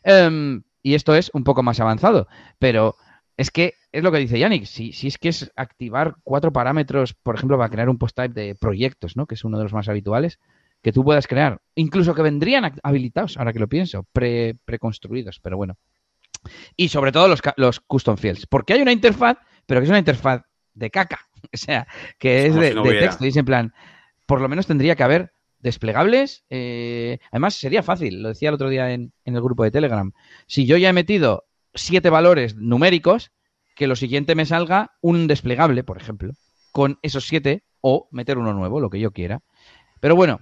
Em, 0.03 0.63
y 0.83 0.95
esto 0.95 1.15
es 1.15 1.31
un 1.35 1.45
poco 1.45 1.63
más 1.63 1.81
avanzado, 1.81 2.27
pero 2.59 2.97
es 3.37 3.51
que 3.51 3.75
es 3.93 4.03
lo 4.03 4.13
que 4.13 4.19
dice 4.19 4.39
Yannick, 4.39 4.65
si, 4.65 4.93
si 4.93 5.07
es 5.07 5.19
que 5.19 5.31
es 5.31 5.51
activar 5.57 6.17
cuatro 6.25 6.53
parámetros, 6.53 7.15
por 7.15 7.35
ejemplo, 7.37 7.57
para 7.57 7.71
crear 7.71 7.89
un 7.89 7.99
post 7.99 8.17
type 8.17 8.39
de 8.39 8.55
proyectos, 8.55 9.17
¿no? 9.17 9.27
Que 9.27 9.35
es 9.35 9.45
uno 9.45 9.59
de 9.59 9.65
los 9.65 9.73
más 9.73 9.89
habituales, 9.89 10.39
que 10.83 10.93
tú 10.93 11.05
puedas 11.05 11.27
crear, 11.27 11.61
incluso 11.75 12.15
que 12.15 12.23
vendrían 12.23 12.73
habilitados, 12.83 13.37
ahora 13.37 13.53
que 13.53 13.59
lo 13.59 13.69
pienso, 13.69 14.07
pre, 14.13 14.57
preconstruidos, 14.65 15.41
pero 15.41 15.57
bueno. 15.57 15.77
Y 16.77 16.89
sobre 16.89 17.13
todo 17.13 17.29
los, 17.29 17.41
los 17.57 17.81
custom 17.81 18.17
fields, 18.17 18.47
porque 18.47 18.73
hay 18.73 18.83
una 18.83 18.93
interfaz, 18.93 19.39
pero 19.67 19.81
que 19.81 19.85
es 19.85 19.91
una 19.91 19.99
interfaz 19.99 20.43
de 20.75 20.91
caca, 20.91 21.21
o 21.53 21.57
sea, 21.57 21.87
que 22.19 22.47
es 22.47 22.55
de, 22.55 22.75
texto, 22.99 23.25
y 23.25 23.29
es 23.29 23.37
en 23.37 23.45
plan, 23.45 23.75
por 24.27 24.41
lo 24.41 24.49
menos 24.49 24.67
tendría 24.67 24.97
que 24.97 25.03
haber 25.03 25.33
desplegables, 25.59 26.45
eh, 26.49 27.19
además 27.31 27.55
sería 27.55 27.83
fácil, 27.83 28.23
lo 28.23 28.31
decía 28.31 28.49
el 28.49 28.55
otro 28.55 28.71
día 28.71 28.93
en, 28.93 29.13
en 29.25 29.35
el 29.35 29.43
grupo 29.43 29.65
de 29.65 29.71
Telegram, 29.71 30.13
si 30.47 30.65
yo 30.65 30.79
ya 30.79 30.89
he 30.89 30.95
metido 30.95 31.45
siete 31.75 32.09
valores 32.09 32.57
numéricos, 32.57 33.33
que 33.77 33.87
lo 33.87 33.97
siguiente 33.97 34.35
me 34.35 34.47
salga 34.47 34.93
un 35.01 35.27
desplegable, 35.27 35.85
por 35.85 35.99
ejemplo, 35.99 36.33
con 36.73 36.99
esos 37.03 37.27
siete 37.27 37.65
o 37.81 38.09
meter 38.11 38.39
uno 38.39 38.53
nuevo, 38.53 38.81
lo 38.81 38.91
que 38.91 39.01
yo 39.01 39.13
quiera. 39.13 39.41
Pero 40.01 40.17
bueno, 40.17 40.41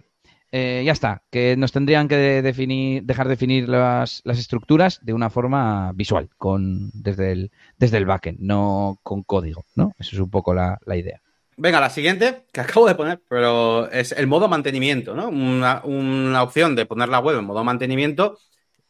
eh, 0.51 0.83
ya 0.85 0.93
está, 0.93 1.23
que 1.31 1.57
nos 1.57 1.73
tendrían 1.73 2.09
que 2.09 2.17
definir, 2.17 3.03
dejar 3.05 3.29
definir 3.29 3.69
las, 3.69 4.23
estructuras 4.25 4.99
de 5.03 5.13
una 5.13 5.29
forma 5.29 5.93
visual, 5.95 6.31
con, 6.39 6.91
desde, 6.95 7.33
el, 7.33 7.51
desde 7.77 7.99
el 7.99 8.07
backend, 8.07 8.41
no 8.41 8.99
con 9.03 9.23
código, 9.23 9.65
¿no? 9.75 9.93
Eso 9.99 10.17
es 10.17 10.21
un 10.21 10.31
poco 10.31 10.55
la, 10.55 10.79
idea. 10.87 11.21
Venga, 11.57 11.81
la 11.81 11.91
siguiente 11.91 12.45
que 12.53 12.61
acabo 12.61 12.87
de 12.87 12.95
poner, 12.95 13.21
pero 13.29 13.91
es 13.91 14.13
el 14.13 14.27
modo 14.27 14.49
mantenimiento, 14.49 15.15
¿no? 15.15 15.29
Una, 15.29 15.83
una 15.85 16.43
opción 16.43 16.75
de 16.77 16.87
poner 16.87 17.09
la 17.09 17.19
web 17.19 17.39
en 17.39 17.45
modo 17.45 17.63
mantenimiento, 17.63 18.39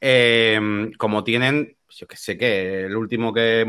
eh, 0.01 0.91
como 0.99 1.25
tienen 1.25 1.79
yo 1.99 2.07
que 2.07 2.17
sé 2.17 2.37
que 2.37 2.85
el 2.85 2.97
último 2.97 3.33
que. 3.33 3.65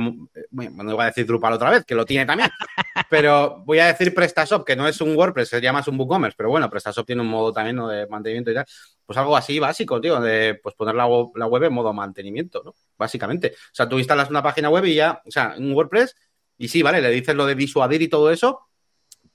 Bueno, 0.52 0.92
iba 0.92 1.04
a 1.04 1.08
decir 1.08 1.26
Drupal 1.26 1.54
otra 1.54 1.70
vez, 1.70 1.86
que 1.86 1.96
lo 1.96 2.06
tiene 2.06 2.26
también. 2.26 2.50
pero 3.10 3.63
voy 3.65 3.80
a 3.80 3.88
decir 3.88 4.13
PrestaShop, 4.13 4.65
que 4.65 4.76
no 4.76 4.88
es 4.88 5.00
un 5.02 5.15
WordPress, 5.15 5.50
sería 5.50 5.74
más 5.74 5.88
un 5.88 6.00
WooCommerce, 6.00 6.36
pero 6.38 6.50
bueno, 6.50 6.70
PrestaShop 6.70 7.06
tiene 7.06 7.22
un 7.22 7.30
modo 7.30 7.54
también 7.54 7.78
de 7.88 8.08
mantenimiento 8.08 8.52
y 8.52 8.56
tal. 8.56 8.65
Pues 9.06 9.18
algo 9.18 9.36
así 9.36 9.58
básico, 9.60 10.00
tío, 10.00 10.20
de 10.20 10.60
pues 10.62 10.76
poner 10.76 10.96
la, 10.96 11.08
web 11.08 11.63
en 11.63 11.74
modo 11.74 11.94
mantenimiento, 11.94 12.62
¿no? 12.63 12.76
Básicamente. 12.98 13.54
O 13.56 13.74
sea, 13.74 13.88
tú 13.88 13.98
instalas 13.98 14.30
una 14.30 14.44
página 14.44 14.70
web 14.70 14.86
y 14.86 14.96
ya, 14.96 15.22
o 15.26 15.32
sea, 15.32 15.56
un 15.58 15.74
WordPress, 15.74 16.15
y 16.58 16.68
sí, 16.68 16.84
vale, 16.84 17.01
le 17.01 17.10
dices 17.10 17.36
lo 17.36 17.45
de 17.45 17.56
disuadir 17.56 18.01
y 18.01 18.10
todo 18.10 18.32
eso, 18.32 18.68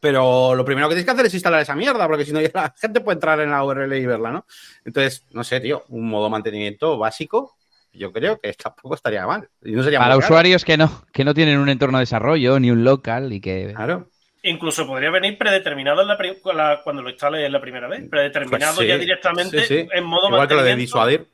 pero 0.05 0.55
lo 0.55 0.67
primero 0.67 0.87
que 0.87 0.97
tienes 0.97 1.07
que 1.07 1.13
hacer 1.13 1.25
es 1.25 1.33
instalar 1.33 1.63
esa 1.63 1.75
mierda, 1.75 2.07
porque 2.07 2.27
si 2.27 2.33
no, 2.33 2.39
ya 2.39 2.51
la 2.53 2.75
gente 2.79 3.01
puede 3.01 3.15
entrar 3.15 3.41
en 3.41 3.51
la 3.51 3.65
URL 3.65 3.91
y 3.95 4.05
verla, 4.05 4.33
¿no? 4.33 4.47
Entonces, 4.85 5.25
no 5.31 5.43
sé, 5.43 5.61
tío, 5.61 5.83
un 5.89 6.11
modo 6.11 6.29
mantenimiento 6.29 6.99
básico 6.99 7.57
yo 7.91 8.13
creo 8.13 8.39
que 8.39 8.53
tampoco 8.63 8.97
estaría 8.97 9.27
mal. 9.27 9.49
Para 9.97 10.19
usuarios 10.19 10.63
que 10.63 10.77
no, 10.77 11.07
que 11.11 11.25
no 11.25 11.33
tienen 11.33 11.59
un 11.59 11.71
entorno 11.71 11.97
de 11.97 12.03
desarrollo 12.03 12.61
ni 12.61 12.71
un 12.71 12.85
local 12.85 13.33
y 13.33 13.41
que. 13.41 13.73
Claro. 13.75 14.11
Incluso 14.43 14.87
podría 14.87 15.11
venir 15.11 15.39
predeterminado 15.39 16.03
en 16.03 16.09
la, 16.09 16.81
cuando 16.85 17.01
lo 17.01 17.09
instales 17.09 17.51
la 17.51 17.63
primera 17.63 17.89
vez. 17.89 18.07
Predeterminado 18.11 18.77
pues 18.77 18.89
ya 18.89 18.99
directamente 18.99 19.89
en 19.91 20.05
modo 20.05 20.29
Igual 20.29 20.49
que 20.49 20.55
lo 20.55 20.65
de 20.65 20.77
disuadir. 20.77 21.27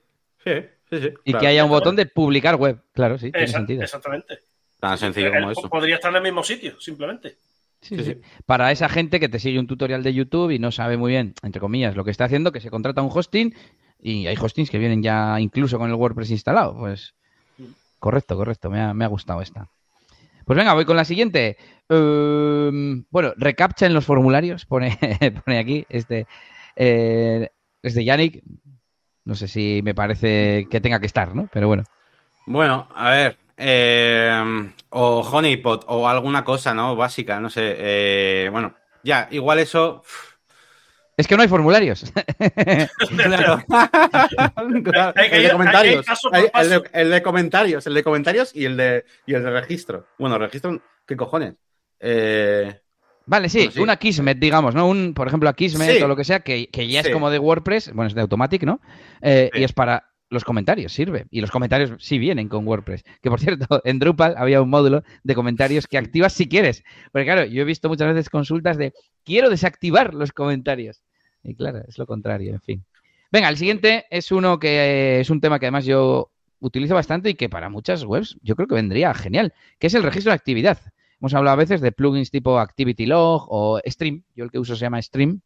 Sí, 0.45 0.53
sí, 0.91 1.01
sí. 1.01 1.15
Y 1.25 1.35
que 1.35 1.47
haya 1.49 1.65
un 1.65 1.71
botón 1.71 1.97
de 1.97 2.07
publicar 2.07 2.55
web. 2.55 2.79
Claro, 2.93 3.19
sí, 3.19 3.33
tiene 3.33 3.49
sentido. 3.49 3.83
Exactamente. 3.83 4.39
Tan 4.79 4.97
sencillo 4.97 5.33
como 5.33 5.51
eso. 5.51 5.69
Podría 5.69 5.97
estar 5.97 6.13
en 6.13 6.19
el 6.19 6.23
mismo 6.23 6.45
sitio, 6.45 6.81
simplemente. 6.81 7.39
Para 8.47 8.73
esa 8.73 8.89
gente 8.89 9.21
que 9.21 9.29
te 9.29 9.39
sigue 9.39 9.59
un 9.59 9.67
tutorial 9.67 10.03
de 10.03 10.15
YouTube 10.15 10.51
y 10.51 10.59
no 10.59 10.71
sabe 10.71 10.97
muy 10.97 11.13
bien, 11.13 11.35
entre 11.43 11.61
comillas, 11.61 11.97
lo 11.97 12.05
que 12.05 12.11
está 12.11 12.25
haciendo, 12.25 12.53
que 12.53 12.61
se 12.61 12.71
contrata 12.71 13.03
un 13.03 13.11
hosting 13.13 13.55
y 13.99 14.27
hay 14.27 14.37
hostings 14.37 14.71
que 14.71 14.79
vienen 14.79 15.03
ya 15.03 15.41
incluso 15.41 15.79
con 15.79 15.89
el 15.89 15.97
WordPress 15.97 16.31
instalado. 16.31 16.77
Pues 16.77 17.15
correcto, 17.99 18.37
correcto, 18.37 18.71
me 18.71 18.81
ha, 18.81 18.95
me 18.95 19.05
ha 19.05 19.09
gustado 19.09 19.41
esta. 19.41 19.69
Pues 20.45 20.57
venga, 20.57 20.75
voy 20.75 20.85
con 20.85 20.97
la 20.97 21.05
siguiente. 21.05 21.57
Em, 21.89 23.05
bueno, 23.11 23.33
recaptcha 23.37 23.87
en 23.87 23.95
los 23.95 24.05
formularios, 24.05 24.67
pone, 24.67 24.99
pone 25.45 25.59
aquí, 25.59 25.87
este, 25.89 26.27
eh, 26.77 27.51
es 27.83 27.95
de 27.95 28.05
Yannick. 28.05 28.43
No 29.25 29.35
sé 29.35 29.49
si 29.49 29.81
me 29.85 29.95
parece 29.95 30.67
que 30.71 30.81
tenga 30.81 30.99
que 30.99 31.07
estar, 31.07 31.35
¿no? 31.35 31.49
Pero 31.53 31.69
bueno. 31.69 31.85
Bueno, 32.47 32.89
a 32.95 33.11
ver, 33.11 33.39
eh, 33.61 34.73
o 34.89 35.21
Honeypot 35.21 35.85
o 35.89 36.09
alguna 36.09 36.43
cosa, 36.45 36.73
¿no? 36.73 36.97
Básica, 36.97 37.39
no 37.41 37.51
sé. 37.51 37.77
Eh, 37.79 38.49
bueno, 38.51 38.75
ya, 39.05 39.29
igual 39.31 39.59
eso. 39.59 40.03
Es 41.17 41.27
que 41.27 41.37
no 41.37 41.43
hay 41.43 41.49
formularios. 41.49 42.11
claro. 43.17 43.63
El 45.17 45.43
de 45.43 45.51
comentarios. 45.53 46.07
El 46.33 47.11
de, 47.11 47.23
comentarios. 47.23 47.87
El 47.87 47.95
de 47.95 48.03
comentarios 48.03 48.57
y 48.57 48.65
el 48.65 48.79
de, 48.79 49.05
y 49.27 49.35
el 49.35 49.43
de 49.43 49.51
registro. 49.51 50.07
Bueno, 50.19 50.39
registro, 50.39 50.81
¿qué 51.07 51.17
cojones? 51.17 51.57
Eh, 52.01 52.81
vale, 53.27 53.51
sí, 53.51 53.71
una 53.77 53.97
Kismet, 53.97 54.39
digamos, 54.39 54.75
¿no? 54.75 54.89
Un, 54.89 55.13
por 55.13 55.29
ejemplo, 55.29 55.51
a 55.51 55.53
Kismet 55.53 56.03
o 56.03 56.09
lo 56.09 56.17
que 56.17 56.25
sea, 56.25 56.41
que, 56.41 56.69
ya 56.73 57.01
es 57.01 57.11
como 57.11 57.29
de 57.29 57.39
WordPress, 57.39 57.93
bueno, 57.93 58.09
es 58.09 58.15
de 58.15 58.23
Automatic, 58.23 58.63
¿no? 58.63 58.81
Y 59.23 59.63
es 59.63 59.75
para 59.75 60.10
los 60.31 60.45
comentarios 60.45 60.93
sirve. 60.93 61.27
Y 61.31 61.41
los 61.41 61.51
comentarios 61.51 61.93
sí 61.99 62.19
vienen 62.19 62.49
con 62.49 62.67
WordPress. 62.67 63.05
Que 63.21 63.29
por 63.29 63.41
cierto, 63.41 63.81
en 63.85 63.99
Drupal 63.99 64.35
había 64.39 64.63
un 64.63 64.71
módulo 64.71 65.03
de 65.23 65.35
comentarios 65.35 65.87
que 65.87 65.99
activas 65.99 66.33
si 66.33 66.49
quieres. 66.49 66.85
Porque 67.13 67.27
claro, 67.27 67.45
yo 67.45 67.63
he 67.63 67.65
visto 67.65 67.89
muchas 67.89 68.15
veces 68.15 68.31
consultas 68.31 68.79
de 68.79 68.95
quiero 69.25 69.51
desactivar 69.51 70.15
los 70.15 70.33
comentarios. 70.33 71.03
Y 71.43 71.55
claro, 71.55 71.83
es 71.87 71.99
lo 71.99 72.07
contrario, 72.07 72.53
en 72.53 72.61
fin. 72.61 72.85
Venga, 73.33 73.49
el 73.49 73.57
siguiente 73.57 74.07
es 74.11 74.33
uno 74.33 74.59
que 74.59 75.21
es 75.21 75.31
un 75.31 75.41
tema 75.41 75.59
que 75.59 75.67
además 75.67 75.85
yo 75.85 76.31
utilizo 76.61 76.95
bastante 76.95 77.31
y 77.31 77.35
que 77.35 77.49
para 77.49 77.69
muchas 77.69 78.05
webs 78.05 78.37
yo 78.43 78.57
creo 78.57 78.69
que 78.69 78.75
vendría 78.75 79.15
genial, 79.15 79.55
que 79.79 79.87
es 79.87 79.95
el 79.95 80.03
registro 80.03 80.31
de 80.31 80.37
actividad. 80.37 80.79
Hemos 81.21 81.35
hablado 81.35 81.55
a 81.55 81.57
veces 81.57 81.81
de 81.81 81.93
plugins 81.93 82.31
tipo 82.31 82.59
Activity 82.59 83.07
Log 83.07 83.47
o 83.49 83.81
Stream, 83.87 84.25
yo 84.35 84.45
el 84.45 84.51
que 84.51 84.59
uso 84.59 84.75
se 84.75 84.81
llama 84.81 85.01
Stream, 85.01 85.41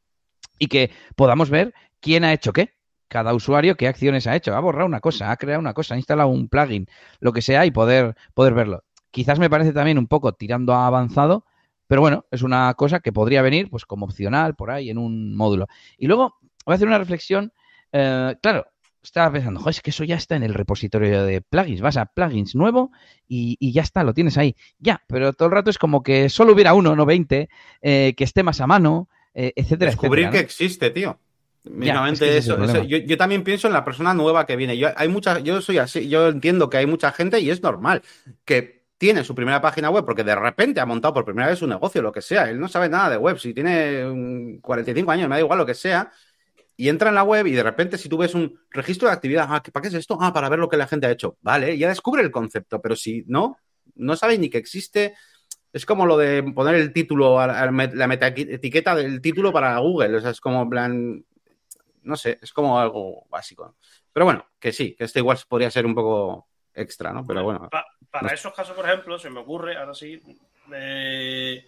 y 0.58 0.68
que 0.68 0.90
podamos 1.16 1.50
ver 1.50 1.74
quién 2.00 2.24
ha 2.24 2.32
hecho 2.32 2.52
qué 2.52 2.70
cada 3.08 3.34
usuario 3.34 3.76
qué 3.76 3.88
acciones 3.88 4.26
ha 4.26 4.36
hecho. 4.36 4.54
Ha 4.54 4.60
borrado 4.60 4.86
una 4.86 5.00
cosa, 5.00 5.30
ha 5.30 5.36
creado 5.36 5.60
una 5.60 5.74
cosa, 5.74 5.94
ha 5.94 5.96
instalado 5.96 6.28
un 6.28 6.48
plugin, 6.48 6.86
lo 7.20 7.32
que 7.32 7.42
sea, 7.42 7.66
y 7.66 7.70
poder, 7.70 8.16
poder 8.34 8.54
verlo. 8.54 8.84
Quizás 9.10 9.38
me 9.38 9.50
parece 9.50 9.72
también 9.72 9.98
un 9.98 10.06
poco 10.06 10.32
tirando 10.32 10.74
a 10.74 10.86
avanzado, 10.86 11.44
pero 11.86 12.00
bueno, 12.00 12.26
es 12.30 12.42
una 12.42 12.72
cosa 12.74 13.00
que 13.00 13.12
podría 13.12 13.42
venir 13.42 13.70
pues 13.70 13.84
como 13.84 14.06
opcional 14.06 14.54
por 14.54 14.70
ahí 14.70 14.90
en 14.90 14.98
un 14.98 15.36
módulo. 15.36 15.68
Y 15.98 16.06
luego 16.06 16.36
voy 16.64 16.72
a 16.72 16.76
hacer 16.76 16.88
una 16.88 16.98
reflexión. 16.98 17.52
Eh, 17.92 18.34
claro, 18.42 18.66
estaba 19.02 19.32
pensando, 19.32 19.60
joder, 19.60 19.74
es 19.74 19.82
que 19.82 19.90
eso 19.90 20.02
ya 20.04 20.16
está 20.16 20.34
en 20.34 20.42
el 20.42 20.54
repositorio 20.54 21.24
de 21.24 21.40
plugins. 21.42 21.80
Vas 21.80 21.96
a 21.96 22.06
plugins 22.06 22.54
nuevo 22.54 22.90
y, 23.28 23.72
ya 23.72 23.82
está, 23.82 24.02
lo 24.02 24.14
tienes 24.14 24.38
ahí. 24.38 24.56
Ya, 24.78 25.02
pero 25.06 25.32
todo 25.32 25.46
el 25.46 25.54
rato 25.54 25.70
es 25.70 25.78
como 25.78 26.02
que 26.02 26.28
solo 26.28 26.52
hubiera 26.54 26.74
uno, 26.74 26.96
no 26.96 27.06
20, 27.06 27.48
eh, 27.82 28.14
que 28.16 28.24
esté 28.24 28.42
más 28.42 28.60
a 28.60 28.66
mano, 28.66 29.08
eh, 29.34 29.52
etcétera. 29.56 29.90
Descubrir 29.90 30.30
que 30.30 30.38
existe, 30.38 30.90
tío. 30.90 31.18
Mínimamente 31.64 32.36
eso. 32.36 32.58
yo, 32.84 33.16
también 33.16 33.42
pienso 33.42 33.66
en 33.66 33.72
la 33.72 33.84
persona 33.84 34.12
nueva 34.12 34.44
que 34.44 34.56
viene. 34.56 34.76
Yo, 34.76 34.88
hay 34.96 35.08
mucha, 35.08 35.38
yo 35.38 35.62
soy 35.62 35.78
así, 35.78 36.08
yo 36.08 36.28
entiendo 36.28 36.68
que 36.68 36.76
hay 36.76 36.86
mucha 36.86 37.10
gente 37.10 37.40
y 37.40 37.50
es 37.50 37.62
normal 37.62 38.02
que 38.44 38.84
tiene 38.98 39.24
su 39.24 39.34
primera 39.34 39.60
página 39.60 39.90
web 39.90 40.04
porque 40.04 40.24
de 40.24 40.34
repente 40.34 40.80
ha 40.80 40.86
montado 40.86 41.14
por 41.14 41.24
primera 41.24 41.48
vez 41.48 41.58
su 41.58 41.66
negocio, 41.66 42.02
lo 42.02 42.12
que 42.12 42.20
sea. 42.20 42.50
Él 42.50 42.60
no 42.60 42.68
sabe 42.68 42.88
nada 42.88 43.10
de 43.10 43.16
web. 43.16 43.38
Si 43.38 43.54
tiene 43.54 44.58
45 44.60 45.10
años, 45.10 45.28
me 45.28 45.36
da 45.36 45.40
igual 45.40 45.58
lo 45.58 45.66
que 45.66 45.74
sea. 45.74 46.12
Y 46.76 46.88
entra 46.88 47.08
en 47.08 47.14
la 47.14 47.22
web 47.22 47.46
y 47.46 47.52
de 47.52 47.62
repente 47.62 47.96
si 47.96 48.08
tú 48.08 48.18
ves 48.18 48.34
un 48.34 48.58
registro 48.70 49.08
de 49.08 49.14
actividad, 49.14 49.46
ah, 49.48 49.62
¿para 49.72 49.82
qué 49.82 49.88
es 49.88 49.94
esto? 49.94 50.18
Ah, 50.20 50.32
para 50.32 50.48
ver 50.48 50.58
lo 50.58 50.68
que 50.68 50.76
la 50.76 50.86
gente 50.86 51.06
ha 51.06 51.10
hecho. 51.10 51.38
Vale, 51.40 51.78
ya 51.78 51.88
descubre 51.88 52.22
el 52.22 52.30
concepto, 52.30 52.80
pero 52.80 52.94
si 52.94 53.24
no, 53.26 53.56
no 53.94 54.16
sabe 54.16 54.38
ni 54.38 54.50
que 54.50 54.58
existe. 54.58 55.14
Es 55.72 55.86
como 55.86 56.04
lo 56.04 56.16
de 56.16 56.42
poner 56.42 56.74
el 56.74 56.92
título, 56.92 57.44
la 57.46 58.06
meta 58.06 58.28
etiqueta 58.28 58.94
del 58.94 59.20
título 59.20 59.52
para 59.52 59.78
Google. 59.78 60.16
O 60.16 60.20
sea, 60.20 60.30
es 60.30 60.40
como 60.40 60.62
en 60.62 60.70
plan, 60.70 61.24
no 62.04 62.16
sé, 62.16 62.38
es 62.40 62.52
como 62.52 62.78
algo 62.78 63.26
básico. 63.28 63.76
Pero 64.12 64.26
bueno, 64.26 64.46
que 64.58 64.72
sí, 64.72 64.94
que 64.94 65.04
este 65.04 65.20
igual 65.20 65.38
podría 65.48 65.70
ser 65.70 65.86
un 65.86 65.94
poco 65.94 66.48
extra, 66.72 67.12
¿no? 67.12 67.26
Pero 67.26 67.42
bueno. 67.42 67.68
para 68.10 68.32
esos 68.32 68.52
casos, 68.52 68.76
por 68.76 68.86
ejemplo, 68.86 69.18
se 69.18 69.30
me 69.30 69.40
ocurre, 69.40 69.76
ahora 69.76 69.94
sí, 69.94 70.20
eh, 70.72 71.66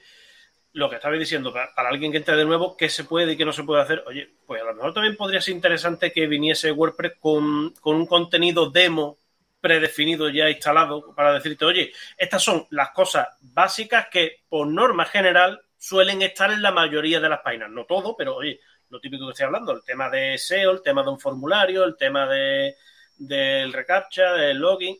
lo 0.73 0.91
que 0.91 0.97
estabais 0.97 1.19
diciendo, 1.19 1.53
para, 1.53 1.89
alguien 1.89 2.13
que 2.13 2.19
entre 2.19 2.37
de 2.37 2.45
nuevo, 2.45 2.77
qué 2.77 2.89
se 2.89 3.05
puede 3.05 3.33
y 3.33 3.37
qué 3.37 3.45
no 3.45 3.53
se 3.53 3.65
puede 3.65 3.83
hacer. 3.83 4.05
Oye, 4.07 4.35
pues 4.47 4.61
a 4.63 4.67
lo 4.67 4.75
mejor 4.75 4.93
también 4.93 5.17
podría 5.17 5.41
ser 5.41 5.55
interesante 5.55 6.13
que 6.13 6.27
viniese 6.27 6.71
WordPress 6.71 7.15
con, 7.19 7.71
con 7.81 7.97
un 7.97 8.07
contenido 8.07 8.71
demo 8.71 9.19
predefinido 9.61 10.29
ya 10.29 10.51
instalado 10.51 11.15
para 11.15 11.33
decirte, 11.33 11.65
oye, 11.65 11.93
estas 12.17 12.43
son 12.43 12.67
las 12.71 12.91
cosas 12.91 13.29
básicas 13.41 14.09
que 14.11 14.43
por 14.49 14.67
norma 14.67 15.07
general 15.07 15.61
suelen 15.79 16.23
estar 16.23 16.51
en 16.53 16.63
la 16.63 16.73
mayoría 16.73 17.21
de 17.21 17.29
las 17.29 17.41
páginas. 17.41 17.71
No 17.71 17.85
todo, 17.85 18.15
pero 18.17 18.37
oye, 18.37 18.61
lo 18.89 19.01
típico 19.01 19.27
que 19.27 19.33
estoy 19.33 19.47
hablando, 19.47 19.73
el 19.73 19.85
tema 19.85 20.09
de 20.09 20.39
SEO, 20.39 20.73
el 20.73 20.83
tema 20.83 21.03
de 21.03 21.11
un 21.11 21.19
formulario, 21.19 21.85
el 21.85 21.97
tema 21.97 22.27
de, 22.27 22.77
del 23.17 23.73
reCAPTCHA, 23.73 24.33
del 24.35 24.59
login, 24.59 24.97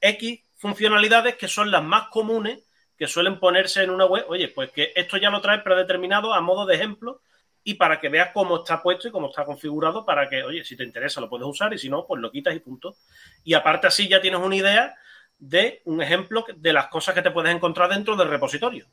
X 0.00 0.40
funcionalidades 0.56 1.36
que 1.36 1.48
son 1.48 1.70
las 1.70 1.82
más 1.82 2.08
comunes 2.08 2.62
que 2.96 3.06
suelen 3.06 3.38
ponerse 3.38 3.82
en 3.82 3.90
una 3.90 4.06
web. 4.06 4.24
Oye, 4.28 4.48
pues 4.48 4.70
que 4.72 4.92
esto 4.94 5.16
ya 5.16 5.30
lo 5.30 5.40
trae 5.40 5.60
predeterminado 5.60 6.34
a 6.34 6.40
modo 6.40 6.66
de 6.66 6.74
ejemplo 6.74 7.20
y 7.62 7.74
para 7.74 8.00
que 8.00 8.08
veas 8.08 8.30
cómo 8.32 8.58
está 8.58 8.82
puesto 8.82 9.08
y 9.08 9.10
cómo 9.10 9.28
está 9.28 9.44
configurado 9.44 10.04
para 10.04 10.28
que, 10.28 10.42
oye, 10.42 10.64
si 10.64 10.76
te 10.76 10.84
interesa 10.84 11.20
lo 11.20 11.28
puedes 11.28 11.46
usar 11.46 11.72
y 11.74 11.78
si 11.78 11.88
no, 11.88 12.06
pues 12.06 12.20
lo 12.20 12.30
quitas 12.30 12.54
y 12.54 12.60
punto. 12.60 12.96
Y 13.44 13.54
aparte 13.54 13.86
así 13.86 14.08
ya 14.08 14.20
tienes 14.20 14.40
una 14.40 14.56
idea 14.56 14.96
de 15.38 15.82
un 15.84 16.02
ejemplo 16.02 16.44
de 16.56 16.72
las 16.72 16.88
cosas 16.88 17.14
que 17.14 17.22
te 17.22 17.30
puedes 17.30 17.54
encontrar 17.54 17.90
dentro 17.90 18.16
del 18.16 18.28
repositorio. 18.28 18.86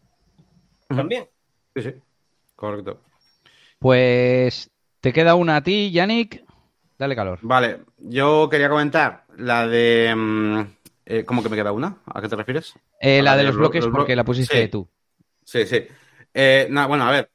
También. 0.87 1.27
Sí, 1.75 1.81
sí, 1.81 1.93
correcto. 2.55 3.01
Pues 3.79 4.71
te 5.01 5.13
queda 5.13 5.35
una 5.35 5.57
a 5.57 5.63
ti, 5.63 5.91
Yannick. 5.91 6.43
Dale 6.97 7.15
calor. 7.15 7.39
Vale, 7.41 7.81
yo 7.97 8.47
quería 8.49 8.69
comentar 8.69 9.25
la 9.37 9.67
de. 9.67 10.13
Mm, 10.15 10.61
eh, 11.05 11.25
¿Cómo 11.25 11.43
que 11.43 11.49
me 11.49 11.55
queda 11.55 11.71
una? 11.71 11.97
¿A 12.05 12.21
qué 12.21 12.29
te 12.29 12.35
refieres? 12.35 12.73
Eh, 12.99 13.21
la, 13.21 13.35
de 13.35 13.43
los, 13.43 13.55
bloques, 13.55 13.85
porque 13.87 14.15
la 14.15 14.23
pusiste 14.23 14.67
tú. 14.69 14.87
Sí, 15.43 15.65
sí. 15.65 15.85
Eh, 16.33 16.67
bueno, 16.69 17.05
a 17.05 17.11
ver. 17.11 17.29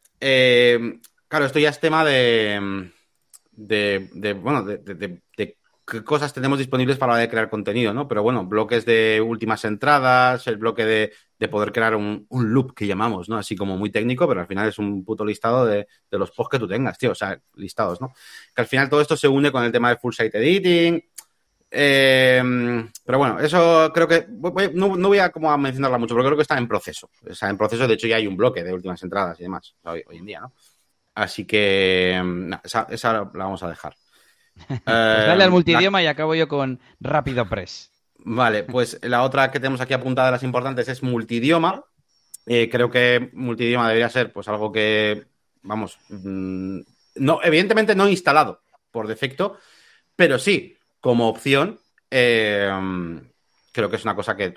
claro, 1.29 1.47
esto 1.47 1.59
ya 1.59 1.69
es 1.69 1.79
tema 1.81 2.05
de. 2.05 2.91
de, 3.53 4.33
bueno, 4.33 4.63
de, 4.65 4.79
de, 4.79 5.57
qué 5.91 6.05
cosas 6.05 6.33
tenemos 6.33 6.59
disponibles 6.59 6.97
para 6.97 7.17
de 7.17 7.29
crear 7.29 7.51
contenido, 7.51 7.93
¿no? 7.93 8.09
Pero 8.09 8.23
bueno, 8.23 8.47
bloques 8.47 8.87
de 8.87 9.21
últimas 9.21 9.65
entradas, 9.65 10.47
el 10.47 10.57
bloque 10.57 10.85
de, 10.87 11.49
poder 11.49 11.73
crear 11.73 11.97
un, 11.97 12.27
loop 12.31 12.75
que 12.75 12.87
llamamos, 12.87 13.29
¿no? 13.29 13.37
Así 13.37 13.57
como 13.57 13.77
muy 13.77 13.91
técnico, 13.91 14.29
pero 14.29 14.41
al 14.41 14.47
final 14.47 14.69
es 14.69 14.79
un 14.79 15.05
puto 15.05 15.25
listado 15.25 15.67
de, 15.67 15.87
los 16.11 16.31
posts 16.31 16.53
que 16.53 16.59
tú 16.59 16.69
tengas, 16.69 16.97
tío, 16.97 17.13
o 17.13 17.15
sea, 17.15 17.39
listados, 17.57 18.01
¿no? 18.01 18.13
Que 18.55 18.63
al 18.63 18.69
final 18.69 18.89
todo 18.89 19.01
esto 19.01 19.17
se 19.17 19.29
une 19.29 19.51
con 19.51 19.65
el 19.65 19.73
tema 19.73 19.91
de 19.91 19.97
full 19.97 20.15
site 20.15 20.39
editing. 20.39 21.03
Eh, 21.73 22.43
pero 23.05 23.19
bueno, 23.19 23.39
eso 23.39 23.91
creo 23.95 24.09
que 24.09 24.27
no, 24.75 24.89
voy 25.09 25.19
a 25.19 25.31
como 25.31 25.51
a 25.51 25.57
mencionarla 25.57 25.99
mucho, 25.99 26.15
pero 26.15 26.27
creo 26.27 26.37
que 26.37 26.43
está 26.43 26.57
en 26.57 26.69
proceso. 26.69 27.11
Está 27.27 27.49
en 27.51 27.59
proceso, 27.59 27.87
de 27.87 27.95
hecho 27.95 28.07
ya 28.07 28.17
hay 28.17 28.27
un 28.27 28.37
bloque 28.37 28.63
de 28.65 28.73
últimas 28.73 29.03
entradas 29.03 29.39
y 29.41 29.45
demás 29.45 29.75
hoy, 29.85 30.05
en 30.11 30.27
día, 30.27 30.41
¿no? 30.41 30.53
Así 31.15 31.45
que 31.45 32.23
esa, 32.65 32.87
esa 32.91 33.13
la 33.13 33.25
vamos 33.33 33.63
a 33.63 33.69
dejar. 33.69 33.95
Pues 34.67 34.81
dale 34.85 35.45
al 35.45 35.49
eh, 35.49 35.51
multidioma 35.51 36.03
y 36.03 36.07
acabo 36.07 36.35
yo 36.35 36.49
con 36.49 36.81
Rápido 37.01 37.49
Press. 37.49 37.91
Vale, 38.19 38.65
pues 38.65 38.99
la 39.03 39.23
otra 39.23 39.51
que 39.51 39.61
tenemos 39.61 39.81
aquí 39.81 39.95
apuntada 39.95 40.29
de 40.29 40.33
las 40.33 40.43
importantes 40.43 40.89
es 40.89 41.03
multidioma. 41.03 41.85
Eh, 42.47 42.69
creo 42.71 42.91
que 42.91 43.31
multidioma 43.33 43.89
debería 43.89 44.09
ser 44.09 44.33
pues 44.33 44.49
algo 44.49 44.73
que, 44.73 45.25
vamos, 45.63 45.99
mm, 46.09 46.81
no, 47.17 47.41
evidentemente 47.43 47.95
no 47.95 48.09
instalado 48.09 48.61
por 48.91 49.07
defecto, 49.07 49.59
pero 50.17 50.39
sí, 50.39 50.77
como 51.01 51.29
opción, 51.29 51.81
eh, 52.11 52.71
creo 53.73 53.89
que 53.89 53.97
es 53.97 54.05
una 54.05 54.17
cosa 54.17 54.37
que, 54.37 54.53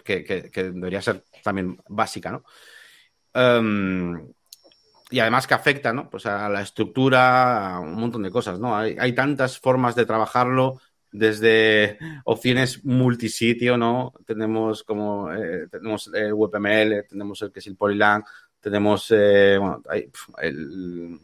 debería 0.54 1.01
ser 1.01 1.24
también 1.43 1.80
básica, 1.88 2.32
¿no? 2.32 2.43
Em, 3.34 4.34
y 5.10 5.20
además 5.20 5.47
que 5.47 5.54
afecta, 5.54 5.93
¿no? 5.93 6.10
Pues 6.10 6.26
a 6.26 6.49
la 6.49 6.62
estructura, 6.62 7.76
a 7.76 7.80
un 7.80 7.95
montón 7.95 8.24
de 8.24 8.32
cosas, 8.32 8.60
¿no? 8.60 8.76
Hay, 8.76 9.14
tantas 9.14 9.60
formas 9.60 9.95
de 9.95 10.06
trabajarlo, 10.06 10.80
desde 11.12 11.99
opciones 12.26 12.84
multisitio, 12.84 13.78
¿no? 13.78 14.14
Tenemos 14.26 14.84
como, 14.84 15.32
eh, 15.32 15.68
tenemos 15.70 16.10
el 16.14 16.34
WebML, 16.34 17.06
tenemos 17.08 17.41
el 17.43 17.51
que 17.51 17.60
es 17.60 17.68
el 17.68 17.76
Polylang, 17.76 18.24
tenemos, 18.60 19.08
eh, 19.12 19.58
bueno, 19.60 19.84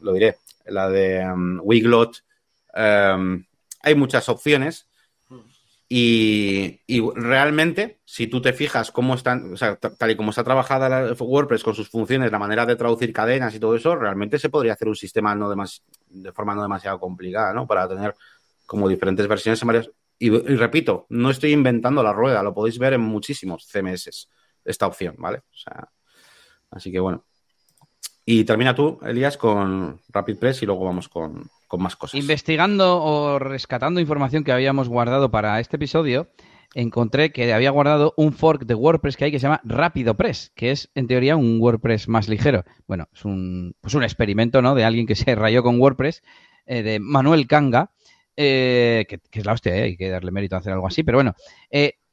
lo 0.02 0.14
diré, 0.14 0.38
la 0.66 0.90
de 0.90 1.26
um, 1.26 1.60
Wiglot, 1.64 2.24
um, 2.76 3.44
hay 3.82 3.96
muchas 3.96 4.30
opciones 4.30 4.89
Y, 5.92 6.82
realmente, 7.16 8.00
si 8.06 8.28
tú 8.28 8.44
te 8.44 8.54
fijas 8.54 8.92
cómo 8.92 9.16
están, 9.16 9.54
o 9.54 9.58
sea, 9.58 9.76
tal 9.76 10.12
y 10.12 10.16
como 10.16 10.30
está 10.30 10.44
trabajada 10.44 11.16
WordPress 11.20 11.64
con 11.64 11.74
sus 11.74 11.90
funciones, 11.90 12.32
la 12.32 12.38
manera 12.38 12.68
de 12.68 12.76
traducir 12.76 13.12
cadenas 13.12 13.56
y 13.56 13.60
todo 13.60 13.76
eso, 13.76 13.96
realmente 13.96 14.38
se 14.38 14.50
podría 14.50 14.74
hacer 14.74 14.88
un 14.88 14.96
sistema 14.96 15.34
no 15.34 15.50
de 15.50 16.32
forma 16.32 16.54
no 16.54 16.62
demasiado 16.62 17.00
complicada, 17.00 17.54
¿no? 17.54 17.66
Para 17.66 17.88
tener 17.88 18.14
como 18.68 18.88
diferentes 18.88 19.28
versiones 19.28 19.60
en 19.64 19.68
varias. 19.68 19.92
Y, 20.20 20.30
repito, 20.30 21.08
no 21.10 21.32
estoy 21.32 21.54
inventando 21.54 22.04
la 22.04 22.14
rueda, 22.14 22.44
lo 22.44 22.54
podéis 22.54 22.78
ver 22.78 22.94
en 22.94 23.02
muchísimos 23.02 23.68
CMS, 23.68 24.30
esta 24.66 24.86
opción, 24.86 25.16
¿vale? 25.18 25.40
O 25.40 25.58
sea, 25.58 25.90
así 26.70 26.92
que 26.92 27.00
bueno. 27.00 27.29
Y 28.32 28.44
termina 28.44 28.76
tú, 28.76 29.00
Elías, 29.04 29.38
con 29.38 30.02
RapidPress 30.10 30.62
y 30.62 30.68
luego 30.68 30.86
vamos 30.86 31.10
con, 31.10 31.50
con 31.68 31.82
más 31.82 31.96
cosas. 31.96 32.20
Investigando 32.20 33.02
o 33.02 33.40
rescatando 33.40 34.00
información 34.00 34.44
que 34.44 34.52
habíamos 34.52 34.88
guardado 34.88 35.32
para 35.32 35.60
este 35.60 35.78
episodio, 35.78 36.28
encontré 36.76 37.32
que 37.32 37.52
había 37.52 37.72
guardado 37.72 38.14
un 38.18 38.32
fork 38.32 38.68
de 38.68 38.76
WordPress 38.76 39.18
que 39.18 39.26
hay 39.26 39.32
que 39.32 39.40
se 39.40 39.48
llama 39.48 39.62
RapidoPress, 39.64 40.52
que 40.54 40.70
es 40.70 40.92
en 40.94 41.08
teoría 41.08 41.38
un 41.38 41.60
WordPress 41.60 42.08
más 42.08 42.30
ligero. 42.30 42.66
Bueno, 42.86 43.08
es 43.12 43.26
un, 43.26 43.74
pues 43.82 43.96
un 43.96 44.04
experimento, 44.04 44.62
¿no? 44.62 44.76
De 44.76 44.84
alguien 44.84 45.08
que 45.08 45.16
se 45.16 45.34
rayó 45.34 45.64
con 45.64 45.82
WordPress, 45.82 46.22
eh, 46.68 46.84
de 46.84 47.00
Manuel 47.00 47.48
Kanga, 47.48 47.90
eh, 48.38 49.08
que, 49.10 49.20
es 49.32 49.46
la 49.48 49.54
hostia, 49.54 49.76
¿eh? 49.76 49.82
hay 49.82 49.98
que 49.98 50.08
darle 50.08 50.30
mérito 50.30 50.56
a 50.56 50.60
hacer 50.60 50.72
algo 50.72 50.86
así, 50.86 51.02
pero 51.02 51.18
bueno. 51.18 51.34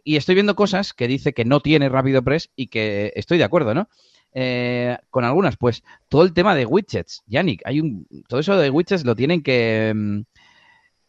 y 0.03 0.17
estoy 0.17 0.35
viendo 0.35 0.57
cosas 0.57 0.95
que 0.95 1.09
dice 1.09 1.35
que 1.35 1.45
no 1.45 1.61
tiene 1.61 1.91
RapidoPress 1.91 2.53
y 2.57 2.69
que 2.69 3.12
estoy 3.17 3.37
de 3.37 3.45
acuerdo, 3.45 3.75
¿no? 3.75 3.91
Eh, 4.39 4.99
con 5.09 5.24
algunas, 5.24 5.57
pues 5.57 5.82
todo 6.11 6.22
el 6.22 6.34
tema 6.34 6.55
de 6.55 6.66
widgets, 6.66 7.22
Yannick, 7.26 7.62
hay 7.64 7.80
un, 7.80 8.07
todo 8.28 8.39
eso 8.39 8.55
de 8.59 8.68
widgets 8.68 9.07
lo 9.07 9.16
tienen 9.16 9.43
que, 9.43 9.95
mm, 9.97 10.20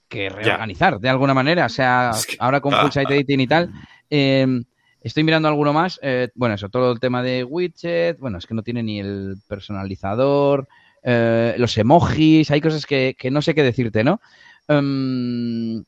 que 0.08 0.30
reorganizar 0.30 0.98
de 0.98 1.10
alguna 1.10 1.34
manera, 1.34 1.66
o 1.66 1.70
sea, 1.70 2.12
ahora 2.40 2.62
con 2.62 2.72
Full 2.72 2.92
Site 2.94 3.14
Editing 3.14 3.42
y 3.42 3.48
tal, 3.48 3.74
em, 4.10 4.64
estoy 5.02 5.26
mirando 5.26 5.50
alguno 5.50 5.74
más, 5.74 6.00
eh, 6.02 6.30
bueno, 6.36 6.56
eso, 6.56 6.70
todo 6.70 6.94
el 6.94 7.02
tema 7.02 7.22
de 7.22 7.44
widgets, 7.44 8.18
bueno, 8.18 8.38
es 8.38 8.48
que 8.48 8.54
no 8.54 8.64
tiene 8.64 8.82
ni 8.82 9.02
el 9.02 9.36
personalizador, 9.50 10.70
eh, 11.04 11.54
los 11.58 11.78
emojis, 11.78 12.50
hay 12.50 12.62
cosas 12.62 12.86
que, 12.86 13.18
que, 13.20 13.30
no 13.30 13.42
sé 13.42 13.54
qué 13.54 13.62
decirte, 13.62 14.06
¿no? 14.06 14.22
Em, 14.70 15.84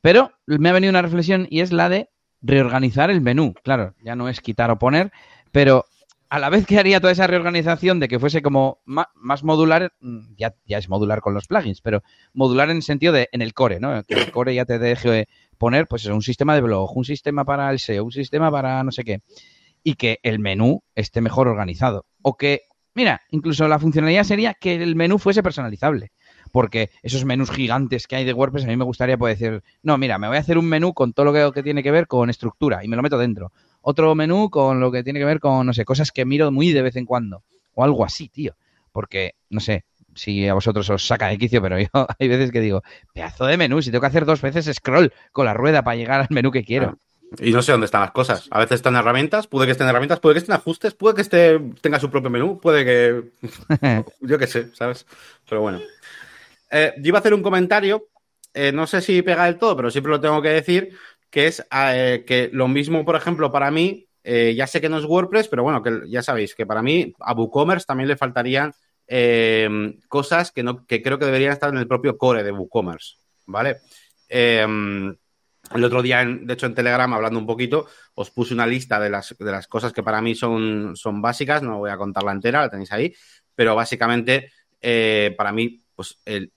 pero 0.00 0.30
me 0.46 0.68
ha 0.68 0.72
venido 0.72 0.90
una 0.90 1.02
reflexión 1.02 1.48
y 1.50 1.62
es 1.62 1.72
la 1.72 1.88
de 1.88 2.10
reorganizar 2.42 3.10
el 3.10 3.22
menú. 3.22 3.54
Claro, 3.64 3.94
ya 4.04 4.14
no 4.14 4.28
es 4.28 4.40
quitar 4.40 4.70
o 4.70 4.78
poner, 4.78 5.10
pero 5.50 5.84
a 6.28 6.38
la 6.38 6.50
vez 6.50 6.66
que 6.66 6.78
haría 6.78 7.00
toda 7.00 7.12
esa 7.12 7.26
reorganización 7.26 8.00
de 8.00 8.08
que 8.08 8.18
fuese 8.18 8.42
como 8.42 8.80
más, 8.84 9.44
modular, 9.44 9.92
mm, 10.00 10.34
ya, 10.36 10.54
es 10.66 10.88
modular 10.88 11.20
con 11.20 11.34
los 11.34 11.46
plugins, 11.46 11.80
pero 11.80 12.02
modular 12.32 12.70
en 12.70 12.76
el 12.76 12.82
sentido 12.82 13.12
de 13.12 13.28
en 13.32 13.42
el 13.42 13.54
core, 13.54 13.80
¿no? 13.80 14.02
Que 14.04 14.14
el 14.14 14.32
core 14.32 14.54
ya 14.54 14.64
te 14.64 14.78
deje 14.78 15.28
poner, 15.58 15.86
pues 15.86 16.04
un 16.06 16.22
sistema 16.22 16.54
de 16.54 16.62
blog, 16.62 16.96
un 16.96 17.04
sistema 17.04 17.44
para 17.44 17.70
el 17.70 17.78
SEO, 17.78 18.04
un 18.04 18.12
sistema 18.12 18.50
para 18.50 18.82
no 18.82 18.92
sé 18.92 19.04
qué, 19.04 19.20
y 19.82 19.94
que 19.94 20.18
el 20.22 20.38
menú 20.38 20.82
esté 20.94 21.20
mejor 21.20 21.48
organizado. 21.48 22.06
O 22.22 22.36
que, 22.36 22.62
mira, 22.94 23.22
incluso 23.30 23.68
la 23.68 23.78
funcionalidad 23.78 24.24
sería 24.24 24.54
que 24.54 24.74
el 24.74 24.96
menú 24.96 25.18
fuese 25.18 25.42
personalizable. 25.42 26.12
Porque 26.52 26.90
esos 27.02 27.24
menús 27.24 27.50
gigantes 27.50 28.06
que 28.06 28.16
hay 28.16 28.24
de 28.24 28.32
WordPress, 28.32 28.64
a 28.64 28.68
mí 28.68 28.76
me 28.76 28.84
gustaría 28.84 29.18
poder 29.18 29.36
decir, 29.36 29.62
no, 29.82 29.98
mira, 29.98 30.18
me 30.18 30.28
voy 30.28 30.36
a 30.36 30.40
hacer 30.40 30.58
un 30.58 30.66
menú 30.66 30.94
con 30.94 31.12
todo 31.12 31.26
lo 31.26 31.52
que 31.52 31.62
tiene 31.62 31.82
que 31.82 31.90
ver 31.90 32.06
con 32.06 32.30
estructura 32.30 32.84
y 32.84 32.88
me 32.88 32.96
lo 32.96 33.02
meto 33.02 33.18
dentro 33.18 33.52
otro 33.88 34.12
menú 34.16 34.50
con 34.50 34.80
lo 34.80 34.90
que 34.90 35.04
tiene 35.04 35.20
que 35.20 35.24
ver 35.24 35.38
con, 35.38 35.64
no 35.64 35.72
sé, 35.72 35.84
cosas 35.84 36.10
que 36.10 36.24
miro 36.24 36.50
muy 36.50 36.72
de 36.72 36.82
vez 36.82 36.96
en 36.96 37.06
cuando. 37.06 37.44
O 37.74 37.84
algo 37.84 38.04
así, 38.04 38.28
tío. 38.28 38.56
Porque, 38.90 39.36
no 39.48 39.60
sé, 39.60 39.84
si 40.12 40.48
a 40.48 40.54
vosotros 40.54 40.90
os 40.90 41.06
saca 41.06 41.28
de 41.28 41.38
quicio, 41.38 41.62
pero 41.62 41.78
yo 41.80 41.88
hay 42.18 42.26
veces 42.26 42.50
que 42.50 42.60
digo, 42.60 42.82
pedazo 43.14 43.46
de 43.46 43.56
menú, 43.56 43.80
si 43.80 43.92
tengo 43.92 44.00
que 44.00 44.08
hacer 44.08 44.24
dos 44.24 44.42
veces 44.42 44.68
scroll 44.74 45.12
con 45.30 45.46
la 45.46 45.54
rueda 45.54 45.84
para 45.84 45.96
llegar 45.96 46.20
al 46.20 46.26
menú 46.30 46.50
que 46.50 46.64
quiero. 46.64 46.98
Y 47.38 47.52
no 47.52 47.62
sé 47.62 47.70
dónde 47.70 47.84
están 47.84 48.00
las 48.00 48.10
cosas. 48.10 48.48
A 48.50 48.58
veces 48.58 48.76
están 48.76 48.96
herramientas, 48.96 49.46
puede 49.46 49.66
que 49.66 49.72
estén 49.72 49.86
herramientas, 49.86 50.18
puede 50.18 50.34
que 50.34 50.38
estén 50.40 50.56
ajustes, 50.56 50.94
puede 50.94 51.14
que 51.14 51.22
esté, 51.22 51.60
tenga 51.80 52.00
su 52.00 52.10
propio 52.10 52.28
menú, 52.28 52.58
puede 52.58 52.84
que. 52.84 53.30
yo 54.20 54.36
qué 54.36 54.48
sé, 54.48 54.74
¿sabes? 54.74 55.06
Pero 55.48 55.60
bueno. 55.60 55.80
Eh, 56.72 56.92
yo 56.96 57.08
iba 57.08 57.18
a 57.18 57.20
hacer 57.20 57.34
un 57.34 57.42
comentario, 57.42 58.08
eh, 58.52 58.72
no 58.72 58.88
sé 58.88 59.00
si 59.00 59.22
pega 59.22 59.44
del 59.44 59.58
todo, 59.58 59.76
pero 59.76 59.92
siempre 59.92 60.10
lo 60.10 60.20
tengo 60.20 60.42
que 60.42 60.48
decir, 60.48 60.96
que 61.30 61.46
es 61.46 61.66
eh, 61.70 62.24
que 62.26 62.50
lo 62.52 62.68
mismo, 62.68 63.04
por 63.04 63.16
ejemplo, 63.16 63.50
para 63.50 63.70
mí, 63.70 64.08
eh, 64.24 64.54
ya 64.56 64.66
sé 64.66 64.80
que 64.80 64.88
no 64.88 64.98
es 64.98 65.04
WordPress, 65.04 65.48
pero 65.48 65.62
bueno, 65.62 65.82
que 65.82 66.00
ya 66.08 66.22
sabéis 66.22 66.54
que 66.54 66.66
para 66.66 66.82
mí 66.82 67.12
a 67.20 67.32
WooCommerce 67.32 67.86
también 67.86 68.08
le 68.08 68.16
faltarían 68.16 68.72
eh, 69.06 69.68
cosas 70.08 70.50
que, 70.50 70.62
no, 70.62 70.84
que 70.86 71.02
creo 71.02 71.18
que 71.18 71.26
deberían 71.26 71.52
estar 71.52 71.70
en 71.70 71.78
el 71.78 71.86
propio 71.86 72.18
core 72.18 72.42
de 72.42 72.52
WooCommerce, 72.52 73.16
¿vale? 73.46 73.76
el 74.28 75.84
otro 75.84 76.02
día, 76.02 76.24
de 76.24 76.52
hecho, 76.52 76.66
en 76.66 76.74
Telegram, 76.74 77.12
hablando 77.12 77.38
un 77.38 77.46
poquito, 77.46 77.86
os 78.14 78.30
puse 78.30 78.54
una 78.54 78.66
lista 78.66 78.98
de 78.98 79.10
las, 79.10 79.36
de 79.38 79.50
las 79.50 79.68
cosas 79.68 79.92
que 79.92 80.02
para 80.02 80.20
mí 80.20 80.34
son, 80.34 80.96
son 80.96 81.22
básicas, 81.22 81.62
no 81.62 81.78
voy 81.78 81.90
a 81.90 81.96
contarla 81.96 82.32
entera, 82.32 82.60
la 82.60 82.70
tenéis 82.70 82.92
ahí, 82.92 83.14
pero 83.54 83.74
básicamente, 83.74 84.50
para 85.36 85.52
mí, 85.52 85.82
pues 85.94 86.18
el, 86.24 86.50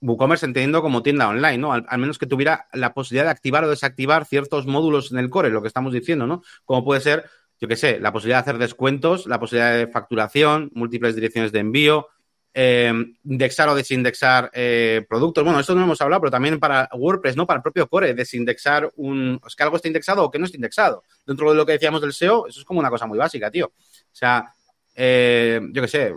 WooCommerce 0.00 0.46
entendiendo 0.46 0.82
como 0.82 1.02
tienda 1.02 1.28
online, 1.28 1.58
¿no? 1.58 1.72
Al, 1.72 1.98
menos 1.98 2.18
que 2.18 2.26
tuviera 2.26 2.68
la 2.72 2.94
posibilidad 2.94 3.24
de 3.24 3.30
activar 3.30 3.64
o 3.64 3.70
desactivar 3.70 4.24
ciertos 4.24 4.66
módulos 4.66 5.12
en 5.12 5.18
el 5.18 5.30
core, 5.30 5.50
lo 5.50 5.62
que 5.62 5.68
estamos 5.68 5.92
diciendo, 5.92 6.26
¿no? 6.26 6.42
Como 6.64 6.84
puede 6.84 7.00
ser, 7.00 7.24
yo 7.60 7.68
qué 7.68 7.76
sé, 7.76 8.00
la 8.00 8.12
posibilidad 8.12 8.38
de 8.38 8.50
hacer 8.50 8.58
descuentos, 8.58 9.26
la 9.26 9.40
posibilidad 9.40 9.76
de 9.76 9.88
facturación, 9.88 10.70
múltiples 10.74 11.14
direcciones 11.14 11.52
de 11.52 11.58
envío, 11.58 12.08
eh, 12.54 12.92
indexar 13.24 13.68
o 13.68 13.74
desindexar 13.74 14.50
eh, 14.52 15.04
productos. 15.08 15.44
Bueno, 15.44 15.60
esto 15.60 15.74
no 15.74 15.84
hemos 15.84 16.00
hablado, 16.00 16.22
pero 16.22 16.30
también 16.30 16.58
para 16.58 16.88
WordPress, 16.92 17.36
¿no? 17.36 17.46
Para 17.46 17.58
el 17.58 17.62
propio 17.62 17.88
core, 17.88 18.14
desindexar 18.14 18.90
un. 18.96 19.40
Es 19.46 19.54
que 19.54 19.62
algo 19.62 19.76
está 19.76 19.88
indexado 19.88 20.24
o 20.24 20.30
que 20.30 20.38
no 20.38 20.46
está 20.46 20.56
indexado. 20.56 21.04
Dentro 21.26 21.50
de 21.50 21.56
lo 21.56 21.66
que 21.66 21.72
decíamos 21.72 22.00
del 22.00 22.12
SEO, 22.12 22.46
eso 22.48 22.60
es 22.60 22.64
como 22.64 22.80
una 22.80 22.90
cosa 22.90 23.06
muy 23.06 23.18
básica, 23.18 23.50
tío. 23.50 23.66
O 23.66 24.10
sea, 24.10 24.52
eh, 25.00 25.60
yo 25.72 25.80
qué 25.80 25.86
sé, 25.86 26.12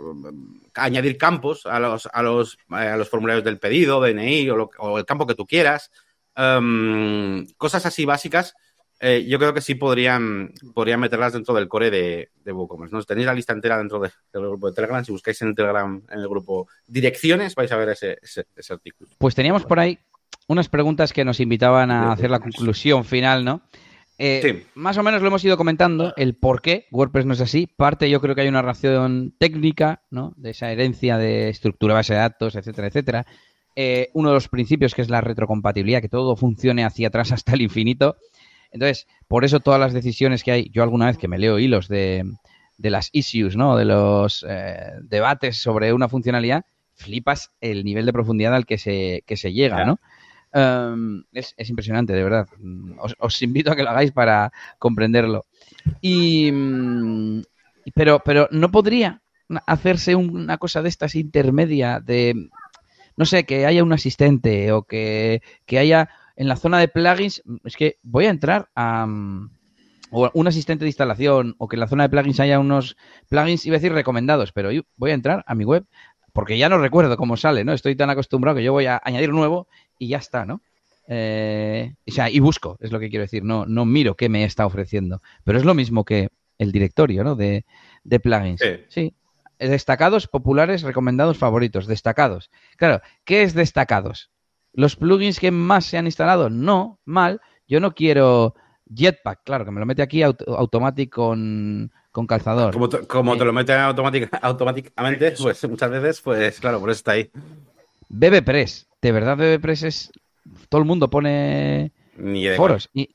añadir 0.74 1.16
campos 1.16 1.66
a 1.66 1.78
los, 1.78 2.08
a 2.12 2.20
los, 2.20 2.58
eh, 2.70 2.74
a 2.74 2.96
los 2.96 3.08
formularios 3.08 3.44
del 3.44 3.60
pedido, 3.60 4.00
DNI 4.00 4.50
o, 4.50 4.98
el 4.98 5.04
campo 5.04 5.24
que 5.24 5.36
tú 5.36 5.46
quieras. 5.46 5.92
Em, 6.34 7.46
cosas 7.56 7.86
así 7.86 8.04
básicas, 8.04 8.56
eh, 8.98 9.24
yo 9.28 9.38
creo 9.38 9.54
que 9.54 9.60
sí 9.60 9.76
podrían, 9.76 10.52
podrían 10.74 10.98
meterlas 10.98 11.32
dentro 11.32 11.54
del 11.54 11.68
core 11.68 11.92
de, 11.92 12.30
de 12.44 12.52
WooCommerce. 12.52 12.92
¿no? 12.92 13.02
Tenéis 13.04 13.26
la 13.26 13.34
lista 13.34 13.52
entera 13.52 13.78
dentro 13.78 14.00
del 14.00 14.10
grupo 14.32 14.68
de 14.68 14.74
Telegram. 14.74 15.04
Si 15.04 15.12
buscáis 15.12 15.40
en 15.42 15.48
el 15.48 15.54
Telegram, 15.54 16.02
en 16.10 16.18
el 16.18 16.28
grupo 16.28 16.66
direcciones, 16.84 17.54
vais 17.54 17.70
a 17.70 17.76
ver 17.76 17.90
ese, 17.90 18.18
ese, 18.20 18.72
artículo. 18.72 19.10
Pues 19.18 19.36
teníamos 19.36 19.64
por 19.64 19.78
ahí 19.78 19.96
unas 20.48 20.68
preguntas 20.68 21.12
que 21.12 21.24
nos 21.24 21.38
invitaban 21.38 21.92
a 21.92 22.10
hacer 22.10 22.32
la 22.32 22.40
conclusión 22.40 23.04
final, 23.04 23.44
¿no? 23.44 23.62
Eh, 24.18 24.66
más 24.74 24.98
o 24.98 25.02
menos 25.02 25.20
lo 25.20 25.28
hemos 25.28 25.44
ido 25.44 25.56
comentando, 25.56 26.12
el 26.16 26.34
por 26.34 26.62
qué 26.62 26.86
WordPress 26.90 27.26
no 27.26 27.34
es 27.34 27.40
así. 27.40 27.66
Parte 27.66 28.08
yo 28.10 28.20
creo 28.20 28.34
que 28.34 28.42
hay 28.42 28.48
una 28.48 28.62
razón 28.62 29.34
técnica, 29.38 30.02
¿no? 30.10 30.34
De 30.36 30.50
esa 30.50 30.70
herencia 30.70 31.18
de 31.18 31.48
estructura 31.48 31.94
base 31.94 32.14
de 32.14 32.20
datos, 32.20 32.54
etcétera, 32.54 32.88
etcétera. 32.88 33.26
Eh, 33.74 34.10
uno 34.12 34.28
de 34.28 34.34
los 34.34 34.48
principios 34.48 34.94
que 34.94 35.02
es 35.02 35.10
la 35.10 35.22
retrocompatibilidad, 35.22 36.02
que 36.02 36.08
todo 36.08 36.36
funcione 36.36 36.84
hacia 36.84 37.08
atrás 37.08 37.32
hasta 37.32 37.54
el 37.54 37.62
infinito. 37.62 38.16
Entonces, 38.70 39.06
por 39.28 39.44
eso 39.44 39.60
todas 39.60 39.80
las 39.80 39.92
decisiones 39.92 40.44
que 40.44 40.52
hay, 40.52 40.70
yo 40.70 40.82
alguna 40.82 41.06
vez 41.06 41.18
que 41.18 41.28
me 41.28 41.38
leo 41.38 41.58
hilos 41.58 41.88
de, 41.88 42.24
las 42.78 43.10
issues, 43.12 43.56
¿no? 43.56 43.76
De 43.76 43.84
los 43.84 44.46
eh, 44.48 44.92
debates 45.02 45.58
sobre 45.58 45.92
una 45.92 46.08
funcionalidad, 46.08 46.64
flipas 46.94 47.50
el 47.60 47.84
nivel 47.84 48.06
de 48.06 48.12
profundidad 48.12 48.54
al 48.54 48.66
que 48.66 48.78
se, 48.78 49.24
que 49.26 49.36
se 49.36 49.52
llega, 49.52 49.84
¿no? 49.84 49.98
Em, 50.52 51.24
es, 51.32 51.54
impresionante, 51.68 52.12
de 52.12 52.22
verdad. 52.22 52.46
Os, 53.18 53.42
invito 53.42 53.72
a 53.72 53.76
que 53.76 53.82
lo 53.82 53.90
hagáis 53.90 54.12
para 54.12 54.52
comprenderlo. 54.78 55.46
Y, 56.00 56.50
mm, 56.52 57.42
pero, 57.94 58.20
pero 58.24 58.48
no 58.50 58.70
podría 58.70 59.22
hacerse 59.66 60.14
una 60.14 60.58
cosa 60.58 60.82
de 60.82 60.88
estas 60.88 61.14
intermedia 61.14 62.00
de, 62.00 62.48
no 63.16 63.24
sé, 63.24 63.44
que 63.44 63.66
haya 63.66 63.82
un 63.82 63.92
asistente 63.92 64.72
o 64.72 64.82
que, 64.82 65.42
haya 65.70 66.10
en 66.36 66.48
la 66.48 66.56
zona 66.56 66.78
de 66.78 66.88
plugins, 66.88 67.42
es 67.64 67.76
que 67.76 67.98
voy 68.02 68.26
a 68.26 68.30
entrar 68.30 68.68
a... 68.74 69.06
Mm, 69.06 69.50
o 70.14 70.30
un 70.34 70.46
asistente 70.46 70.84
de 70.84 70.90
instalación, 70.90 71.54
o 71.56 71.68
que 71.68 71.76
en 71.76 71.80
la 71.80 71.88
zona 71.88 72.02
de 72.02 72.10
plugins 72.10 72.38
haya 72.38 72.58
unos 72.58 72.98
plugins, 73.30 73.64
iba 73.64 73.76
a 73.76 73.78
decir 73.78 73.94
recomendados, 73.94 74.52
pero 74.52 74.68
voy 74.96 75.10
a 75.10 75.14
entrar 75.14 75.42
a 75.46 75.54
mi 75.54 75.64
web, 75.64 75.86
porque 76.32 76.58
ya 76.58 76.68
no 76.68 76.78
recuerdo 76.78 77.16
cómo 77.16 77.36
sale, 77.36 77.64
¿no? 77.64 77.72
Estoy 77.72 77.96
tan 77.96 78.10
acostumbrado 78.10 78.56
que 78.56 78.64
yo 78.64 78.72
voy 78.72 78.86
a 78.86 79.00
añadir 79.04 79.30
nuevo 79.30 79.68
y 79.98 80.08
ya 80.08 80.18
está, 80.18 80.44
¿no? 80.44 80.62
Eh, 81.08 81.94
o 82.08 82.10
sea, 82.10 82.30
y 82.30 82.40
busco, 82.40 82.76
es 82.80 82.92
lo 82.92 83.00
que 83.00 83.10
quiero 83.10 83.22
decir, 83.22 83.44
no, 83.44 83.66
no 83.66 83.84
miro 83.84 84.16
qué 84.16 84.28
me 84.28 84.44
está 84.44 84.66
ofreciendo. 84.66 85.22
Pero 85.44 85.58
es 85.58 85.64
lo 85.64 85.74
mismo 85.74 86.04
que 86.04 86.28
el 86.58 86.72
directorio, 86.72 87.24
¿no? 87.24 87.34
De, 87.34 87.64
plugins. 88.22 88.62
Sí. 88.88 89.14
Destacados, 89.58 90.26
populares, 90.26 90.82
recomendados, 90.82 91.38
favoritos. 91.38 91.86
Destacados. 91.86 92.50
Claro, 92.76 93.00
¿qué 93.24 93.42
es 93.42 93.54
destacados? 93.54 94.30
¿Los 94.72 94.96
plugins 94.96 95.38
que 95.38 95.50
más 95.50 95.84
se 95.84 95.98
han 95.98 96.06
instalado? 96.06 96.50
No, 96.50 96.98
mal. 97.04 97.40
Yo 97.68 97.78
no 97.78 97.94
quiero 97.94 98.54
Jetpack, 98.94 99.44
claro, 99.44 99.64
que 99.64 99.70
me 99.70 99.80
lo 99.80 99.86
mete 99.86 100.02
aquí 100.02 100.22
automático 100.22 101.26
con, 101.26 101.92
calzador. 102.26 102.72
Como, 102.72 102.88
te, 103.36 103.44
lo 103.44 103.52
mete 103.52 103.74
automáticamente, 103.74 105.32
pues 105.32 105.68
muchas 105.68 105.90
veces, 105.90 106.20
pues 106.20 106.60
claro, 106.60 106.78
por 106.80 106.90
eso 106.90 106.98
está 106.98 107.12
ahí. 107.12 107.30
BBPress, 108.08 108.88
¿de 109.00 109.12
verdad 109.12 109.36
BBPress 109.36 109.82
es... 109.82 110.12
Todo 110.68 110.80
el 110.80 110.86
mundo 110.86 111.08
pone 111.08 111.92
Ni 112.16 112.44
de 112.44 112.56
foros. 112.56 112.90
Y, 112.92 113.10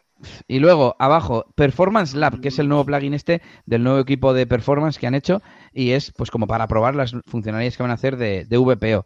y 0.47 0.59
luego, 0.59 0.95
abajo, 0.97 1.45
Performance 1.55 2.15
Lab, 2.15 2.39
que 2.39 2.47
es 2.47 2.59
el 2.59 2.67
nuevo 2.67 2.85
plugin 2.85 3.13
este 3.13 3.41
del 3.65 3.83
nuevo 3.83 3.99
equipo 3.99 4.33
de 4.33 4.47
performance 4.47 4.97
que 4.97 5.07
han 5.07 5.15
hecho 5.15 5.41
y 5.73 5.91
es 5.91 6.11
pues 6.11 6.31
como 6.31 6.47
para 6.47 6.67
probar 6.67 6.95
las 6.95 7.13
funcionalidades 7.27 7.77
que 7.77 7.83
van 7.83 7.91
a 7.91 7.95
hacer 7.95 8.17
de, 8.17 8.45
de 8.45 8.57
VPO. 8.57 9.05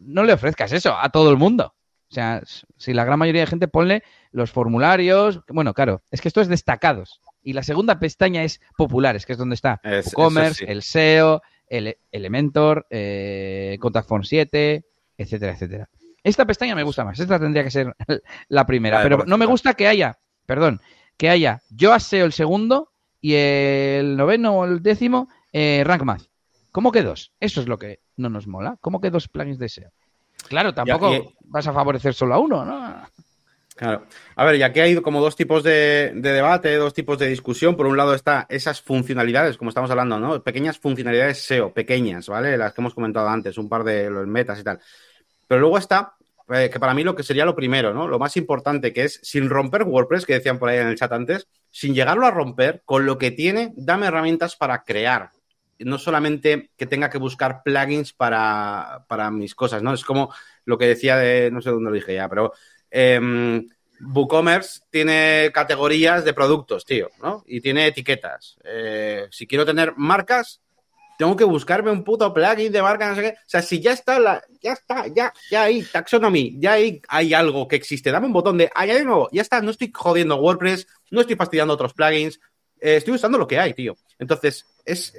No 0.00 0.24
le 0.24 0.32
ofrezcas 0.32 0.72
eso 0.72 0.96
a 0.98 1.10
todo 1.10 1.30
el 1.30 1.36
mundo. 1.36 1.74
O 2.10 2.14
sea, 2.14 2.42
si 2.76 2.92
la 2.92 3.04
gran 3.04 3.18
mayoría 3.18 3.42
de 3.42 3.46
gente 3.46 3.68
ponle 3.68 4.02
los 4.32 4.50
formularios, 4.50 5.40
bueno, 5.48 5.72
claro, 5.72 6.02
es 6.10 6.20
que 6.20 6.28
esto 6.28 6.40
es 6.40 6.48
destacados. 6.48 7.20
Y 7.42 7.52
la 7.52 7.62
segunda 7.62 7.98
pestaña 7.98 8.44
es 8.44 8.60
populares, 8.76 9.26
que 9.26 9.32
es 9.32 9.38
donde 9.38 9.54
está 9.54 9.80
el 9.82 10.00
e-commerce, 10.00 10.64
el 10.64 10.82
SEO, 10.82 11.42
el 11.66 11.96
Elementor, 12.10 12.86
eh, 12.90 13.76
Contact 13.80 14.08
Form 14.08 14.24
7, 14.24 14.84
etcétera, 15.16 15.52
etcétera. 15.52 15.88
Esta 16.22 16.44
pestaña 16.44 16.74
me 16.74 16.82
gusta 16.82 17.04
más. 17.04 17.18
Esta 17.18 17.38
tendría 17.38 17.64
que 17.64 17.70
ser 17.70 17.94
la 18.48 18.66
primera. 18.66 19.02
pero 19.02 19.24
no 19.26 19.38
me 19.38 19.46
gusta 19.46 19.74
que 19.74 19.88
haya, 19.88 20.18
perdón, 20.46 20.80
que 21.16 21.28
haya 21.28 21.62
yo 21.70 21.92
aseo 21.92 22.24
el 22.24 22.32
segundo 22.32 22.92
y 23.20 23.34
el 23.34 24.16
noveno 24.16 24.58
o 24.58 24.64
el 24.64 24.82
décimo 24.82 25.28
eh, 25.52 25.82
Rank 25.84 26.02
Math. 26.02 26.22
¿Cómo 26.70 26.92
que 26.92 27.02
dos? 27.02 27.32
Eso 27.40 27.60
es 27.60 27.68
lo 27.68 27.78
que 27.78 28.00
no 28.16 28.28
nos 28.30 28.46
mola. 28.46 28.78
¿Cómo 28.80 29.00
que 29.00 29.10
dos 29.10 29.28
plugins 29.28 29.58
de 29.58 29.68
SEO? 29.68 29.90
Claro, 30.48 30.74
tampoco 30.74 31.34
vas 31.44 31.66
a 31.66 31.72
favorecer 31.72 32.14
solo 32.14 32.34
a 32.34 32.38
uno, 32.38 32.64
¿no? 32.64 33.02
Claro. 33.82 34.06
A 34.36 34.44
ver, 34.44 34.58
ya 34.58 34.72
que 34.72 34.80
hay 34.80 34.94
como 35.00 35.20
dos 35.20 35.34
tipos 35.34 35.64
de, 35.64 36.12
debate, 36.14 36.76
dos 36.76 36.94
tipos 36.94 37.18
de 37.18 37.26
discusión. 37.26 37.76
Por 37.76 37.86
un 37.86 37.96
lado 37.96 38.14
está 38.14 38.46
esas 38.48 38.80
funcionalidades, 38.80 39.56
como 39.56 39.70
estamos 39.70 39.90
hablando, 39.90 40.20
¿no? 40.20 40.40
Pequeñas 40.40 40.78
funcionalidades 40.78 41.38
SEO, 41.38 41.74
pequeñas, 41.74 42.28
¿vale? 42.28 42.56
Las 42.56 42.74
que 42.74 42.80
hemos 42.80 42.94
comentado 42.94 43.28
antes, 43.28 43.58
un 43.58 43.68
par 43.68 43.82
de 43.82 44.08
los 44.08 44.24
metas 44.28 44.60
y 44.60 44.62
tal. 44.62 44.78
Pero 45.48 45.62
luego 45.62 45.78
está, 45.78 46.14
eh, 46.50 46.70
que 46.72 46.78
para 46.78 46.94
mí 46.94 47.02
lo 47.02 47.16
que 47.16 47.24
sería 47.24 47.44
lo 47.44 47.56
primero, 47.56 47.92
¿no? 47.92 48.06
Lo 48.06 48.20
más 48.20 48.36
importante, 48.36 48.92
que 48.92 49.02
es 49.02 49.18
sin 49.24 49.50
romper 49.50 49.82
WordPress, 49.82 50.26
que 50.26 50.34
decían 50.34 50.60
por 50.60 50.68
ahí 50.68 50.78
en 50.78 50.86
el 50.86 50.96
chat 50.96 51.10
antes, 51.10 51.48
sin 51.68 51.92
llegarlo 51.92 52.24
a 52.24 52.30
romper, 52.30 52.82
con 52.84 53.04
lo 53.04 53.18
que 53.18 53.32
tiene, 53.32 53.72
dame 53.74 54.06
herramientas 54.06 54.54
para 54.54 54.84
crear. 54.84 55.30
No 55.80 55.98
solamente 55.98 56.70
que 56.76 56.86
tenga 56.86 57.10
que 57.10 57.18
buscar 57.18 57.62
plugins 57.64 58.12
para, 58.12 59.04
para 59.08 59.32
mis 59.32 59.56
cosas, 59.56 59.82
¿no? 59.82 59.92
Es 59.92 60.04
como 60.04 60.32
lo 60.64 60.78
que 60.78 60.86
decía 60.86 61.16
de, 61.16 61.50
no 61.50 61.60
sé 61.60 61.70
dónde 61.70 61.90
lo 61.90 61.96
dije 61.96 62.14
ya, 62.14 62.28
pero 62.28 62.52
eh, 62.92 63.66
WooCommerce 64.02 64.80
tiene 64.90 65.50
categorías 65.52 66.24
de 66.24 66.34
productos, 66.34 66.84
tío, 66.84 67.08
¿no? 67.22 67.44
Y 67.46 67.60
tiene 67.60 67.86
etiquetas. 67.86 68.56
Eh, 68.64 69.28
si 69.30 69.46
quiero 69.46 69.64
tener 69.64 69.94
marcas, 69.96 70.60
tengo 71.18 71.36
que 71.36 71.44
buscarme 71.44 71.90
un 71.90 72.02
puto 72.02 72.32
plugin 72.34 72.72
de 72.72 72.82
marca, 72.82 73.08
no 73.08 73.14
sé 73.14 73.22
qué. 73.22 73.28
O 73.28 73.46
sea, 73.46 73.62
si 73.62 73.80
ya 73.80 73.92
está, 73.92 74.18
la, 74.18 74.42
ya 74.60 74.72
está, 74.72 75.06
ya, 75.06 75.32
ya 75.50 75.64
hay 75.64 75.82
taxonomy, 75.82 76.56
ya 76.58 76.72
hay, 76.72 77.00
hay 77.08 77.32
algo 77.32 77.68
que 77.68 77.76
existe. 77.76 78.10
Dame 78.10 78.26
un 78.26 78.32
botón 78.32 78.58
de 78.58 78.70
nuevo, 79.04 79.28
ya 79.32 79.42
está. 79.42 79.60
No 79.60 79.70
estoy 79.70 79.92
jodiendo 79.94 80.36
WordPress, 80.36 80.86
no 81.10 81.20
estoy 81.20 81.36
fastidiando 81.36 81.74
otros 81.74 81.94
plugins, 81.94 82.40
eh, 82.80 82.96
estoy 82.96 83.14
usando 83.14 83.38
lo 83.38 83.46
que 83.46 83.58
hay, 83.58 83.72
tío. 83.72 83.96
Entonces, 84.18 84.66
es, 84.84 85.12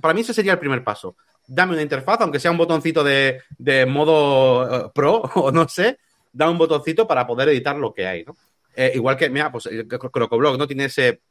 para 0.00 0.14
mí 0.14 0.20
ese 0.20 0.34
sería 0.34 0.52
el 0.52 0.58
primer 0.58 0.84
paso. 0.84 1.16
Dame 1.46 1.72
una 1.72 1.82
interfaz, 1.82 2.20
aunque 2.20 2.40
sea 2.40 2.50
un 2.50 2.58
botoncito 2.58 3.02
de, 3.02 3.40
de 3.56 3.86
modo 3.86 4.86
eh, 4.86 4.90
pro 4.94 5.22
o 5.36 5.50
no 5.50 5.68
sé, 5.68 5.98
da 6.36 6.50
un 6.50 6.58
botoncito 6.58 7.06
para 7.06 7.26
poder 7.26 7.48
editar 7.48 7.76
lo 7.76 7.94
que 7.94 8.06
hay, 8.06 8.24
¿no? 8.24 8.36
Eh, 8.74 8.92
igual 8.94 9.16
que, 9.16 9.30
mira, 9.30 9.50
pues 9.50 9.68
Crocoblog, 9.88 10.58
¿no? 10.58 10.66
Tiene 10.66 10.84
ese, 10.84 11.22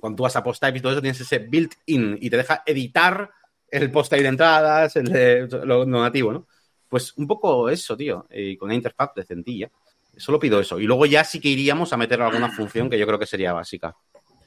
cuando 0.00 0.16
tú 0.16 0.22
vas 0.24 0.34
a 0.34 0.42
post 0.42 0.60
type 0.60 0.78
y 0.78 0.80
todo 0.80 0.92
eso, 0.92 1.00
tienes 1.00 1.20
ese 1.20 1.38
built-in 1.38 2.18
y 2.20 2.28
te 2.28 2.36
deja 2.36 2.64
editar 2.66 3.30
el 3.70 3.90
post 3.92 4.12
de 4.12 4.26
entradas, 4.26 4.96
el 4.96 5.04
de, 5.04 5.48
lo, 5.64 5.86
nativo, 5.86 6.32
¿no? 6.32 6.46
Pues 6.88 7.12
un 7.16 7.28
poco 7.28 7.68
eso, 7.68 7.96
tío, 7.96 8.26
y 8.30 8.56
con 8.56 8.66
una 8.66 8.74
interfaz 8.74 9.10
decentilla. 9.14 9.70
Solo 10.16 10.40
pido 10.40 10.58
eso. 10.58 10.80
Y 10.80 10.84
luego 10.84 11.06
ya 11.06 11.22
sí 11.22 11.38
que 11.40 11.48
iríamos 11.48 11.92
a 11.92 11.96
meter 11.96 12.20
alguna 12.20 12.50
función 12.50 12.90
que 12.90 12.98
yo 12.98 13.06
creo 13.06 13.18
que 13.18 13.26
sería 13.26 13.52
básica. 13.52 13.94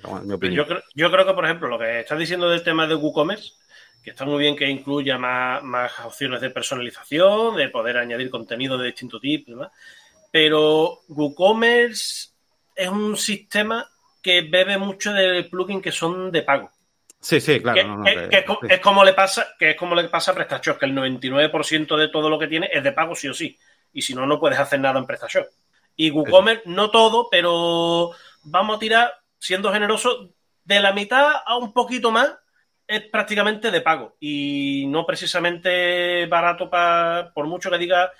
Yo 0.03 0.68
creo, 0.68 0.82
yo 0.93 1.12
creo 1.12 1.26
que, 1.26 1.34
por 1.34 1.45
ejemplo, 1.45 1.70
lo 1.70 1.80
que 1.80 2.01
estás 2.01 2.20
diciendo 2.20 2.49
del 2.49 2.64
tema 2.64 2.88
de 2.88 2.95
WooCommerce, 2.95 3.51
que 4.03 4.09
está 4.09 4.26
muy 4.26 4.39
bien 4.39 4.55
que 4.55 4.68
incluya 4.68 5.18
más, 5.18 5.64
más 5.64 5.91
opciones 6.03 6.41
de 6.41 6.49
personalización, 6.49 7.55
de 7.55 7.70
poder 7.70 7.97
añadir 7.97 8.30
contenido 8.30 8.78
de 8.78 8.88
distinto 8.88 9.20
tipo 9.20 9.51
y 9.51 9.53
demás. 9.53 9.72
Pero 10.32 11.02
WooCommerce 11.10 12.30
es 12.76 12.90
un 12.90 13.18
sistema 13.18 13.88
que 14.22 14.42
bebe 14.42 14.78
mucho 14.78 15.14
de 15.14 15.44
plugins 15.44 15.84
que 15.84 15.92
son 15.92 16.32
de 16.32 16.42
pago. 16.44 16.72
Sí, 17.20 17.40
sí, 17.40 17.60
claro. 17.60 18.04
es, 18.68 18.80
como 18.80 19.04
le 19.04 19.14
pasa, 19.14 19.50
que 19.60 19.72
es 19.72 19.76
como 19.76 19.94
le 19.94 20.06
pasa 20.06 20.32
a 20.32 20.34
PrestaShop, 20.34 20.80
que 20.80 20.88
el 20.88 20.96
99% 20.96 21.96
de 21.96 22.08
todo 22.08 22.30
lo 22.30 22.40
que 22.40 22.48
tiene 22.48 22.70
es 22.74 22.84
de 22.84 22.94
pago 22.94 23.16
sí 23.16 23.28
o 23.28 23.34
sí. 23.34 23.58
Y 23.94 24.02
si 24.02 24.16
no, 24.16 24.26
no 24.26 24.40
puedes 24.40 24.58
hacer 24.58 24.80
nada 24.80 24.98
en 24.98 25.06
PrestaShop. 25.06 25.46
Y 25.96 26.10
WooCommerce, 26.10 26.64
no 26.66 26.90
todo, 26.90 27.28
pero 27.30 28.12
vamos 28.44 28.78
a 28.78 28.80
tirar, 28.80 29.14
siendo 29.38 29.72
generoso, 29.72 30.32
de 30.64 30.80
la 30.80 30.94
mitad 30.94 31.44
a 31.46 31.58
un 31.58 31.74
poquito 31.74 32.12
más, 32.12 32.32
es 32.88 33.02
prácticamente 33.02 33.70
de 33.70 33.82
pago. 33.82 34.16
Y 34.20 34.86
no 34.88 35.06
precisamente 35.06 36.26
barato 36.26 36.70
para, 36.72 37.32
por 37.34 37.46
mucho 37.46 37.70
que 37.70 37.78
diga 37.78 38.12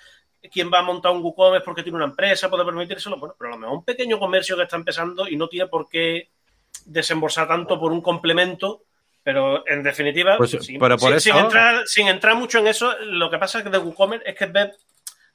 quién 0.50 0.70
va 0.72 0.80
a 0.80 0.82
montar 0.82 1.12
un 1.12 1.22
WooCommerce 1.22 1.64
porque 1.64 1.82
tiene 1.82 1.96
una 1.96 2.06
empresa, 2.06 2.50
puede 2.50 2.64
permitírselo, 2.64 3.16
bueno, 3.16 3.34
pero 3.38 3.50
a 3.50 3.54
lo 3.54 3.60
mejor 3.60 3.78
un 3.78 3.84
pequeño 3.84 4.18
comercio 4.18 4.56
que 4.56 4.64
está 4.64 4.76
empezando 4.76 5.28
y 5.28 5.36
no 5.36 5.48
tiene 5.48 5.68
por 5.68 5.88
qué 5.88 6.30
desembolsar 6.84 7.48
tanto 7.48 7.78
por 7.78 7.92
un 7.92 8.00
complemento, 8.00 8.82
pero 9.22 9.66
en 9.68 9.82
definitiva, 9.82 10.36
pues, 10.36 10.50
sin, 10.60 10.76
entrar, 11.36 11.86
sin, 11.86 12.08
entrar, 12.08 12.34
mucho 12.34 12.58
en 12.58 12.66
eso, 12.66 12.92
lo 13.04 13.30
que 13.30 13.38
pasa 13.38 13.58
es 13.58 13.64
que 13.64 13.70
de 13.70 13.78
WooCommerce 13.78 14.28
es 14.28 14.34
que 14.36 14.46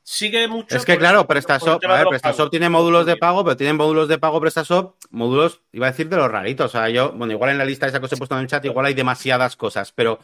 sigue 0.04 0.48
mucho. 0.48 0.76
Es 0.76 0.86
que 0.86 0.98
claro, 0.98 1.26
PrestaShop, 1.26 1.84
a 1.86 1.94
ver, 1.94 2.08
PrestaShop 2.08 2.50
tiene 2.50 2.70
módulos 2.70 3.06
de 3.06 3.18
pago, 3.18 3.44
pero 3.44 3.58
tienen 3.58 3.76
módulos 3.76 4.08
de 4.08 4.18
pago 4.18 4.42
PrestaShop, 4.42 4.96
módulos, 5.10 5.62
iba 5.72 5.88
a 5.88 5.92
decir 5.92 6.10
de 6.10 6.18
los 6.18 6.32
raritos. 6.32 6.68
O 6.68 6.70
sea, 6.78 6.90
yo, 6.90 7.12
bueno, 7.12 7.34
igual 7.34 7.52
en 7.52 7.58
la 7.58 7.66
lista 7.66 7.88
esa 7.88 8.00
que 8.00 8.06
os 8.06 8.14
he 8.14 8.18
puesto 8.18 8.36
en 8.36 8.42
el 8.42 8.48
chat, 8.48 8.64
igual 8.66 8.86
hay 8.86 8.94
demasiadas 8.94 9.56
cosas, 9.56 9.92
pero 9.92 10.20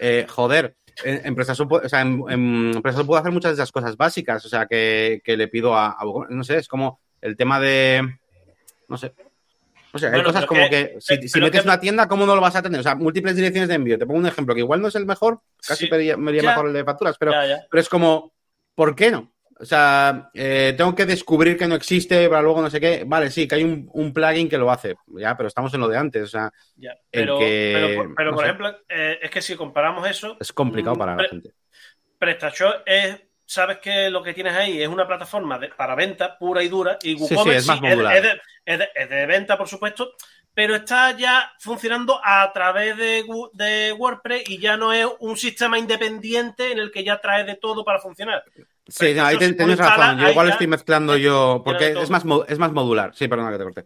eh, 0.00 0.26
joder, 0.28 0.76
en, 1.04 1.26
empresas 1.26 1.58
puedo 1.60 1.84
hacer 1.84 3.32
muchas 3.32 3.52
de 3.52 3.62
esas 3.62 3.72
cosas 3.72 3.96
básicas, 3.96 4.44
o 4.44 4.48
sea, 4.48 4.66
que, 4.66 5.22
le 5.24 5.48
pido 5.48 5.74
a, 5.76 5.96
no 6.28 6.44
sé, 6.44 6.58
es 6.58 6.68
como 6.68 7.00
el 7.20 7.36
tema 7.36 7.60
de, 7.60 8.18
no 8.88 8.96
sé, 8.96 9.12
o 9.92 9.98
sea, 9.98 10.12
hay 10.12 10.22
cosas 10.22 10.46
como 10.46 10.68
que, 10.68 10.96
si, 11.00 11.40
metes 11.40 11.64
una 11.64 11.80
tienda, 11.80 12.08
¿cómo 12.08 12.26
no 12.26 12.34
lo 12.34 12.40
vas 12.40 12.56
a 12.56 12.62
tener? 12.62 12.80
O 12.80 12.82
sea, 12.82 12.94
múltiples 12.94 13.34
direcciones 13.34 13.68
de 13.68 13.74
envío. 13.76 13.98
Te 13.98 14.04
pongo 14.04 14.20
un 14.20 14.26
ejemplo 14.26 14.54
que 14.54 14.60
igual 14.60 14.82
no 14.82 14.88
es 14.88 14.94
el 14.96 15.06
mejor, 15.06 15.40
casi 15.66 15.88
me 15.90 16.02
iría 16.02 16.16
mejor 16.16 16.66
el 16.66 16.72
de 16.74 16.84
facturas, 16.84 17.16
pero, 17.18 17.32
pero 17.70 17.80
es 17.80 17.88
como, 17.88 18.32
¿por 18.74 18.94
qué 18.94 19.10
no? 19.10 19.32
O 19.60 19.64
sea, 19.64 20.30
eh, 20.34 20.74
tengo 20.76 20.94
que 20.94 21.04
descubrir 21.04 21.56
que 21.56 21.66
no 21.66 21.74
existe 21.74 22.28
para 22.28 22.42
luego 22.42 22.62
no 22.62 22.70
sé 22.70 22.80
qué. 22.80 23.04
Vale, 23.06 23.30
sí, 23.30 23.48
que 23.48 23.56
hay 23.56 23.64
un, 23.64 24.12
plugin 24.12 24.48
que 24.48 24.58
lo 24.58 24.70
hace. 24.70 24.94
Ya, 25.08 25.36
pero 25.36 25.48
estamos 25.48 25.72
en 25.74 25.80
lo 25.80 25.88
de 25.88 25.98
antes. 25.98 26.22
O 26.22 26.26
sea, 26.28 26.52
pero, 27.10 27.38
pero, 28.16 28.34
por 28.34 28.44
ejemplo, 28.44 28.76
eh, 28.88 29.18
es 29.20 29.30
que 29.30 29.42
si 29.42 29.56
comparamos 29.56 30.08
eso. 30.08 30.36
Es 30.40 30.52
complicado 30.52 30.96
para 30.96 31.16
la 31.16 31.28
gente. 31.28 31.52
PrestaShop 32.18 32.82
es. 32.86 33.20
Sabes 33.44 33.78
que 33.78 34.10
lo 34.10 34.22
que 34.22 34.34
tienes 34.34 34.54
ahí 34.54 34.82
es 34.82 34.88
una 34.88 35.06
plataforma 35.06 35.58
para 35.74 35.94
venta 35.94 36.36
pura 36.36 36.62
y 36.62 36.68
dura. 36.68 36.98
Y 37.02 37.14
WooCommerce 37.14 37.58
es, 37.60 37.66
más 37.66 37.80
de, 37.80 38.90
es 38.94 39.08
de 39.08 39.26
venta, 39.26 39.56
por 39.56 39.66
supuesto, 39.66 40.12
pero 40.58 40.74
está 40.74 41.16
ya 41.16 41.52
funcionando 41.60 42.18
a 42.20 42.52
través 42.52 42.96
de, 42.96 43.24
de, 43.52 43.92
WordPress 43.92 44.50
y 44.50 44.58
ya 44.58 44.76
no 44.76 44.92
es 44.92 45.06
un 45.20 45.36
sistema 45.36 45.78
independiente 45.78 46.72
en 46.72 46.80
el 46.80 46.90
que 46.90 47.04
ya 47.04 47.20
trae 47.20 47.44
de 47.44 47.54
todo 47.54 47.84
para 47.84 48.00
funcionar. 48.00 48.42
Sí, 48.88 49.16
ahí 49.20 49.38
tienes 49.38 49.78
razón. 49.78 50.18
Yo 50.18 50.28
igual 50.28 50.48
estoy 50.48 50.66
mezclando 50.66 51.16
yo, 51.16 51.62
porque 51.64 51.92
es 51.92 52.10
más, 52.10 52.24
es 52.48 52.58
más 52.58 52.72
modular. 52.72 53.14
Sí, 53.14 53.28
perdona 53.28 53.52
que 53.52 53.58
te 53.58 53.62
corte. 53.62 53.84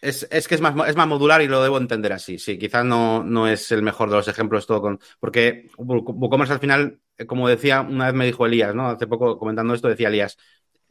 Es, 0.00 0.26
es, 0.28 0.48
que 0.48 0.56
es 0.56 0.60
más, 0.60 0.88
es 0.88 0.96
más 0.96 1.06
modular 1.06 1.40
y 1.42 1.46
lo 1.46 1.62
debo 1.62 1.78
entender 1.78 2.12
así. 2.12 2.36
Sí, 2.40 2.58
quizás 2.58 2.84
no, 2.84 3.22
no 3.22 3.46
es 3.46 3.70
el 3.70 3.82
mejor 3.82 4.10
de 4.10 4.16
los 4.16 4.26
ejemplos 4.26 4.66
todo 4.66 4.80
con. 4.80 4.98
Porque 5.20 5.70
WooCommerce 5.78 6.54
al 6.54 6.58
final, 6.58 6.98
como 7.28 7.48
decía, 7.48 7.82
una 7.82 8.06
vez 8.06 8.14
me 8.14 8.26
dijo 8.26 8.46
Elías, 8.46 8.74
¿no? 8.74 8.88
Hace 8.88 9.06
poco 9.06 9.38
comentando 9.38 9.74
esto, 9.74 9.86
decía 9.86 10.08
Elías. 10.08 10.38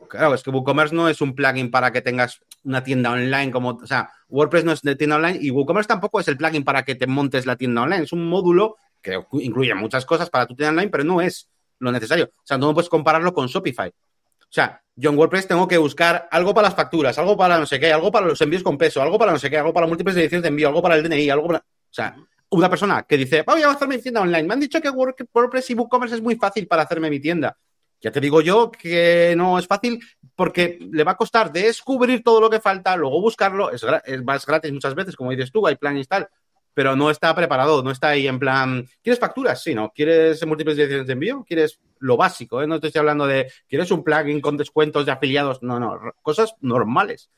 Claro, 0.07 0.34
es 0.34 0.43
que 0.43 0.49
WooCommerce 0.49 0.95
no 0.95 1.09
es 1.09 1.19
un 1.19 1.36
plugin 1.36 1.71
para 1.71 1.91
que 1.91 2.01
tengas 2.01 2.39
una 2.64 2.84
tienda 2.84 3.11
online 3.11 3.51
como, 3.51 3.70
o 3.70 3.88
sea, 3.88 4.11
WordPress 4.30 4.64
no 4.64 4.72
es 4.72 4.82
de 4.82 4.95
tienda 4.95 5.18
online 5.18 5.38
y 5.41 5.51
WooCommerce 5.51 5.88
tampoco 5.88 6.20
es 6.20 6.28
el 6.28 6.38
plugin 6.38 6.64
para 6.64 6.84
que 6.84 6.95
te 6.95 7.07
montes 7.07 7.45
la 7.45 7.55
tienda 7.55 7.82
online. 7.82 8.03
Es 8.03 8.14
un 8.14 8.28
módulo 8.28 8.78
que 9.01 9.20
incluye 9.34 9.74
muchas 9.76 10.05
cosas 10.05 10.30
para 10.30 10.45
tu 10.45 10.55
tienda 10.55 10.72
online, 10.72 10.89
pero 10.89 11.03
no 11.03 11.22
es 11.22 11.49
lo 11.80 11.91
necesario. 11.91 12.26
O 12.26 12.45
sea, 12.45 12.57
no 12.57 12.74
puedes 12.74 12.89
compararlo 12.89 13.34
con 13.34 13.47
Shopify. 13.47 13.89
O 13.89 14.55
sea, 14.55 14.82
yo 14.95 15.09
en 15.09 15.18
WordPress 15.18 15.47
tengo 15.47 15.68
que 15.68 15.78
buscar 15.78 16.28
algo 16.32 16.53
para 16.53 16.68
las 16.68 16.76
facturas, 16.76 17.18
algo 17.18 17.36
para 17.36 17.57
no 17.57 17.66
sé 17.66 17.80
qué, 17.80 17.91
algo 17.91 18.11
para 18.11 18.28
los 18.28 18.39
envíos 18.41 18.64
con 18.64 18.78
peso, 18.78 19.01
algo 19.01 19.18
para 19.18 19.32
no 19.32 19.39
sé 19.39 19.49
qué, 19.49 19.57
algo 19.57 19.74
para 19.74 19.88
múltiples 19.88 20.16
ediciones 20.16 20.43
de 20.43 20.49
envío, 20.49 20.68
algo 20.68 20.82
para 20.82 20.95
el 20.95 21.03
DNI, 21.03 21.30
algo 21.30 21.47
para... 21.47 21.59
O 21.59 21.93
sea, 21.95 22.16
una 22.49 22.70
persona 22.70 23.03
que 23.03 23.18
dice, 23.18 23.43
voy 23.45 23.64
a 23.64 23.72
hacer 23.72 23.88
mi 23.88 23.97
tienda 23.97 24.22
online. 24.22 24.43
Me 24.43 24.53
han 24.53 24.59
dicho 24.59 24.80
que 24.80 24.89
WordPress 24.89 25.72
y 25.72 25.74
WooCommerce 25.74 26.16
es 26.16 26.22
muy 26.22 26.36
fácil 26.36 26.68
para 26.68 26.84
hacerme 26.84 27.09
mi 27.09 27.20
tienda. 27.20 27.57
Ya 28.03 28.11
te 28.11 28.19
digo 28.19 28.41
yo 28.41 28.69
que 28.69 29.33
no 29.37 29.57
es 29.57 29.65
fácil 29.65 29.97
porque 30.35 30.77
le 30.91 31.05
va 31.05 31.13
a 31.13 31.17
costar 31.17 31.53
descubrir 31.53 32.21
todo 32.21 32.41
lo 32.41 32.49
que 32.49 32.59
falta, 32.59 32.97
luego 32.97 33.21
buscarlo, 33.21 33.71
es, 33.71 33.85
más 34.25 34.45
gratis 34.45 34.73
muchas 34.73 34.93
veces, 34.93 35.15
como 35.15 35.31
dices 35.31 35.53
tú, 35.53 35.65
hay 35.65 35.77
planes 35.77 36.05
y 36.05 36.09
tal, 36.09 36.27
pero 36.73 36.97
no 36.97 37.09
está 37.09 37.33
preparado, 37.33 37.81
no 37.81 37.91
está 37.91 38.09
ahí 38.09 38.27
en 38.27 38.39
plan, 38.39 38.85
¿quieres 39.01 39.19
facturas? 39.19 39.63
Sí, 39.63 39.73
¿no? 39.73 39.89
¿Quieres 39.95 40.45
múltiples 40.45 40.75
direcciones 40.75 41.07
de 41.07 41.13
envío? 41.13 41.45
¿Quieres 41.47 41.79
lo 41.99 42.17
básico? 42.17 42.61
¿eh? 42.61 42.67
No 42.67 42.81
te 42.81 42.87
estoy 42.87 42.99
hablando 42.99 43.25
de, 43.25 43.49
¿quieres 43.69 43.89
un 43.89 44.03
plugin 44.03 44.41
con 44.41 44.57
descuentos 44.57 45.05
de 45.05 45.13
afiliados? 45.13 45.63
No, 45.63 45.79
no, 45.79 45.97
cosas 46.21 46.55
normales. 46.59 47.29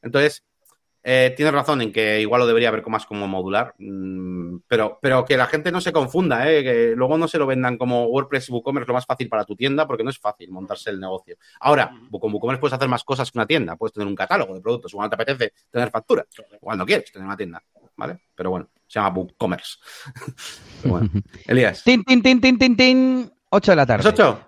Entonces, 0.00 0.42
eh, 1.06 1.34
tienes 1.36 1.52
razón 1.52 1.82
en 1.82 1.92
que 1.92 2.18
igual 2.22 2.40
lo 2.40 2.46
debería 2.46 2.70
ver 2.70 2.82
más 2.88 3.04
como 3.04 3.28
modular, 3.28 3.74
mm, 3.78 4.60
pero, 4.66 4.98
pero 5.02 5.22
que 5.26 5.36
la 5.36 5.44
gente 5.44 5.70
no 5.70 5.82
se 5.82 5.92
confunda, 5.92 6.50
¿eh? 6.50 6.62
que 6.62 6.94
luego 6.96 7.18
no 7.18 7.28
se 7.28 7.36
lo 7.36 7.46
vendan 7.46 7.76
como 7.76 8.06
WordPress 8.06 8.48
y 8.48 8.52
WooCommerce 8.52 8.88
lo 8.88 8.94
más 8.94 9.04
fácil 9.04 9.28
para 9.28 9.44
tu 9.44 9.54
tienda, 9.54 9.86
porque 9.86 10.02
no 10.02 10.08
es 10.08 10.18
fácil 10.18 10.50
montarse 10.50 10.88
el 10.88 10.98
negocio. 10.98 11.36
Ahora, 11.60 11.92
con 12.10 12.32
WooCommerce 12.32 12.58
puedes 12.58 12.72
hacer 12.72 12.88
más 12.88 13.04
cosas 13.04 13.30
que 13.30 13.36
una 13.36 13.46
tienda, 13.46 13.76
puedes 13.76 13.92
tener 13.92 14.08
un 14.08 14.14
catálogo 14.14 14.54
de 14.54 14.62
productos, 14.62 14.92
cuando 14.92 15.14
te 15.14 15.22
apetece 15.22 15.52
tener 15.70 15.90
factura, 15.90 16.24
cuando 16.58 16.86
quieres 16.86 17.12
tener 17.12 17.26
una 17.26 17.36
tienda, 17.36 17.62
¿vale? 17.96 18.20
Pero 18.34 18.48
bueno, 18.48 18.70
se 18.86 18.98
llama 18.98 19.14
WooCommerce. 19.14 19.76
bueno, 20.84 21.10
Elías. 21.46 21.84
Tin, 21.84 22.02
tin, 22.02 22.22
tin, 22.22 22.40
tin, 22.40 22.58
tin, 22.58 22.76
tin. 22.76 23.30
8 23.50 23.72
de 23.72 23.76
la 23.76 23.86
tarde. 23.86 24.08
8? 24.08 24.40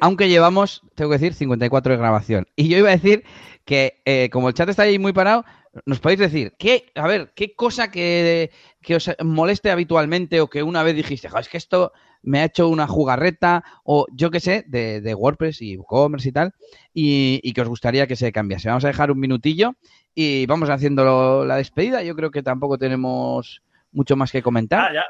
Aunque 0.00 0.28
llevamos, 0.28 0.82
tengo 0.94 1.10
que 1.10 1.18
decir, 1.18 1.34
54 1.34 1.92
de 1.92 1.98
grabación. 1.98 2.46
Y 2.56 2.68
yo 2.68 2.76
iba 2.76 2.88
a 2.90 2.92
decir 2.92 3.24
que, 3.64 4.02
eh, 4.04 4.28
como 4.30 4.48
el 4.48 4.54
chat 4.54 4.68
está 4.68 4.82
ahí 4.82 4.98
muy 4.98 5.14
parado, 5.14 5.44
nos 5.86 6.00
podéis 6.00 6.20
decir, 6.20 6.52
¿qué, 6.58 6.90
a 6.94 7.06
ver, 7.06 7.32
qué 7.34 7.54
cosa 7.54 7.90
que, 7.90 8.50
os 8.94 9.10
moleste 9.22 9.70
habitualmente 9.70 10.40
o 10.40 10.48
que 10.48 10.62
una 10.62 10.82
vez 10.82 10.96
dijiste, 10.96 11.28
es 11.38 11.48
que 11.48 11.58
esto 11.58 11.92
me 12.22 12.40
ha 12.40 12.44
hecho 12.44 12.68
una 12.68 12.86
jugarreta 12.86 13.64
o 13.84 14.06
yo 14.12 14.30
qué 14.30 14.40
sé, 14.40 14.64
de, 14.66 15.14
WordPress 15.14 15.62
y 15.62 15.76
WooCommerce 15.76 16.28
y 16.28 16.32
tal, 16.32 16.54
y, 16.92 17.52
que 17.52 17.60
os 17.60 17.68
gustaría 17.68 18.06
que 18.06 18.16
se 18.16 18.32
cambiase. 18.32 18.68
Vamos 18.68 18.84
a 18.84 18.88
dejar 18.88 19.10
un 19.10 19.20
minutillo 19.20 19.74
y 20.14 20.46
vamos 20.46 20.68
haciendo 20.70 21.44
la 21.44 21.56
despedida. 21.56 22.02
Yo 22.02 22.16
creo 22.16 22.30
que 22.30 22.42
tampoco 22.42 22.76
tenemos 22.76 23.62
mucho 23.92 24.16
más 24.16 24.32
que 24.32 24.42
comentar. 24.42 24.96
Ah, 24.96 25.04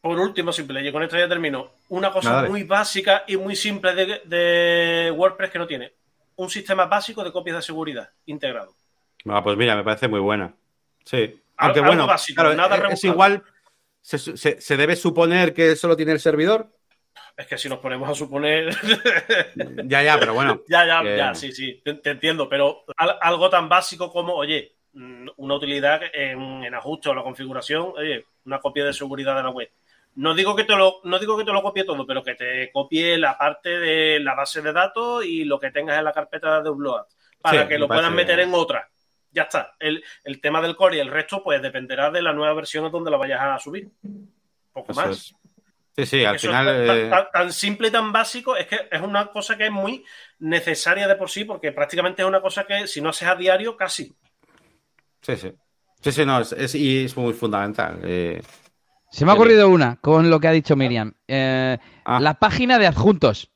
Por 0.00 0.18
último, 0.18 0.52
simple, 0.52 0.86
y 0.86 0.90
con 0.90 1.02
esto 1.02 1.18
ya 1.18 1.28
termino. 1.28 1.72
Una 1.90 2.10
cosa 2.10 2.44
muy 2.48 2.64
básica 2.64 3.24
y 3.28 3.36
muy 3.36 3.54
simple 3.54 4.22
de 4.24 5.12
WordPress 5.14 5.50
que 5.50 5.58
no 5.58 5.66
tiene. 5.66 5.92
Un 6.36 6.48
sistema 6.48 6.86
básico 6.86 7.22
de 7.22 7.30
copias 7.30 7.56
de 7.56 7.62
seguridad 7.62 8.08
integrado. 8.24 8.74
Ah, 9.28 9.42
pues 9.42 9.56
mira, 9.56 9.76
me 9.76 9.84
parece 9.84 10.08
muy 10.08 10.20
buena. 10.20 10.54
Sí. 11.04 11.38
Aunque 11.56 11.80
bueno, 11.80 12.08
claro, 12.34 12.88
es 12.88 13.04
igual. 13.04 13.42
Se, 14.00 14.76
debe 14.76 14.96
suponer 14.96 15.54
que 15.54 15.76
solo 15.76 15.96
tiene 15.96 16.12
el 16.12 16.20
servidor? 16.20 16.68
Es 17.36 17.46
que 17.46 17.56
si 17.56 17.68
nos 17.68 17.78
ponemos 17.78 18.08
a 18.08 18.14
suponer. 18.14 18.74
ya, 19.84 20.02
ya, 20.02 20.18
pero 20.18 20.34
bueno. 20.34 20.62
ya, 20.68 20.84
ya, 20.86 21.16
ya, 21.16 21.34
sí, 21.34 21.52
sí, 21.52 21.80
te, 21.84 22.10
entiendo. 22.10 22.48
Pero 22.48 22.84
algo 22.96 23.48
tan 23.48 23.68
básico 23.68 24.10
como, 24.10 24.34
oye, 24.34 24.72
mm, 24.92 25.28
una 25.36 25.54
utilidad 25.54 26.00
en, 26.12 26.64
en 26.64 26.74
ajuste 26.74 27.08
o 27.08 27.14
la 27.14 27.22
configuración, 27.22 27.92
oye, 27.96 28.26
una 28.44 28.60
copia 28.60 28.84
de 28.84 28.92
seguridad 28.92 29.36
de 29.36 29.42
la 29.44 29.50
web. 29.50 29.70
No 30.14 30.34
digo 30.34 30.54
que 30.54 30.64
te 30.64 30.76
lo, 30.76 31.00
no 31.04 31.18
digo 31.18 31.38
que 31.38 31.44
te 31.44 31.52
lo 31.52 31.62
copie 31.62 31.84
todo, 31.84 32.06
pero 32.06 32.22
que 32.22 32.34
te 32.34 32.70
copie 32.70 33.16
la 33.16 33.38
parte 33.38 33.78
de 33.78 34.20
la 34.20 34.34
base 34.34 34.60
de 34.60 34.72
datos 34.72 35.24
y 35.24 35.44
lo 35.44 35.58
que 35.58 35.70
tengas 35.70 35.98
en 35.98 36.04
la 36.04 36.12
carpeta 36.12 36.60
de 36.60 36.68
upload 36.68 37.06
para 37.40 37.66
que 37.66 37.78
lo 37.78 37.88
puedas 37.88 38.12
meter 38.12 38.40
en 38.40 38.52
otra 38.52 38.88
ya 39.32 39.42
está. 39.42 39.74
El, 39.78 40.02
tema 40.40 40.60
del 40.60 40.76
core 40.76 40.96
y 40.96 41.00
el 41.00 41.10
resto, 41.10 41.42
pues 41.42 41.60
dependerá 41.60 42.10
de 42.10 42.22
la 42.22 42.32
nueva 42.32 42.54
versión 42.54 42.90
donde 42.90 43.10
la 43.10 43.16
vayas 43.16 43.40
a 43.40 43.58
subir. 43.58 43.90
poco 44.72 44.92
más. 44.94 45.34
Sí, 45.96 46.06
sí, 46.06 46.24
al 46.24 46.38
final. 46.38 46.66
Eh, 46.68 47.10
tan, 47.32 47.52
simple 47.52 47.88
y 47.88 47.90
tan 47.90 48.12
básico, 48.12 48.56
es 48.56 48.66
que 48.66 48.88
es 48.90 49.00
una 49.00 49.26
cosa 49.26 49.58
que 49.58 49.66
es 49.66 49.72
muy 49.72 50.04
necesaria 50.38 51.06
de 51.06 51.16
por 51.16 51.28
sí, 51.28 51.44
porque 51.44 51.72
prácticamente 51.72 52.22
es 52.22 52.28
una 52.28 52.40
cosa 52.40 52.64
que 52.64 52.86
si 52.86 53.00
no 53.00 53.10
haces 53.10 53.28
a 53.28 53.36
diario, 53.36 53.76
casi. 53.76 54.14
Sí, 55.20 55.36
sí. 55.36 55.52
Sí, 56.00 56.12
sí, 56.12 56.26
no, 56.26 56.40
es, 56.40 56.74
y 56.74 57.04
es 57.04 57.16
muy 57.16 57.32
fundamental. 57.32 58.00
Eh. 58.02 58.42
Se 59.10 59.24
me 59.24 59.30
ha 59.30 59.34
ocurrido 59.34 59.68
una 59.68 59.96
con 59.96 60.30
lo 60.30 60.40
que 60.40 60.48
ha 60.48 60.52
dicho 60.52 60.74
Miriam. 60.74 61.12
Eh, 61.28 61.78
ah. 62.04 62.20
La 62.20 62.34
página 62.34 62.78
de 62.78 62.86
adjuntos. 62.86 63.50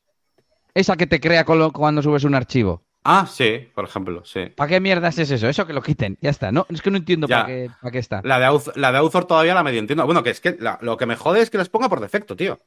Esa 0.75 0.97
que 0.97 1.07
te 1.07 1.21
crea 1.21 1.45
cuando 1.47 2.03
subes 2.03 2.25
un 2.25 2.35
archivo. 2.35 2.86
Ah, 3.09 3.25
sí, 3.25 3.69
por 3.73 3.85
ejemplo, 3.85 4.25
sí. 4.25 4.47
¿Para 4.57 4.69
qué 4.69 4.81
mierdas 4.81 5.17
es 5.19 5.31
eso? 5.31 5.49
Eso 5.49 5.65
que 5.65 5.73
lo 5.73 5.81
quiten, 5.81 6.19
ya 6.21 6.31
está. 6.31 6.51
No, 6.51 6.67
es 6.69 6.83
que 6.83 6.91
no 6.91 6.97
entiendo 6.97 7.29
para 7.29 7.47
qué, 7.47 7.71
qué, 7.93 7.99
está. 7.99 8.21
La 8.25 8.41
de, 8.41 8.47
Author, 8.47 8.77
la 8.77 8.91
de 8.91 8.99
Author 8.99 9.27
todavía 9.27 9.55
la 9.55 9.63
medio 9.63 9.79
entiendo. 9.79 10.05
Bueno, 10.07 10.25
que 10.25 10.31
es 10.31 10.41
que 10.41 10.59
lo 10.81 10.97
que 10.97 11.07
me 11.07 11.15
jode 11.15 11.41
es 11.41 11.49
que 11.49 11.59
les 11.59 11.69
ponga 11.69 11.89
por 11.89 12.01
defecto, 12.01 12.35
tío. 12.35 12.59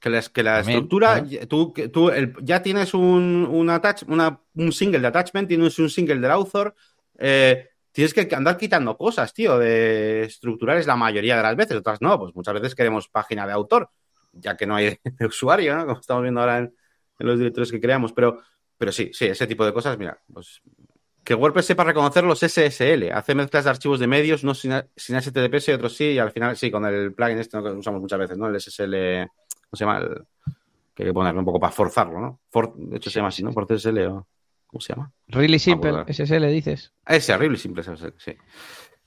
Que, 0.00 0.10
les, 0.10 0.28
que 0.28 0.42
la 0.42 0.60
estructura, 0.60 1.24
tú, 1.48 1.72
tú 1.92 2.10
ya 2.42 2.60
tienes 2.60 2.92
un, 2.92 3.48
un, 3.48 3.70
attach, 3.70 4.02
una, 4.08 4.40
un 4.56 4.72
single 4.72 4.98
de 4.98 5.06
attachment, 5.06 5.46
tienes 5.46 5.78
un 5.78 5.88
single 5.88 6.18
del 6.18 6.30
author, 6.32 6.74
eh, 7.16 7.68
tienes 7.92 8.12
que 8.12 8.28
andar 8.34 8.56
quitando 8.56 8.96
cosas, 8.96 9.32
tío, 9.32 9.58
de 9.58 10.24
estructurales 10.24 10.88
la 10.88 10.96
mayoría 10.96 11.36
de 11.36 11.42
las 11.44 11.54
veces, 11.54 11.76
otras 11.76 12.02
no, 12.02 12.18
pues 12.18 12.34
muchas 12.34 12.54
veces 12.54 12.74
queremos 12.74 13.08
página 13.08 13.46
de 13.46 13.52
autor, 13.52 13.90
ya 14.32 14.56
que 14.56 14.66
no 14.66 14.74
hay 14.74 14.98
de 15.04 15.26
usuario, 15.26 15.76
¿no? 15.76 15.86
Como 15.86 16.00
estamos 16.00 16.22
viendo 16.24 16.40
ahora 16.40 16.58
en 16.58 16.74
los 17.20 17.38
directores 17.38 17.70
que 17.70 17.80
creamos, 17.80 18.12
pero 18.12 18.42
pero 18.78 18.92
sí, 18.92 19.10
sí, 19.12 19.26
ese 19.26 19.46
tipo 19.46 19.64
de 19.64 19.72
cosas, 19.72 19.98
mira, 19.98 20.18
pues 20.32 20.62
que 21.24 21.34
WordPress 21.34 21.66
sepa 21.66 21.84
reconocer 21.84 22.22
los 22.22 22.40
SSL, 22.40 23.10
hace 23.12 23.34
mezclas 23.34 23.64
de 23.64 23.70
archivos 23.70 23.98
de 23.98 24.06
medios, 24.06 24.44
no 24.44 24.54
sin, 24.54 24.72
HTTPS 24.72 25.68
y 25.68 25.72
otros 25.72 25.96
sí, 25.96 26.04
y 26.12 26.18
al 26.18 26.30
final 26.30 26.54
sí, 26.56 26.70
con 26.70 26.84
el 26.84 27.14
plugin 27.14 27.38
este 27.38 27.62
que 27.62 27.70
usamos 27.70 28.00
muchas 28.00 28.18
veces, 28.18 28.36
¿no? 28.36 28.46
El 28.46 28.60
SSL, 28.60 29.26
¿cómo 29.70 29.76
se 29.76 29.84
llama? 29.84 30.06
que 30.94 31.02
hay 31.02 31.08
que 31.08 31.14
ponerlo 31.14 31.40
un 31.40 31.46
poco 31.46 31.58
para 31.58 31.72
forzarlo, 31.72 32.20
¿no? 32.20 32.40
de 32.76 32.98
hecho 32.98 33.10
se 33.10 33.16
llama 33.16 33.28
así, 33.28 33.42
¿no? 33.42 33.52
Por 33.52 33.66
SSL 33.66 33.98
o... 34.06 34.26
¿Cómo 34.66 34.80
se 34.80 34.92
llama? 34.92 35.12
Really 35.28 35.58
Simple, 35.58 36.04
SSL 36.12 36.46
dices. 36.48 36.92
Ese, 37.06 37.36
Really 37.36 37.56
Simple 37.56 37.82
SSL, 37.82 38.14
sí. 38.16 38.36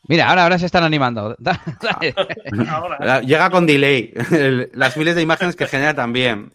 Mira, 0.08 0.30
ahora, 0.30 0.44
ahora 0.44 0.58
se 0.58 0.66
están 0.66 0.84
animando. 0.84 1.36
Llega 3.26 3.50
con 3.50 3.66
delay. 3.66 4.14
Las 4.74 4.96
miles 4.96 5.16
de 5.16 5.22
imágenes 5.22 5.56
que 5.56 5.68
genera 5.68 5.94
también. 5.94 6.54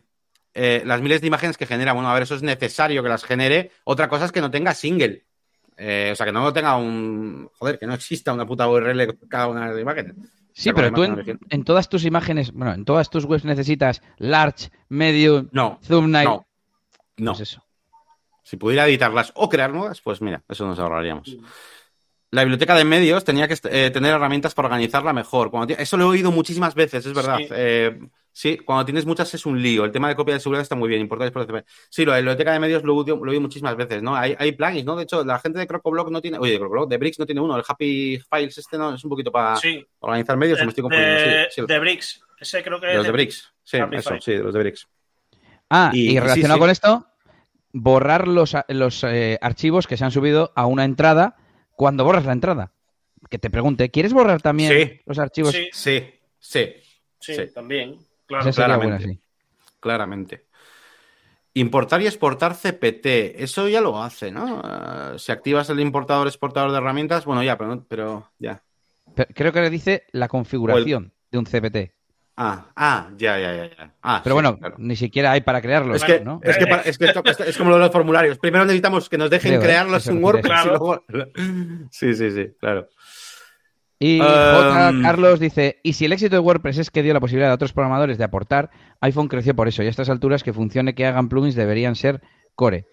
Eh, 0.54 0.82
las 0.84 1.00
miles 1.00 1.20
de 1.20 1.26
imágenes 1.26 1.56
que 1.56 1.66
genera. 1.66 1.92
Bueno, 1.92 2.10
a 2.10 2.14
ver, 2.14 2.24
eso 2.24 2.34
es 2.34 2.42
necesario 2.42 3.02
que 3.02 3.08
las 3.08 3.24
genere. 3.24 3.70
Otra 3.84 4.08
cosa 4.08 4.26
es 4.26 4.32
que 4.32 4.40
no 4.40 4.50
tenga 4.50 4.74
single. 4.74 5.24
Eh, 5.76 6.10
o 6.12 6.16
sea, 6.16 6.26
que 6.26 6.32
no 6.32 6.52
tenga 6.52 6.76
un. 6.76 7.48
Joder, 7.58 7.78
que 7.78 7.86
no 7.86 7.94
exista 7.94 8.32
una 8.32 8.46
puta 8.46 8.68
URL 8.68 9.18
cada 9.28 9.48
una 9.48 9.62
de 9.62 9.72
las 9.72 9.80
imágenes. 9.80 10.14
Sí, 10.54 10.72
pero 10.72 10.92
tú 10.92 11.02
en, 11.02 11.64
todas 11.64 11.88
tus 11.88 12.04
imágenes, 12.04 12.52
bueno, 12.52 12.74
en 12.74 12.84
todas 12.84 13.08
tus 13.08 13.24
webs 13.24 13.44
necesitas 13.44 14.02
large, 14.18 14.70
medium, 14.90 15.48
no, 15.50 15.80
thumbnail. 15.86 16.28
No, 16.28 16.46
no. 17.16 17.32
Pues 17.32 17.48
eso. 17.48 17.64
Si 18.42 18.58
pudiera 18.58 18.86
editarlas 18.86 19.32
o 19.34 19.48
crear 19.48 19.72
nuevas, 19.72 20.02
pues 20.02 20.20
mira, 20.20 20.42
eso 20.48 20.66
nos 20.66 20.78
ahorraríamos. 20.78 21.38
La 22.32 22.42
biblioteca 22.42 22.74
de 22.74 22.84
medios 22.84 23.24
tenía 23.24 23.46
que 23.46 23.56
eh, 23.70 23.90
tener 23.90 24.14
herramientas 24.14 24.54
para 24.54 24.66
organizarla 24.66 25.12
mejor. 25.12 25.50
eso 25.78 25.96
lo 25.96 26.04
he 26.04 26.08
oído 26.08 26.32
muchísimas 26.32 26.74
veces, 26.74 27.06
es 27.06 27.14
verdad. 27.14 27.38
Sí, 28.32 28.56
cuando 28.56 28.86
tienes 28.86 29.04
muchas 29.04 29.32
es 29.34 29.44
un 29.44 29.60
lío. 29.60 29.84
El 29.84 29.92
tema 29.92 30.08
de 30.08 30.16
copia 30.16 30.34
de 30.34 30.40
seguridad 30.40 30.62
está 30.62 30.74
muy 30.74 30.88
bien, 30.88 31.02
importante 31.02 31.30
por 31.30 31.64
Sí, 31.90 32.06
la 32.06 32.16
biblioteca 32.16 32.52
de 32.52 32.60
medios 32.60 32.82
lo, 32.82 33.04
lo 33.04 33.32
vi 33.32 33.38
muchísimas 33.38 33.76
veces, 33.76 34.02
¿no? 34.02 34.16
Hay, 34.16 34.34
hay 34.38 34.52
plugins, 34.52 34.86
¿no? 34.86 34.96
De 34.96 35.02
hecho, 35.02 35.22
la 35.22 35.38
gente 35.38 35.58
de 35.58 35.66
CrocoBlock 35.66 36.10
no 36.10 36.22
tiene, 36.22 36.38
oye, 36.38 36.52
de 36.52 36.58
CrocoBlock, 36.58 36.88
de 36.88 36.96
Bricks 36.96 37.18
no 37.18 37.26
tiene 37.26 37.42
uno, 37.42 37.56
el 37.56 37.62
Happy 37.66 38.18
Files 38.30 38.56
este 38.56 38.78
no 38.78 38.94
es 38.94 39.04
un 39.04 39.10
poquito 39.10 39.30
para 39.30 39.60
organizar 40.00 40.36
medios, 40.38 40.58
de, 40.58 40.64
me 40.64 40.70
estoy 40.70 40.82
confundiendo. 40.82 41.50
Sí, 41.50 41.62
de 41.66 41.78
Bricks, 41.78 42.22
ese 42.40 42.62
creo 42.62 42.80
que 42.80 42.86
de 42.86 42.94
los 42.94 43.06
de 43.06 43.12
Bricks, 43.12 43.52
sí, 43.62 43.78
eso, 43.92 44.14
sí, 44.20 44.32
de 44.32 44.42
los 44.42 44.54
de 44.54 44.60
Bricks. 44.60 44.88
Ah, 45.68 45.90
y, 45.92 46.18
relacionado 46.18 46.58
con 46.58 46.70
esto, 46.70 47.06
borrar 47.72 48.28
los, 48.28 48.56
los 48.68 49.04
eh, 49.04 49.38
archivos 49.42 49.86
que 49.86 49.98
se 49.98 50.04
han 50.04 50.10
subido 50.10 50.52
a 50.54 50.64
una 50.64 50.84
entrada 50.84 51.36
cuando 51.82 52.04
borras 52.04 52.24
la 52.24 52.32
entrada. 52.32 52.72
Que 53.28 53.40
te 53.40 53.50
pregunte, 53.50 53.90
¿quieres 53.90 54.12
borrar 54.12 54.40
también 54.40 55.00
los 55.04 55.18
archivos? 55.18 55.50
Sí, 55.50 55.68
sí, 55.72 56.14
sí. 56.38 56.74
Sí, 57.18 57.34
también 57.52 57.98
claramente. 58.24 59.18
Claramente. 59.80 60.46
Importar 61.54 62.00
y 62.00 62.06
exportar 62.06 62.54
CPT, 62.54 63.42
eso 63.42 63.66
ya 63.66 63.80
lo 63.80 64.00
hace, 64.00 64.30
¿no? 64.30 64.62
Eh, 64.64 65.18
si 65.18 65.32
activas 65.32 65.70
el 65.70 65.80
importador 65.80 66.28
exportador 66.28 66.70
de 66.70 66.78
herramientas, 66.78 67.24
bueno, 67.24 67.42
ya, 67.42 67.58
pero, 67.58 67.84
pero 67.88 68.30
ya. 68.38 68.62
creo 69.34 69.52
que 69.52 69.60
le 69.60 69.68
dice 69.68 70.04
la 70.12 70.28
configuración 70.28 71.12
de 71.32 71.38
un 71.38 71.46
CPT. 71.46 71.94
Ah, 72.36 72.72
ah, 72.76 73.10
ya, 73.18 73.38
ya, 73.38 73.54
ya. 73.54 73.94
Ah, 74.02 74.20
pero 74.24 74.34
bueno, 74.34 74.58
ni 74.78 74.96
siquiera 74.96 75.32
hay 75.32 75.42
para 75.42 75.60
crearlo. 75.60 75.94
Es 75.94 76.02
que, 76.02 76.20
¿no? 76.20 76.40
es, 76.42 76.56
que 76.56 76.64
es, 76.64 76.98
que 76.98 77.44
es, 77.48 77.58
como 77.58 77.70
lo 77.70 77.76
de 77.76 77.82
los 77.82 77.92
formularios. 77.92 78.38
Primero 78.38 78.64
necesitamos 78.64 79.08
que 79.10 79.18
nos 79.18 79.28
dejen 79.28 79.60
crearlos 79.60 80.06
en 80.06 80.24
WordPress. 80.24 80.60
Sí, 81.90 82.14
sí, 82.14 82.30
sí, 82.30 82.48
claro. 82.58 82.88
Y 83.98 84.18
em, 84.20 85.02
Carlos 85.02 85.38
dice, 85.38 85.78
y 85.84 85.92
si 85.92 86.06
el 86.06 86.12
éxito 86.12 86.34
de 86.34 86.40
WordPress 86.40 86.78
es 86.78 86.90
que 86.90 87.04
dio 87.04 87.14
la 87.14 87.20
posibilidad 87.20 87.52
a 87.52 87.54
otros 87.54 87.72
programadores 87.72 88.18
de 88.18 88.24
aportar, 88.24 88.70
iPhone 89.00 89.28
creció 89.28 89.54
por 89.54 89.68
eso. 89.68 89.82
Y 89.82 89.86
a 89.86 89.90
estas 89.90 90.08
alturas 90.08 90.42
que 90.42 90.52
funcione 90.52 90.94
que 90.94 91.06
hagan 91.06 91.28
plugins 91.28 91.54
deberían 91.54 91.94
ser 91.94 92.20
core. 92.56 92.88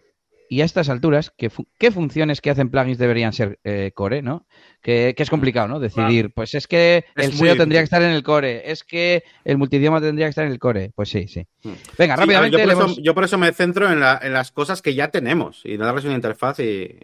Y 0.51 0.61
a 0.61 0.65
estas 0.65 0.89
alturas, 0.89 1.31
¿qué, 1.37 1.51
qué 1.77 1.91
funciones 1.91 2.41
que 2.41 2.49
hacen 2.49 2.71
plugins 2.71 2.97
deberían 2.97 3.33
ser 3.33 3.59
eh, 3.63 3.91
core, 3.93 4.23
no? 4.23 4.47
Que, 4.81 5.13
es 5.15 5.29
complicado, 5.29 5.67
¿no? 5.67 5.79
Decidir, 5.79 6.33
pues 6.33 6.55
es 6.55 6.65
que 6.65 7.05
el 7.15 7.33
SEO 7.33 7.55
tendría 7.55 7.81
que 7.81 7.83
estar 7.83 8.01
en 8.01 8.09
el 8.09 8.23
core, 8.23 8.71
es 8.71 8.83
que 8.83 9.23
el 9.45 9.59
multidioma 9.59 10.01
tendría 10.01 10.25
que 10.25 10.31
estar 10.31 10.45
en 10.45 10.51
el 10.51 10.57
core. 10.57 10.91
Pues 10.95 11.09
sí, 11.09 11.27
sí. 11.27 11.45
Hmm. 11.63 11.73
Venga, 11.97 12.15
rápidamente. 12.15 12.57
yo, 13.03 13.13
por 13.13 13.23
eso, 13.23 13.37
me 13.37 13.53
centro 13.53 13.91
en, 13.91 13.99
las 13.99 14.51
cosas 14.51 14.81
que 14.81 14.95
ya 14.95 15.09
tenemos 15.09 15.61
y 15.65 15.77
darles 15.77 16.05
una 16.05 16.15
interfaz 16.15 16.59
y... 16.61 16.97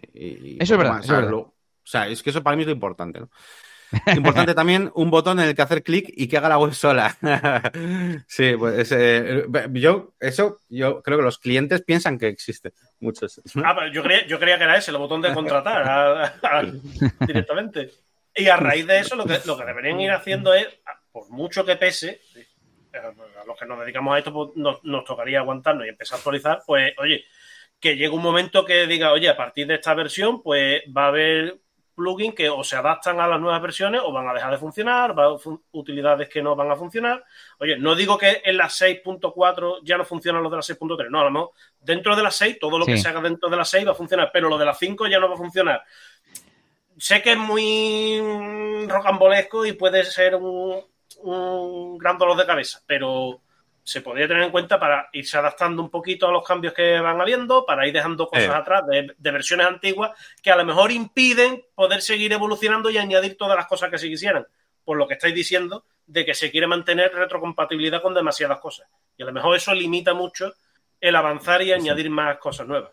eso 0.58 0.74
es 0.74 0.78
verdad. 0.78 1.02
O 1.38 1.88
sea, 1.88 2.08
es 2.08 2.20
que 2.24 2.30
eso 2.30 2.42
para 2.42 2.56
mí 2.56 2.64
es 2.64 2.66
lo 2.66 2.72
importante, 2.72 3.20
¿no? 3.20 3.30
Importante 4.16 4.54
también 4.54 4.90
un 4.94 5.10
botón 5.10 5.38
en 5.40 5.48
el 5.48 5.54
que 5.54 5.62
hacer 5.62 5.82
clic 5.82 6.12
y 6.14 6.28
que 6.28 6.36
haga 6.36 6.48
la 6.48 6.58
web 6.58 6.74
sola. 6.74 7.16
sí, 8.26 8.54
pues 8.58 8.92
eh, 8.92 9.44
yo, 9.72 10.14
eso, 10.20 10.60
yo 10.68 11.02
creo 11.02 11.18
que 11.18 11.24
los 11.24 11.38
clientes 11.38 11.82
piensan 11.82 12.18
que 12.18 12.28
existe. 12.28 12.72
Muchos. 13.00 13.40
Ah, 13.62 13.74
pero 13.76 13.92
yo 13.92 14.02
creía, 14.02 14.26
yo 14.26 14.38
creía 14.38 14.58
que 14.58 14.64
era 14.64 14.76
ese, 14.76 14.90
el 14.90 14.96
botón 14.96 15.20
de 15.22 15.32
contratar 15.32 16.32
directamente. 17.20 17.90
Y 18.34 18.48
a 18.48 18.56
raíz 18.56 18.86
de 18.86 18.98
eso, 18.98 19.16
lo 19.16 19.24
que, 19.24 19.38
lo 19.44 19.56
que 19.56 19.64
deberían 19.64 20.00
ir 20.00 20.10
haciendo 20.10 20.52
es, 20.52 20.66
por 21.12 21.30
mucho 21.30 21.64
que 21.64 21.76
pese, 21.76 22.20
a 22.92 23.44
los 23.46 23.58
que 23.58 23.66
nos 23.66 23.80
dedicamos 23.80 24.14
a 24.14 24.18
esto, 24.18 24.32
pues 24.32 24.50
nos, 24.56 24.82
nos 24.84 25.04
tocaría 25.04 25.40
aguantarnos 25.40 25.86
y 25.86 25.90
empezar 25.90 26.16
a 26.16 26.18
actualizar, 26.18 26.62
pues, 26.66 26.92
oye, 26.98 27.24
que 27.80 27.96
llegue 27.96 28.10
un 28.10 28.22
momento 28.22 28.64
que 28.64 28.86
diga, 28.86 29.12
oye, 29.12 29.28
a 29.28 29.36
partir 29.36 29.66
de 29.66 29.74
esta 29.74 29.94
versión, 29.94 30.42
pues 30.42 30.82
va 30.94 31.04
a 31.04 31.08
haber 31.08 31.58
plugins 31.96 32.34
que 32.34 32.48
o 32.48 32.62
se 32.62 32.76
adaptan 32.76 33.18
a 33.18 33.26
las 33.26 33.40
nuevas 33.40 33.60
versiones 33.60 34.02
o 34.04 34.12
van 34.12 34.28
a 34.28 34.34
dejar 34.34 34.52
de 34.52 34.58
funcionar, 34.58 35.18
va 35.18 35.24
a 35.24 35.36
utilidades 35.72 36.28
que 36.28 36.42
no 36.42 36.54
van 36.54 36.70
a 36.70 36.76
funcionar. 36.76 37.24
Oye, 37.58 37.78
no 37.78 37.96
digo 37.96 38.18
que 38.18 38.42
en 38.44 38.58
la 38.58 38.66
6.4 38.66 39.80
ya 39.82 39.96
no 39.96 40.04
funcionan 40.04 40.42
los 40.42 40.52
de 40.52 40.56
la 40.58 40.62
6.3, 40.62 41.10
no, 41.10 41.20
a 41.20 41.24
lo 41.24 41.30
mejor 41.30 41.50
dentro 41.80 42.14
de 42.14 42.22
la 42.22 42.30
6, 42.30 42.58
todo 42.60 42.78
lo 42.78 42.86
que 42.86 42.98
se 42.98 43.08
haga 43.08 43.20
dentro 43.22 43.48
de 43.48 43.56
la 43.56 43.64
6 43.64 43.86
va 43.88 43.92
a 43.92 43.96
funcionar, 43.96 44.30
pero 44.32 44.48
lo 44.48 44.58
de 44.58 44.66
la 44.66 44.74
5 44.74 45.06
ya 45.06 45.18
no 45.18 45.28
va 45.28 45.34
a 45.34 45.38
funcionar. 45.38 45.82
Sé 46.98 47.22
que 47.22 47.32
es 47.32 47.38
muy 47.38 48.86
rocambolesco 48.86 49.66
y 49.66 49.72
puede 49.72 50.04
ser 50.04 50.36
un, 50.36 50.80
un 51.22 51.98
gran 51.98 52.18
dolor 52.18 52.36
de 52.36 52.46
cabeza, 52.46 52.82
pero 52.86 53.40
se 53.86 54.00
podría 54.00 54.26
tener 54.26 54.42
en 54.42 54.50
cuenta 54.50 54.80
para 54.80 55.08
irse 55.12 55.38
adaptando 55.38 55.80
un 55.80 55.90
poquito 55.90 56.26
a 56.26 56.32
los 56.32 56.44
cambios 56.44 56.74
que 56.74 56.98
van 56.98 57.20
habiendo, 57.20 57.64
para 57.64 57.86
ir 57.86 57.94
dejando 57.94 58.26
cosas 58.26 58.52
atrás 58.52 58.82
de, 58.88 59.14
versiones 59.30 59.64
antiguas 59.64 60.10
que 60.42 60.50
a 60.50 60.56
lo 60.56 60.64
mejor 60.64 60.90
impiden 60.90 61.64
poder 61.72 62.02
seguir 62.02 62.32
evolucionando 62.32 62.90
y 62.90 62.98
añadir 62.98 63.36
todas 63.36 63.56
las 63.56 63.68
cosas 63.68 63.88
que 63.88 63.98
se 63.98 64.08
quisieran. 64.08 64.44
Por 64.84 64.96
lo 64.96 65.06
que 65.06 65.14
estáis 65.14 65.36
diciendo 65.36 65.84
de 66.04 66.24
que 66.24 66.34
se 66.34 66.50
quiere 66.50 66.66
mantener 66.66 67.14
retrocompatibilidad 67.14 68.02
con 68.02 68.12
demasiadas 68.12 68.58
cosas. 68.58 68.88
Y 69.16 69.22
a 69.22 69.26
lo 69.26 69.32
mejor 69.32 69.54
eso 69.54 69.72
limita 69.72 70.14
mucho 70.14 70.52
el 71.00 71.14
avanzar 71.14 71.62
y 71.62 71.72
añadir 71.72 72.10
más 72.10 72.38
cosas 72.38 72.66
nuevas. 72.66 72.90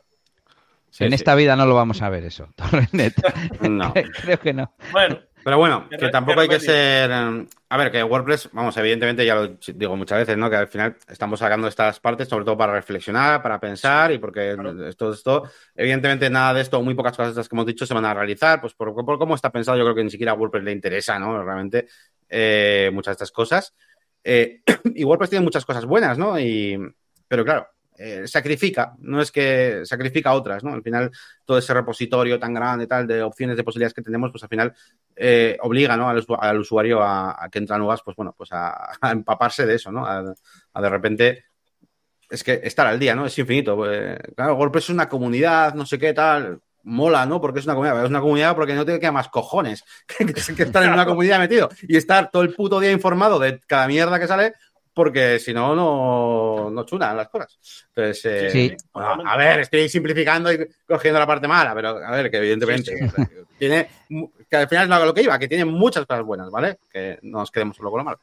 en 0.99 1.11
esta 1.11 1.33
vida 1.33 1.55
no 1.55 1.65
lo 1.65 1.73
vamos 1.73 2.03
a 2.03 2.09
ver 2.09 2.23
eso, 2.23 2.49
No. 3.67 3.95
Creo 4.21 4.39
que 4.39 4.53
no. 4.53 4.75
Bueno, 4.91 5.19
pero 5.43 5.57
bueno, 5.57 5.87
que 5.89 6.09
tampoco 6.09 6.41
hay 6.41 6.47
que 6.47 6.59
ser. 6.59 7.11
Em, 7.11 7.47
a 7.69 7.77
ver, 7.77 7.91
que 7.91 8.03
WordPress, 8.03 8.49
vamos, 8.51 8.75
evidentemente 8.77 9.25
ya 9.25 9.35
lo 9.35 9.57
digo 9.73 9.95
muchas 9.95 10.19
veces, 10.19 10.37
¿no? 10.37 10.49
Que 10.49 10.55
al 10.55 10.67
final 10.67 10.95
estamos 11.07 11.39
sacando 11.39 11.67
estas 11.67 11.99
partes, 11.99 12.27
sobre 12.27 12.45
todo 12.45 12.57
para 12.57 12.73
reflexionar, 12.73 13.41
para 13.41 13.59
pensar 13.59 14.11
y 14.11 14.19
porque 14.19 14.55
esto, 14.87 15.11
esto, 15.11 15.43
evidentemente 15.75 16.29
nada 16.29 16.53
de 16.53 16.61
esto, 16.61 16.81
muy 16.81 16.93
pocas 16.93 17.17
cosas 17.17 17.49
que 17.49 17.55
hemos 17.55 17.65
dicho 17.65 17.85
se 17.85 17.93
van 17.93 18.05
a 18.05 18.13
realizar, 18.13 18.61
pues 18.61 18.73
por, 18.73 18.93
cómo 18.93 19.35
está 19.35 19.51
pensado, 19.51 19.77
yo 19.77 19.83
creo 19.83 19.95
que 19.95 20.03
ni 20.03 20.11
siquiera 20.11 20.33
a 20.33 20.35
WordPress 20.35 20.63
le 20.63 20.71
interesa, 20.71 21.19
¿no? 21.19 21.43
Realmente 21.43 21.87
eh, 22.29 22.89
muchas 22.93 23.11
de 23.11 23.23
estas 23.23 23.31
cosas. 23.31 23.73
Eh, 24.23 24.61
y 24.95 25.03
WordPress 25.03 25.31
tiene 25.31 25.43
muchas 25.43 25.65
cosas 25.65 25.85
buenas, 25.85 26.17
¿no? 26.17 26.39
Y, 26.39 26.79
pero 27.27 27.43
claro, 27.43 27.67
eh, 27.97 28.27
sacrifica, 28.27 28.95
no 28.99 29.21
es 29.21 29.31
que 29.31 29.81
sacrifica 29.85 30.33
otras, 30.33 30.63
¿no? 30.63 30.73
Al 30.73 30.81
final, 30.81 31.11
todo 31.45 31.57
ese 31.57 31.73
repositorio 31.73 32.39
tan 32.39 32.53
grande, 32.53 32.87
tal, 32.87 33.05
de 33.05 33.21
opciones, 33.21 33.55
de 33.55 33.63
posibilidades 33.63 33.93
que 33.93 34.01
tenemos, 34.01 34.31
pues 34.31 34.43
al 34.43 34.49
final 34.49 34.73
eh, 35.15 35.57
obliga, 35.61 35.95
¿no? 35.95 36.09
Al, 36.09 36.59
usuario 36.59 37.01
a, 37.03 37.47
que 37.51 37.59
entra 37.59 37.77
nuevas, 37.77 38.01
pues 38.03 38.15
bueno, 38.15 38.33
pues 38.37 38.49
a, 38.51 38.91
empaparse 39.11 39.65
de 39.65 39.75
eso, 39.75 39.91
¿no? 39.91 40.05
A, 40.05 40.23
de 40.23 40.89
repente, 40.89 41.45
es 42.29 42.43
que 42.43 42.61
estar 42.63 42.87
al 42.87 42.99
día, 42.99 43.15
¿no? 43.15 43.25
Es 43.25 43.37
infinito. 43.37 43.75
Pues, 43.75 44.17
claro, 44.35 44.55
WordPress 44.55 44.85
es 44.85 44.89
una 44.89 45.07
comunidad, 45.07 45.75
no 45.75 45.85
sé 45.85 45.99
qué, 45.99 46.13
tal, 46.13 46.61
mola, 46.83 47.25
¿no? 47.25 47.39
Porque 47.39 47.59
es 47.59 47.65
una 47.65 47.75
comunidad, 47.75 48.03
es 48.03 48.09
una 48.09 48.21
comunidad 48.21 48.55
porque 48.55 48.73
no 48.73 48.85
tiene 48.85 48.99
que 48.99 49.11
más 49.11 49.29
cojones 49.29 49.83
que, 50.07 50.25
que 50.25 50.63
estar 50.63 50.83
en 50.83 50.93
una 50.93 51.05
comunidad 51.05 51.39
metido 51.39 51.69
y 51.81 51.95
estar 51.95 52.31
todo 52.31 52.41
el 52.41 52.53
puto 52.53 52.79
día 52.79 52.91
informado 52.91 53.39
de 53.39 53.59
cada 53.67 53.87
mierda 53.87 54.19
que 54.19 54.27
sale, 54.27 54.53
porque 54.93 55.39
si 55.39 55.53
no, 55.53 55.75
no, 55.75 56.69
no 56.69 56.85
chunan 56.85 57.17
las 57.17 57.29
cosas. 57.29 57.57
Entonces, 57.95 58.25
eh, 58.25 58.77
a 58.93 59.37
ver, 59.37 59.61
estoy 59.61 59.89
simplificando 59.89 60.51
y 60.51 60.67
cogiendo 60.87 61.19
la 61.19 61.27
parte 61.27 61.47
mala, 61.47 61.73
pero 61.73 61.89
a 61.89 62.11
ver, 62.11 62.29
que 62.29 62.37
evidentemente 62.37 63.09
tiene, 63.57 63.87
que 64.49 64.55
al 64.55 64.67
final 64.67 64.91
es 64.91 65.05
lo 65.05 65.13
que 65.13 65.23
iba, 65.23 65.39
que 65.39 65.47
tiene 65.47 65.65
muchas 65.65 66.05
cosas 66.05 66.23
buenas, 66.23 66.49
¿vale? 66.51 66.77
Que 66.91 67.19
no 67.23 67.39
nos 67.39 67.51
quedemos 67.51 67.75
solo 67.75 67.89
con 67.89 67.99
lo 67.99 68.03
malo. 68.05 68.19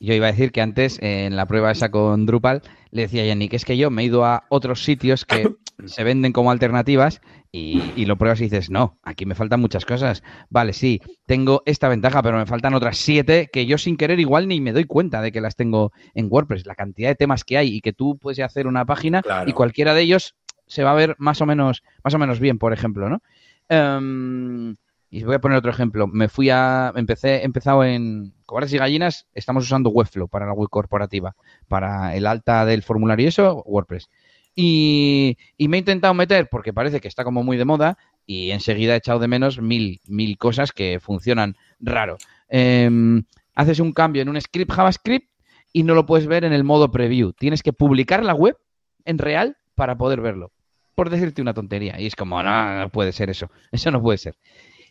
Yo 0.00 0.14
iba 0.14 0.26
a 0.26 0.30
decir 0.30 0.52
que 0.52 0.60
antes, 0.60 0.98
en 1.02 1.36
la 1.36 1.46
prueba 1.46 1.70
esa 1.70 1.90
con 1.90 2.26
Drupal, 2.26 2.62
le 2.90 3.02
decía 3.02 3.22
a 3.22 3.26
Yannick, 3.26 3.54
es 3.54 3.64
que 3.64 3.76
yo 3.76 3.90
me 3.90 4.02
he 4.02 4.04
ido 4.06 4.24
a 4.24 4.44
otros 4.48 4.84
sitios 4.84 5.24
que 5.24 5.54
se 5.86 6.04
venden 6.04 6.32
como 6.32 6.50
alternativas 6.50 7.20
y, 7.50 8.04
lo 8.04 8.16
pruebas 8.16 8.40
y 8.40 8.44
dices, 8.44 8.70
no, 8.70 8.98
aquí 9.02 9.26
me 9.26 9.34
faltan 9.34 9.60
muchas 9.60 9.84
cosas. 9.84 10.22
Vale, 10.50 10.72
sí, 10.72 11.00
tengo 11.26 11.62
esta 11.66 11.88
ventaja, 11.88 12.22
pero 12.22 12.38
me 12.38 12.46
faltan 12.46 12.74
otras 12.74 12.98
siete 12.98 13.48
que 13.52 13.66
yo 13.66 13.78
sin 13.78 13.96
querer 13.96 14.20
igual 14.20 14.48
ni 14.48 14.60
me 14.60 14.72
doy 14.72 14.84
cuenta 14.84 15.22
de 15.22 15.32
que 15.32 15.40
las 15.40 15.56
tengo 15.56 15.92
en 16.14 16.28
WordPress. 16.30 16.66
La 16.66 16.74
cantidad 16.74 17.08
de 17.08 17.14
temas 17.14 17.44
que 17.44 17.56
hay 17.58 17.74
y 17.74 17.80
que 17.80 17.92
tú 17.92 18.18
puedes 18.18 18.38
hacer 18.40 18.66
una 18.66 18.84
página 18.84 19.22
y 19.46 19.52
cualquiera 19.52 19.94
de 19.94 20.02
ellos 20.02 20.36
se 20.66 20.84
va 20.84 20.92
a 20.92 20.94
ver 20.94 21.16
más 21.18 21.40
o 21.40 21.46
menos, 21.46 21.82
más 22.04 22.14
o 22.14 22.18
menos 22.18 22.38
bien, 22.38 22.58
por 22.58 22.72
ejemplo, 22.72 23.08
¿no? 23.08 23.22
Em, 23.68 24.76
y 25.10 25.24
voy 25.24 25.34
a 25.34 25.40
poner 25.40 25.58
otro 25.58 25.70
ejemplo. 25.70 26.06
Me 26.06 26.28
fui 26.28 26.50
a. 26.50 26.92
Empecé, 26.94 27.44
empezado 27.44 27.84
en 27.84 28.34
Cobardes 28.44 28.72
y 28.74 28.78
Gallinas. 28.78 29.26
Estamos 29.34 29.64
usando 29.64 29.90
Webflow 29.90 30.28
para 30.28 30.46
la 30.46 30.52
web 30.52 30.68
corporativa. 30.68 31.34
Para 31.66 32.14
el 32.14 32.26
alta 32.26 32.64
del 32.66 32.82
formulario 32.82 33.24
y 33.24 33.28
eso, 33.28 33.62
WordPress. 33.66 34.08
Y, 34.54 35.38
me 35.58 35.76
he 35.76 35.80
intentado 35.80 36.14
meter, 36.14 36.48
porque 36.50 36.72
parece 36.72 37.00
que 37.00 37.06
está 37.06 37.22
como 37.22 37.44
muy 37.44 37.56
de 37.56 37.64
moda, 37.64 37.96
y 38.26 38.50
enseguida 38.50 38.94
he 38.94 38.96
echado 38.96 39.20
de 39.20 39.28
menos 39.28 39.60
mil, 39.60 40.00
mil 40.08 40.36
cosas 40.36 40.72
que 40.72 40.98
funcionan 41.00 41.56
raro. 41.78 42.18
Em, 42.48 43.22
haces 43.54 43.78
un 43.78 43.92
cambio 43.92 44.22
en 44.22 44.28
un 44.28 44.40
script 44.40 44.72
JavaScript 44.72 45.30
y 45.72 45.84
no 45.84 45.94
lo 45.94 46.06
puedes 46.06 46.26
ver 46.26 46.44
en 46.44 46.52
el 46.52 46.64
modo 46.64 46.90
preview. 46.90 47.32
Tienes 47.32 47.62
que 47.62 47.72
publicar 47.72 48.24
la 48.24 48.34
web 48.34 48.56
en 49.04 49.18
real 49.18 49.56
para 49.76 49.96
poder 49.96 50.20
verlo. 50.20 50.50
Por 50.96 51.08
decirte 51.08 51.40
una 51.40 51.54
tontería. 51.54 52.00
Y 52.00 52.06
es 52.06 52.16
como, 52.16 52.42
no, 52.42 52.80
no 52.80 52.88
puede 52.88 53.12
ser 53.12 53.30
eso. 53.30 53.50
Eso 53.70 53.92
no 53.92 54.02
puede 54.02 54.18
ser. 54.18 54.34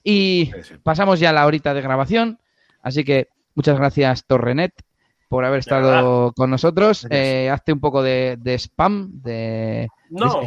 Y 0.10 0.54
pasamos 0.84 1.20
ya 1.20 1.32
a 1.32 1.34
la 1.34 1.46
horita 1.46 1.74
de 1.74 1.82
grabación, 1.82 2.40
así 2.82 3.04
que 3.04 3.28
muchas 3.56 3.78
gracias 3.78 4.26
Torrenet 4.26 4.72
por 5.28 5.44
haber 5.44 5.60
estado 5.60 6.32
con 6.32 6.50
nosotros. 6.50 7.06
Eh, 7.10 7.50
hazte 7.50 7.74
un 7.74 7.82
poco 7.82 8.02
de, 8.02 8.40
spam, 8.58 9.10
de... 9.22 9.90
No. 10.10 10.40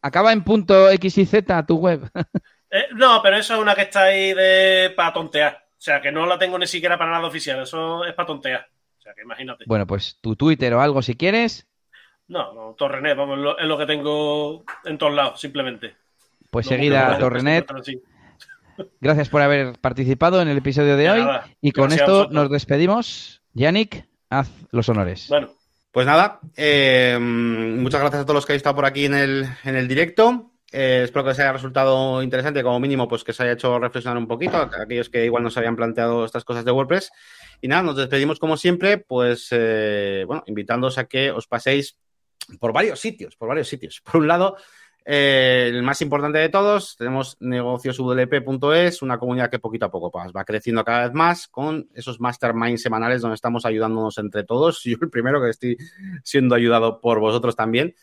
acaba 0.00 0.32
en 0.32 0.44
punto 0.44 0.88
X 0.88 1.18
y 1.18 1.26
Z 1.26 1.66
tu 1.66 1.78
web. 1.78 2.08
Eh, 2.68 2.88
no, 2.94 3.22
pero 3.22 3.36
eso 3.36 3.54
es 3.54 3.60
una 3.60 3.76
que 3.76 3.82
está 3.82 4.02
ahí 4.02 4.34
de 4.34 4.92
para 4.96 5.12
tontear. 5.12 5.66
O 5.70 5.80
sea, 5.80 6.00
que 6.00 6.10
no 6.10 6.26
la 6.26 6.36
tengo 6.36 6.58
ni 6.58 6.66
siquiera 6.66 6.98
para 6.98 7.12
nada 7.12 7.28
oficial. 7.28 7.62
Eso 7.62 8.04
es 8.04 8.12
para 8.12 8.26
tontear. 8.26 8.66
O 8.98 9.02
sea, 9.02 9.14
que 9.14 9.22
imagínate. 9.22 9.64
Bueno, 9.68 9.86
pues 9.86 10.18
tu 10.20 10.34
Twitter 10.34 10.74
o 10.74 10.80
algo 10.80 11.00
si 11.00 11.14
quieres. 11.14 11.68
No, 12.26 12.52
no, 12.52 12.74
Torrenet, 12.74 13.16
vamos, 13.16 13.38
es 13.56 13.66
lo 13.66 13.78
que 13.78 13.86
tengo 13.86 14.64
en 14.84 14.98
todos 14.98 15.14
lados, 15.14 15.40
simplemente. 15.40 15.94
Pues 16.50 16.66
seguida 16.66 17.16
Torrenet. 17.18 17.70
Gracias 19.00 19.28
por 19.28 19.42
haber 19.42 19.78
participado 19.78 20.40
en 20.40 20.48
el 20.48 20.58
episodio 20.58 20.96
de, 20.96 21.10
hoy. 21.10 21.22
y 21.60 21.72
con 21.72 21.92
esto 21.92 22.28
nos 22.30 22.50
despedimos. 22.50 23.42
Yannick, 23.52 24.06
haz 24.30 24.50
los 24.70 24.88
honores. 24.88 25.26
Bueno. 25.28 25.50
Pues 25.96 26.04
nada, 26.04 26.40
eh, 26.58 27.16
muchas 27.18 28.02
gracias 28.02 28.20
a 28.20 28.24
todos 28.26 28.34
los 28.34 28.44
que 28.44 28.52
habéis 28.52 28.58
estado 28.58 28.76
por 28.76 28.84
aquí 28.84 29.06
en 29.06 29.14
el, 29.14 29.46
en 29.64 29.76
el 29.76 29.88
directo. 29.88 30.52
Eh, 30.70 31.02
espero 31.04 31.24
que 31.24 31.30
os 31.30 31.38
haya 31.38 31.54
resultado 31.54 32.22
interesante, 32.22 32.62
como 32.62 32.78
mínimo, 32.78 33.08
pues 33.08 33.24
que 33.24 33.30
os 33.30 33.40
haya 33.40 33.52
hecho 33.52 33.78
reflexionar 33.78 34.18
un 34.18 34.28
poquito, 34.28 34.58
a 34.58 34.68
aquellos 34.82 35.08
que 35.08 35.24
igual 35.24 35.42
no 35.42 35.48
se 35.48 35.60
habían 35.60 35.74
planteado 35.74 36.26
estas 36.26 36.44
cosas 36.44 36.66
de 36.66 36.70
WordPress. 36.70 37.10
Y 37.62 37.68
nada, 37.68 37.82
nos 37.82 37.96
despedimos 37.96 38.38
como 38.38 38.58
siempre, 38.58 38.98
pues 38.98 39.48
eh, 39.52 40.24
bueno, 40.26 40.44
invitándoos 40.46 40.98
a 40.98 41.06
que 41.06 41.30
os 41.30 41.46
paséis 41.46 41.98
por 42.60 42.74
varios 42.74 43.00
sitios, 43.00 43.34
por 43.34 43.48
varios 43.48 43.66
sitios. 43.66 44.02
Por 44.04 44.20
un 44.20 44.28
lado, 44.28 44.58
eh, 45.08 45.70
el 45.72 45.84
más 45.84 46.02
importante 46.02 46.38
de 46.38 46.48
todos, 46.48 46.96
tenemos 46.96 47.36
negocioswp.es, 47.38 49.02
una 49.02 49.18
comunidad 49.18 49.48
que 49.48 49.60
poquito 49.60 49.86
a 49.86 49.90
poco 49.90 50.10
pues, 50.10 50.32
va 50.36 50.44
creciendo 50.44 50.84
cada 50.84 51.04
vez 51.04 51.14
más 51.14 51.46
con 51.46 51.88
esos 51.94 52.18
masterminds 52.18 52.82
semanales 52.82 53.22
donde 53.22 53.36
estamos 53.36 53.64
ayudándonos 53.64 54.18
entre 54.18 54.42
todos. 54.42 54.82
Yo 54.84 54.96
el 55.00 55.08
primero 55.08 55.40
que 55.40 55.50
estoy 55.50 55.76
siendo 56.24 56.56
ayudado 56.56 57.00
por 57.00 57.20
vosotros 57.20 57.54
también. 57.54 57.94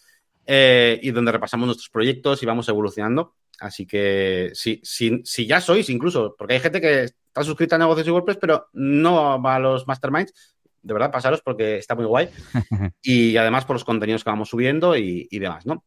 Eh, 0.46 1.00
y 1.02 1.12
donde 1.12 1.34
repasamos 1.34 1.66
nuestros 1.66 1.90
proyectos 1.90 2.42
y 2.42 2.46
vamos 2.46 2.70
evolucionando. 2.70 3.36
Así 3.60 3.86
que 3.86 4.52
si, 4.54 4.82
si, 4.84 5.46
ya 5.46 5.60
sois, 5.60 5.90
incluso, 5.90 6.36
porque 6.38 6.54
hay 6.54 6.60
gente 6.62 6.80
que 6.80 7.04
está 7.04 7.44
suscrita 7.44 7.76
a 7.76 7.80
negocios 7.80 8.08
y 8.08 8.12
WordPress, 8.12 8.38
pero 8.38 8.70
no 8.74 9.42
va 9.42 9.56
a 9.56 9.60
los 9.60 9.88
masterminds, 9.88 10.34
de 10.82 10.94
verdad, 10.94 11.12
pasaros 11.12 11.42
porque 11.42 11.78
está 11.78 11.96
muy 11.96 12.06
guay. 12.06 12.30
y 13.02 13.36
además 13.36 13.66
por 13.66 13.76
los 13.76 13.84
contenidos 13.84 14.24
que 14.24 14.30
vamos 14.30 14.50
subiendo 14.50 14.96
y, 14.96 15.28
y 15.30 15.40
demás, 15.40 15.66
¿no? 15.66 15.84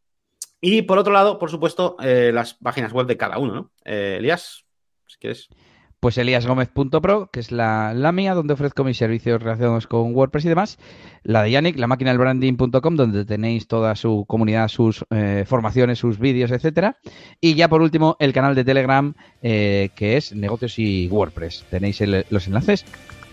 Y 0.61 0.83
por 0.83 0.99
otro 0.99 1.13
lado, 1.13 1.39
por 1.39 1.51
supuesto, 1.51 1.97
eh, 2.01 2.31
las 2.33 2.55
páginas 2.55 2.93
web 2.93 3.07
de 3.07 3.17
cada 3.17 3.39
uno, 3.39 3.55
¿no? 3.55 3.71
Eh, 3.85 4.17
Elías, 4.19 4.65
si 5.07 5.19
quieres. 5.19 5.49
pues 6.01 6.19
eliasgomez.pro, 6.19 7.31
que 7.33 7.41
es 7.41 7.53
la, 7.53 7.93
la, 7.95 8.13
mía, 8.13 8.35
donde 8.35 8.55
ofrezco 8.55 8.85
mis 8.85 8.97
servicios 8.97 9.43
relacionados 9.43 9.87
con 9.87 10.15
WordPress 10.15 10.45
y 10.45 10.49
demás. 10.49 10.79
La 11.23 11.43
de 11.43 11.51
Yannick, 11.51 11.79
la 11.79 11.87
máquina 11.87 12.11
del 12.11 12.19
branding.com, 12.19 12.97
donde 12.97 13.25
tenéis 13.25 13.67
toda 13.67 13.97
su 13.97 14.25
comunidad, 14.27 14.69
sus 14.69 15.05
eh, 15.11 15.45
formaciones, 15.47 15.99
sus 15.99 16.19
vídeos, 16.19 16.51
etcétera. 16.51 16.99
Y 17.41 17.55
ya 17.55 17.69
por 17.69 17.83
último, 17.83 18.17
el 18.19 18.33
canal 18.33 18.55
de 18.55 18.65
Telegram, 18.65 19.15
eh, 19.43 19.91
que 19.95 20.17
es 20.17 20.35
Negocios 20.35 20.79
y 20.79 21.09
WordPress. 21.09 21.65
Tenéis 21.71 22.01
los 22.31 22.47
enlaces 22.47 22.85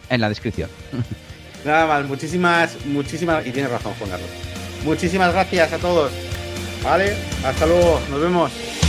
en 0.09 0.21
la 0.21 0.29
descripción. 0.29 0.69
Nada 1.65 1.87
más, 1.87 2.05
muchísimas, 2.07 2.85
muchísimas, 2.85 3.47
y 3.47 3.51
tienes 3.51 3.71
razón, 3.71 3.93
Juan 3.97 4.09
Carlos. 4.09 4.29
Muchísimas 4.83 5.31
gracias 5.31 5.71
a 5.71 5.77
todos. 5.77 6.11
Vale, 6.83 7.15
hasta 7.45 7.65
luego, 7.65 8.01
nos 8.09 8.19
vemos. 8.19 8.82